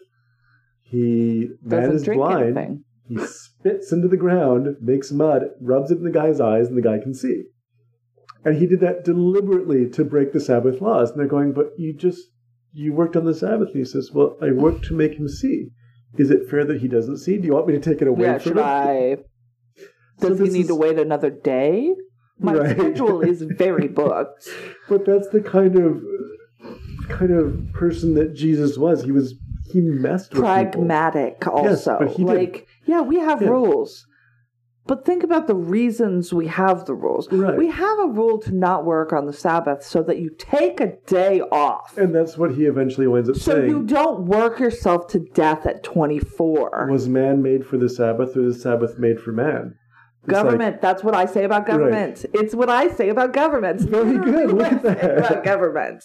He 0.83 1.51
man 1.63 1.93
is 1.93 2.05
blind. 2.05 2.43
Anything. 2.43 2.85
He 3.07 3.19
spits 3.19 3.93
into 3.93 4.09
the 4.09 4.17
ground, 4.17 4.77
makes 4.81 5.13
mud, 5.13 5.51
rubs 5.61 5.93
it 5.93 5.99
in 5.99 6.05
the 6.05 6.11
guy's 6.11 6.41
eyes, 6.41 6.67
and 6.67 6.77
the 6.77 6.83
guy 6.83 6.99
can 6.99 7.15
see. 7.15 7.45
And 8.45 8.57
he 8.57 8.67
did 8.67 8.81
that 8.81 9.05
deliberately 9.05 9.89
to 9.91 10.05
break 10.05 10.33
the 10.33 10.41
Sabbath 10.41 10.81
laws. 10.81 11.11
And 11.11 11.21
they're 11.21 11.27
going, 11.27 11.53
but 11.53 11.71
you 11.79 11.95
just 11.95 12.21
you 12.75 12.93
worked 12.93 13.17
on 13.17 13.25
the 13.25 13.35
Sabbath. 13.35 13.69
And 13.69 13.77
he 13.77 13.85
says, 13.85 14.11
Well, 14.13 14.37
I 14.43 14.51
worked 14.51 14.85
to 14.87 14.95
make 14.95 15.15
him 15.15 15.29
see. 15.29 15.69
Is 16.19 16.31
it 16.31 16.49
fair 16.49 16.65
that 16.65 16.81
he 16.81 16.89
doesn't 16.89 17.19
see? 17.19 17.39
Do 17.39 17.47
you 17.47 17.55
want 17.55 17.67
me 17.67 17.75
to 17.75 17.81
take 17.81 18.03
it 18.03 18.09
away 18.09 18.27
yeah, 18.27 18.39
from 18.39 18.43
should 18.43 18.59
him? 18.59 18.65
I? 18.65 19.17
Does 20.21 20.39
so 20.39 20.45
he 20.45 20.51
need 20.51 20.61
is... 20.63 20.67
to 20.69 20.75
wait 20.75 20.99
another 20.99 21.31
day? 21.31 21.95
My 22.39 22.55
right. 22.55 22.77
schedule 22.77 23.21
is 23.21 23.43
very 23.59 23.89
booked. 23.89 24.49
but 24.89 25.07
that's 25.07 25.29
the 25.29 25.41
kind 25.41 25.77
of 25.77 26.03
kind 27.09 27.33
of 27.33 27.73
person 27.73 28.15
that 28.15 28.35
Jesus 28.35 28.77
was. 28.77 29.05
He 29.05 29.13
was 29.13 29.35
he 29.73 29.81
messed 29.81 30.33
with 30.33 30.43
pragmatic 30.43 31.41
people. 31.41 31.59
also. 31.59 31.99
Yes, 32.01 32.19
like 32.19 32.53
did. 32.53 32.67
yeah, 32.87 33.01
we 33.01 33.19
have 33.19 33.41
yeah. 33.41 33.49
rules. 33.49 34.07
But 34.87 35.07
think 35.07 35.23
about 35.23 35.47
the 35.47 35.55
reasons 35.55 36.35
we 36.35 36.47
have 36.49 36.85
the 36.85 36.95
rules. 36.95 37.33
Right. 37.33 37.57
We 37.57 37.71
have 37.71 37.99
a 38.01 38.07
rule 38.07 38.39
to 38.41 38.53
not 38.55 38.85
work 38.85 39.15
on 39.15 39.25
the 39.25 39.33
Sabbath 39.33 39.83
so 39.83 40.03
that 40.03 40.19
you 40.19 40.31
take 40.37 40.79
a 40.79 40.97
day 41.07 41.41
off. 41.41 41.97
And 41.97 42.15
that's 42.15 42.37
what 42.37 42.55
he 42.55 42.67
eventually 42.67 43.07
winds 43.07 43.31
up 43.31 43.37
so 43.37 43.53
saying. 43.53 43.71
So 43.71 43.79
you 43.79 43.83
don't 43.85 44.27
work 44.27 44.61
yourself 44.61 45.07
to 45.09 45.21
death 45.21 45.65
at 45.67 45.83
24. 45.85 46.89
Was 46.91 47.09
man 47.09 47.43
made 47.43 47.67
for 47.67 47.79
the 47.79 47.89
Sabbath 47.89 48.37
or 48.37 48.43
the 48.43 48.55
Sabbath 48.55 48.99
made 48.99 49.21
for 49.21 49.33
man? 49.33 49.75
It's 50.25 50.33
government. 50.33 50.75
Like, 50.75 50.83
that's 50.83 51.03
what 51.03 51.15
I 51.15 51.25
say 51.25 51.45
about 51.45 51.67
government. 51.67 52.25
Right. 52.35 52.43
It's 52.43 52.55
what 52.55 52.69
I 52.69 52.89
say 52.89 53.09
about 53.09 53.33
governments. 53.33 53.85
Very 53.89 54.19
good. 54.19 54.53
Look 54.53 54.71
at 54.71 54.83
that. 54.83 55.19
About 55.19 55.45
government. 55.45 56.05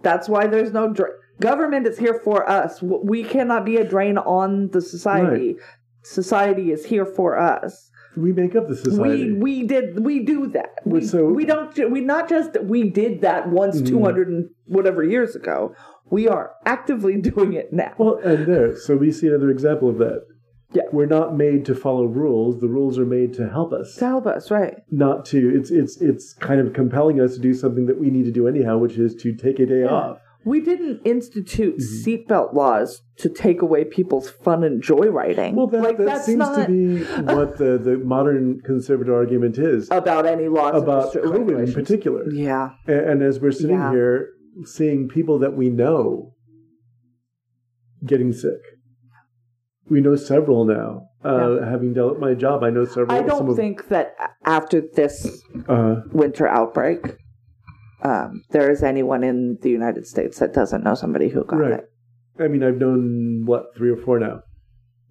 That's 0.00 0.26
why 0.26 0.46
there's 0.46 0.72
no 0.72 0.90
dra- 0.92 1.10
government 1.38 1.86
is 1.86 1.98
here 1.98 2.18
for 2.24 2.48
us. 2.48 2.80
We 2.80 3.24
cannot 3.24 3.66
be 3.66 3.76
a 3.76 3.84
drain 3.84 4.16
on 4.16 4.70
the 4.70 4.80
society. 4.80 5.54
Right 5.54 5.64
society 6.02 6.70
is 6.70 6.86
here 6.86 7.06
for 7.06 7.38
us. 7.38 7.90
We 8.16 8.32
make 8.32 8.56
up 8.56 8.68
the 8.68 8.76
society. 8.76 9.32
We 9.32 9.38
we 9.38 9.66
did 9.66 10.04
we 10.04 10.20
do 10.24 10.48
that. 10.48 10.70
We, 10.84 11.04
so, 11.04 11.26
we 11.26 11.44
don't 11.44 11.90
we 11.90 12.00
not 12.00 12.28
just 12.28 12.60
we 12.62 12.90
did 12.90 13.20
that 13.20 13.48
once 13.48 13.76
mm-hmm. 13.76 13.86
two 13.86 14.02
hundred 14.02 14.28
and 14.28 14.50
whatever 14.66 15.04
years 15.04 15.36
ago. 15.36 15.74
We 16.10 16.26
are 16.26 16.52
actively 16.64 17.16
doing 17.20 17.52
it 17.52 17.72
now. 17.72 17.92
Well, 17.98 18.18
and 18.24 18.46
there, 18.46 18.76
so 18.76 18.96
we 18.96 19.12
see 19.12 19.28
another 19.28 19.50
example 19.50 19.88
of 19.88 19.98
that. 19.98 20.24
Yeah, 20.72 20.82
we're 20.92 21.06
not 21.06 21.34
made 21.34 21.64
to 21.66 21.74
follow 21.74 22.04
rules. 22.04 22.60
The 22.60 22.68
rules 22.68 22.98
are 22.98 23.06
made 23.06 23.32
to 23.34 23.48
help 23.48 23.72
us. 23.72 23.94
To 23.96 24.06
help 24.06 24.26
us, 24.26 24.50
right? 24.50 24.74
Not 24.90 25.24
to. 25.26 25.56
It's 25.56 25.70
it's 25.70 26.00
it's 26.00 26.34
kind 26.34 26.60
of 26.60 26.74
compelling 26.74 27.20
us 27.20 27.34
to 27.34 27.40
do 27.40 27.54
something 27.54 27.86
that 27.86 27.98
we 27.98 28.10
need 28.10 28.24
to 28.24 28.32
do 28.32 28.48
anyhow, 28.48 28.78
which 28.78 28.98
is 28.98 29.14
to 29.16 29.34
take 29.34 29.58
a 29.60 29.66
day 29.66 29.80
yeah. 29.80 29.86
off. 29.86 30.18
We 30.48 30.62
didn't 30.62 31.02
institute 31.04 31.76
mm-hmm. 31.76 32.10
seatbelt 32.10 32.54
laws 32.54 33.02
to 33.18 33.28
take 33.28 33.60
away 33.60 33.84
people's 33.84 34.30
fun 34.30 34.64
and 34.64 34.82
joyriding. 34.82 35.52
Well, 35.52 35.66
that, 35.66 35.82
like, 35.82 35.98
that 35.98 36.24
seems 36.24 36.38
not... 36.38 36.56
to 36.56 36.66
be 36.66 37.04
what 37.34 37.58
the, 37.58 37.76
the 37.76 37.98
modern 38.02 38.62
conservative 38.64 39.12
argument 39.12 39.58
is 39.58 39.88
about 39.90 40.24
any 40.24 40.48
laws 40.48 40.82
about 40.82 41.12
COVID 41.12 41.66
in 41.66 41.72
particular. 41.74 42.30
Yeah, 42.32 42.70
and, 42.86 43.10
and 43.10 43.22
as 43.22 43.40
we're 43.40 43.52
sitting 43.52 43.76
yeah. 43.76 43.90
here 43.90 44.30
seeing 44.64 45.06
people 45.06 45.38
that 45.40 45.54
we 45.54 45.68
know 45.68 46.32
getting 48.06 48.32
sick, 48.32 48.62
we 49.90 50.00
know 50.00 50.16
several 50.16 50.64
now. 50.64 51.02
Uh, 51.22 51.56
yeah. 51.56 51.70
Having 51.70 51.92
dealt 51.92 52.12
with 52.12 52.20
my 52.20 52.32
job, 52.32 52.62
I 52.62 52.70
know 52.70 52.86
several. 52.86 53.12
I 53.12 53.20
don't 53.20 53.54
think 53.54 53.88
that 53.88 54.14
after 54.46 54.82
this 54.94 55.42
uh, 55.68 55.96
winter 56.12 56.48
outbreak 56.48 57.18
um, 58.02 58.44
there 58.50 58.70
is 58.70 58.82
anyone 58.82 59.24
in 59.24 59.58
the 59.62 59.70
United 59.70 60.06
States 60.06 60.38
that 60.38 60.54
doesn't 60.54 60.84
know 60.84 60.94
somebody 60.94 61.28
who 61.28 61.44
got 61.44 61.58
right. 61.58 61.72
it. 61.72 61.90
I 62.40 62.48
mean, 62.48 62.62
I've 62.62 62.78
known 62.78 63.44
what 63.44 63.76
three 63.76 63.90
or 63.90 63.96
four 63.96 64.18
now 64.18 64.42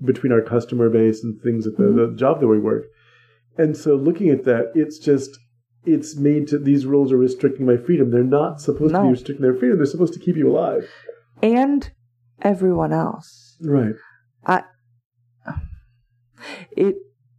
between 0.04 0.32
our 0.32 0.42
customer 0.42 0.90
base 0.90 1.24
and 1.24 1.42
things 1.42 1.68
at 1.68 1.76
the, 1.76 1.84
mm-hmm. 1.84 2.12
the 2.12 2.18
job 2.18 2.40
that 2.40 2.48
we 2.48 2.60
work. 2.60 2.86
And 3.58 3.76
so, 3.76 3.96
looking 3.96 4.30
at 4.30 4.46
that, 4.46 4.72
it's 4.76 5.00
just 5.00 5.38
it's 5.84 6.16
made 6.16 6.48
to 6.50 6.60
these 6.60 6.86
rules 6.86 7.12
are 7.12 7.18
restricting 7.18 7.66
my 7.66 7.78
freedom. 7.78 8.12
They're 8.12 8.24
not 8.24 8.62
supposed 8.62 8.94
no. 8.94 9.00
to 9.00 9.06
be 9.06 9.12
restricting 9.12 9.44
their 9.44 9.56
freedom. 9.56 9.78
They're 9.78 9.86
supposed 9.86 10.14
to 10.14 10.20
keep 10.20 10.38
you 10.38 10.50
alive 10.50 10.90
and 11.42 11.90
everyone 12.42 12.94
else. 12.94 13.58
Right. 13.62 13.96
I. 14.46 14.64
It 16.72 16.96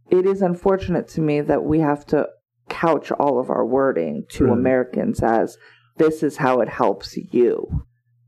it 0.09 0.25
is 0.25 0.41
unfortunate 0.41 1.07
to 1.09 1.21
me 1.21 1.41
that 1.41 1.63
we 1.63 1.79
have 1.79 2.05
to 2.07 2.27
couch 2.69 3.11
all 3.11 3.39
of 3.39 3.49
our 3.49 3.65
wording 3.65 4.25
to 4.29 4.51
Americans 4.51 5.21
as 5.21 5.57
this 5.97 6.23
is 6.23 6.37
how 6.37 6.61
it 6.61 6.69
helps 6.69 7.17
you. 7.17 7.85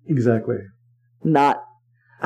Exactly. 0.08 0.58
not 1.24 1.64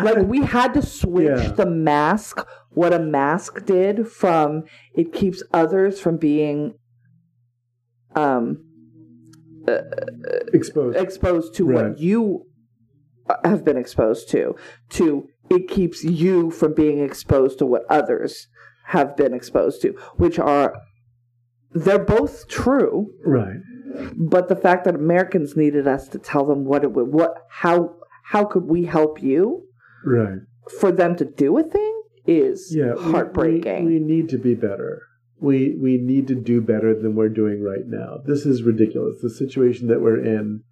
like 0.03 0.17
we 0.25 0.41
had 0.41 0.73
to 0.73 0.81
switch 0.81 1.39
yeah. 1.39 1.51
the 1.51 1.65
mask 1.65 2.45
what 2.71 2.93
a 2.93 2.99
mask 2.99 3.65
did 3.65 4.07
from 4.07 4.63
it 4.93 5.13
keeps 5.13 5.41
others 5.53 5.99
from 5.99 6.17
being 6.17 6.73
um 8.15 8.63
uh, 9.67 9.81
exposed 10.53 10.97
exposed 10.97 11.53
to 11.53 11.65
right. 11.65 11.89
what 11.89 11.99
you 11.99 12.45
have 13.43 13.63
been 13.63 13.77
exposed 13.77 14.29
to 14.29 14.55
to 14.89 15.27
it 15.49 15.67
keeps 15.67 16.03
you 16.03 16.51
from 16.51 16.73
being 16.73 17.03
exposed 17.03 17.57
to 17.57 17.65
what 17.65 17.83
others 17.89 18.47
have 18.87 19.15
been 19.15 19.33
exposed 19.33 19.81
to 19.81 19.89
which 20.17 20.37
are 20.37 20.75
they're 21.75 21.99
both 21.99 22.47
true 22.47 23.11
right 23.23 23.57
but 24.17 24.49
the 24.49 24.55
fact 24.55 24.85
that 24.85 24.95
Americans 24.95 25.55
needed 25.55 25.87
us 25.87 26.07
to 26.09 26.17
tell 26.17 26.45
them 26.45 26.65
what 26.65 26.83
it 26.83 26.91
would 26.91 27.07
what 27.07 27.33
how 27.49 27.95
how 28.23 28.43
could 28.43 28.63
we 28.63 28.85
help 28.85 29.21
you 29.21 29.67
right 30.03 30.39
for 30.79 30.91
them 30.91 31.15
to 31.15 31.25
do 31.25 31.57
a 31.57 31.63
thing 31.63 32.01
is 32.25 32.73
yeah, 32.75 32.95
heartbreaking 32.97 33.85
we, 33.85 33.93
we, 33.93 33.99
we 33.99 34.05
need 34.05 34.29
to 34.29 34.37
be 34.37 34.55
better 34.55 35.03
we 35.39 35.75
we 35.79 35.97
need 35.97 36.27
to 36.27 36.35
do 36.35 36.61
better 36.61 36.99
than 36.99 37.15
we're 37.15 37.29
doing 37.29 37.61
right 37.61 37.85
now. 37.85 38.17
This 38.25 38.45
is 38.45 38.63
ridiculous. 38.63 39.21
The 39.21 39.29
situation 39.29 39.87
that 39.87 40.01
we're 40.01 40.23
in, 40.23 40.63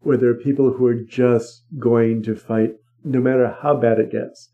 where 0.00 0.16
there 0.16 0.30
are 0.30 0.34
people 0.34 0.72
who 0.72 0.86
are 0.86 0.94
just 0.94 1.64
going 1.78 2.22
to 2.24 2.36
fight 2.36 2.74
no 3.02 3.20
matter 3.20 3.56
how 3.62 3.76
bad 3.76 3.98
it 3.98 4.12
gets. 4.12 4.50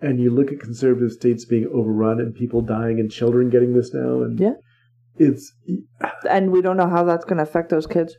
And 0.00 0.20
you 0.20 0.30
look 0.30 0.50
at 0.50 0.58
conservative 0.58 1.12
states 1.12 1.44
being 1.44 1.70
overrun 1.72 2.20
and 2.20 2.34
people 2.34 2.60
dying 2.60 2.98
and 2.98 3.10
children 3.10 3.50
getting 3.50 3.74
this 3.74 3.94
now 3.94 4.22
and 4.22 4.40
yeah. 4.40 4.54
It's 5.16 5.52
and 6.28 6.50
we 6.50 6.62
don't 6.62 6.76
know 6.76 6.88
how 6.88 7.04
that's 7.04 7.24
going 7.24 7.36
to 7.36 7.42
affect 7.42 7.70
those 7.70 7.86
kids 7.86 8.16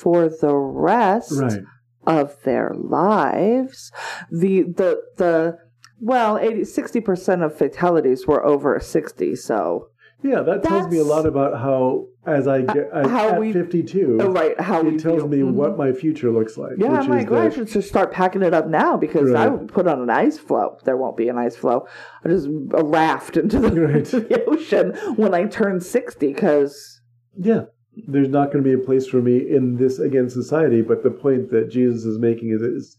for 0.00 0.28
the 0.28 0.54
rest 0.54 1.32
right. 1.32 1.60
of 2.06 2.36
their 2.44 2.72
lives. 2.74 3.90
The 4.30 4.62
the 4.62 5.02
the 5.16 5.58
well, 5.98 6.36
80, 6.36 6.60
60% 6.60 7.42
of 7.42 7.56
fatalities 7.56 8.26
were 8.26 8.44
over 8.44 8.78
60, 8.78 9.34
so 9.36 9.88
yeah, 10.22 10.40
that 10.42 10.62
tells 10.62 10.88
me 10.88 10.98
a 10.98 11.04
lot 11.04 11.26
about 11.26 11.60
how, 11.60 12.06
as 12.26 12.48
I 12.48 12.62
get 12.62 12.88
uh, 12.92 13.06
how 13.06 13.30
at 13.30 13.40
we, 13.40 13.52
52, 13.52 14.18
oh, 14.20 14.30
right? 14.30 14.58
How 14.60 14.80
it 14.86 14.98
tells 14.98 15.24
me 15.24 15.38
mm-hmm. 15.38 15.54
what 15.54 15.76
my 15.76 15.92
future 15.92 16.30
looks 16.30 16.56
like. 16.56 16.72
Yeah, 16.78 16.92
I'm 16.92 17.08
like, 17.08 17.30
well, 17.30 17.42
I 17.42 17.50
should 17.50 17.68
just 17.68 17.88
start 17.88 18.12
packing 18.12 18.42
it 18.42 18.54
up 18.54 18.66
now 18.66 18.96
because 18.96 19.30
right. 19.30 19.46
I 19.46 19.48
would 19.48 19.72
put 19.72 19.86
on 19.86 20.00
an 20.00 20.10
ice 20.10 20.38
floe. 20.38 20.78
There 20.84 20.96
won't 20.96 21.16
be 21.16 21.28
an 21.28 21.38
ice 21.38 21.54
floe. 21.54 21.86
I 22.24 22.28
just 22.28 22.46
a 22.46 22.84
raft 22.84 23.36
into 23.36 23.60
the, 23.60 23.80
right. 23.80 23.96
into 23.96 24.20
the 24.28 24.44
ocean 24.46 24.92
when 25.16 25.34
I 25.34 25.44
turn 25.44 25.80
60 25.80 26.32
because 26.32 27.00
yeah, 27.36 27.64
there's 28.08 28.28
not 28.28 28.52
going 28.52 28.64
to 28.64 28.68
be 28.68 28.74
a 28.74 28.84
place 28.84 29.06
for 29.06 29.20
me 29.20 29.36
in 29.36 29.76
this 29.76 29.98
again 29.98 30.28
society. 30.30 30.82
But 30.82 31.02
the 31.02 31.10
point 31.10 31.50
that 31.50 31.70
Jesus 31.70 32.04
is 32.04 32.18
making 32.18 32.50
is, 32.50 32.62
is 32.62 32.96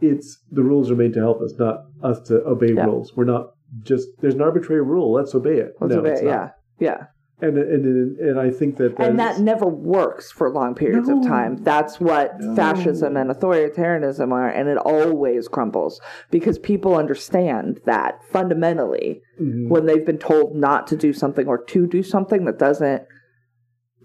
it's 0.00 0.38
the 0.50 0.62
rules 0.62 0.90
are 0.90 0.96
made 0.96 1.14
to 1.14 1.20
help 1.20 1.40
us, 1.40 1.54
not 1.58 1.84
us 2.02 2.20
to 2.28 2.44
obey 2.44 2.72
yeah. 2.74 2.84
rules. 2.84 3.14
We're 3.16 3.24
not 3.24 3.55
just 3.82 4.08
there's 4.20 4.34
an 4.34 4.42
arbitrary 4.42 4.82
rule. 4.82 5.12
Let's 5.12 5.34
obey 5.34 5.58
it. 5.58 5.74
Let's 5.80 5.92
no, 5.92 6.00
obey 6.00 6.12
it. 6.12 6.24
Yeah. 6.24 6.50
Yeah. 6.78 7.06
And, 7.38 7.58
and 7.58 8.16
and 8.18 8.40
I 8.40 8.50
think 8.50 8.78
that 8.78 8.98
and 8.98 9.18
that 9.18 9.40
never 9.40 9.66
works 9.66 10.32
for 10.32 10.50
long 10.50 10.74
periods 10.74 11.08
no, 11.08 11.18
of 11.18 11.26
time. 11.26 11.58
That's 11.58 12.00
what 12.00 12.40
no. 12.40 12.56
fascism 12.56 13.14
and 13.14 13.30
authoritarianism 13.30 14.32
are, 14.32 14.48
and 14.48 14.70
it 14.70 14.78
always 14.78 15.46
crumbles 15.46 16.00
because 16.30 16.58
people 16.58 16.96
understand 16.96 17.80
that 17.84 18.22
fundamentally 18.32 19.20
mm-hmm. 19.38 19.68
when 19.68 19.84
they've 19.84 20.06
been 20.06 20.16
told 20.16 20.56
not 20.56 20.86
to 20.86 20.96
do 20.96 21.12
something 21.12 21.46
or 21.46 21.62
to 21.62 21.86
do 21.86 22.02
something 22.02 22.46
that 22.46 22.58
doesn't 22.58 23.02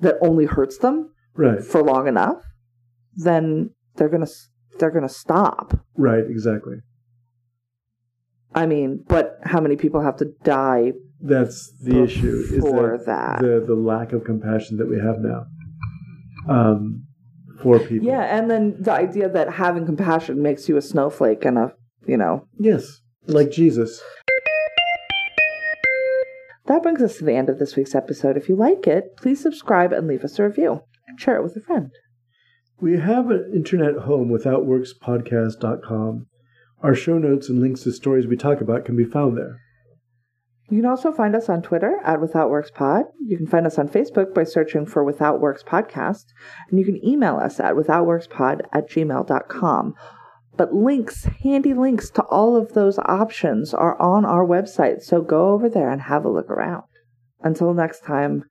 that 0.02 0.16
only 0.22 0.44
hurts 0.44 0.80
them 0.80 1.14
right. 1.34 1.64
for 1.64 1.82
long 1.82 2.10
enough, 2.10 2.44
then 3.16 3.70
they're 3.96 4.10
gonna 4.10 4.28
they're 4.78 4.92
gonna 4.92 5.08
stop. 5.08 5.74
Right. 5.96 6.26
Exactly. 6.28 6.80
I 8.54 8.66
mean, 8.66 9.04
but 9.08 9.40
how 9.44 9.62
many 9.62 9.76
people 9.76 10.02
have 10.02 10.18
to 10.18 10.26
die 10.44 10.94
that's 11.22 11.72
the 11.82 12.04
issue. 12.04 12.44
Is 12.52 12.64
that, 12.64 13.04
that, 13.06 13.42
the 13.42 13.64
the 13.66 13.76
lack 13.76 14.12
of 14.12 14.24
compassion 14.24 14.78
that 14.78 14.90
we 14.90 14.98
have 15.00 15.20
now 15.20 15.46
um, 16.50 17.06
for 17.62 17.80
people. 17.80 18.08
Yeah, 18.08 18.22
and 18.22 18.50
then 18.50 18.76
the 18.80 18.92
idea 18.92 19.30
that 19.30 19.54
having 19.54 19.86
compassion 19.86 20.42
makes 20.42 20.68
you 20.68 20.78
a 20.78 20.82
snowflake 20.82 21.46
and 21.46 21.58
a 21.58 21.74
you 22.08 22.18
know. 22.18 22.48
Yes, 22.58 23.02
like 23.28 23.52
Jesus. 23.52 24.02
That 26.66 26.84
brings 26.84 27.02
us 27.02 27.18
to 27.18 27.26
the 27.26 27.34
end 27.34 27.50
of 27.50 27.60
this 27.60 27.76
week's 27.76 27.96
episode. 27.96 28.38
If 28.38 28.48
you 28.48 28.56
like 28.56 28.88
it, 28.88 29.18
please 29.18 29.42
subscribe 29.42 29.92
and 29.92 30.08
leave 30.08 30.24
us 30.24 30.40
a 30.40 30.44
review 30.44 30.82
and 31.08 31.20
share 31.20 31.36
it 31.36 31.44
with 31.44 31.56
a 31.58 31.60
friend. 31.60 31.92
We 32.80 32.98
have 32.98 33.30
an 33.30 33.52
internet 33.54 33.96
home 33.96 34.30
withoutworkspodcast.com. 34.30 36.28
Our 36.84 36.96
show 36.96 37.18
notes 37.18 37.48
and 37.48 37.62
links 37.62 37.84
to 37.84 37.92
stories 37.92 38.28
we 38.28 38.36
talk 38.36 38.60
about 38.60 38.86
can 38.86 38.96
be 38.96 39.06
found 39.06 39.38
there. 39.38 39.60
You 40.70 40.78
can 40.78 40.90
also 40.90 41.12
find 41.12 41.36
us 41.36 41.50
on 41.50 41.62
Twitter 41.62 42.00
at 42.04 42.22
Without 42.22 42.50
Works 42.50 42.72
Pod. 42.72 43.06
You 43.20 43.38
can 43.38 43.46
find 43.46 43.68
us 43.68 43.78
on 43.78 43.90
Facebook 43.90 44.34
by 44.34 44.46
searching 44.46 44.86
for 44.86 45.04
Without 45.04 45.42
Works 45.42 45.64
Podcast. 45.64 46.26
And 46.70 46.80
you 46.80 46.86
can 46.86 47.06
email 47.06 47.36
us 47.36 47.60
at 47.60 47.76
withoutworkspod 47.76 48.62
at 48.72 48.90
gmail.com. 48.90 49.96
But 50.56 50.74
links, 50.74 51.26
handy 51.44 51.74
links 51.74 52.10
to 52.12 52.24
all 52.24 52.56
of 52.56 52.74
those 52.74 52.98
options 53.00 53.74
are 53.74 54.02
on 54.02 54.26
our 54.26 54.46
website, 54.46 55.02
so 55.02 55.22
go 55.22 55.52
over 55.52 55.70
there 55.70 55.90
and 55.90 56.04
have 56.04 56.26
a 56.26 56.30
look 56.30 56.50
around. 56.50 56.84
Until 57.42 57.74
next 57.74 58.04
time, 58.04 58.46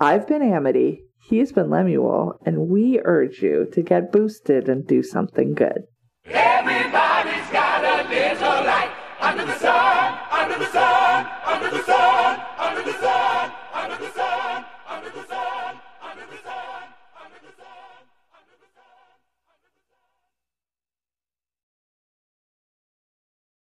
I've 0.00 0.26
been 0.26 0.42
Amity, 0.42 1.04
he's 1.28 1.52
been 1.52 1.70
Lemuel, 1.70 2.38
and 2.44 2.68
we 2.68 3.00
urge 3.04 3.42
you 3.42 3.66
to 3.72 3.82
get 3.82 4.12
boosted 4.12 4.68
and 4.68 4.86
do 4.86 5.02
something 5.02 5.54
good. 5.54 5.84
Everybody's 6.26 6.81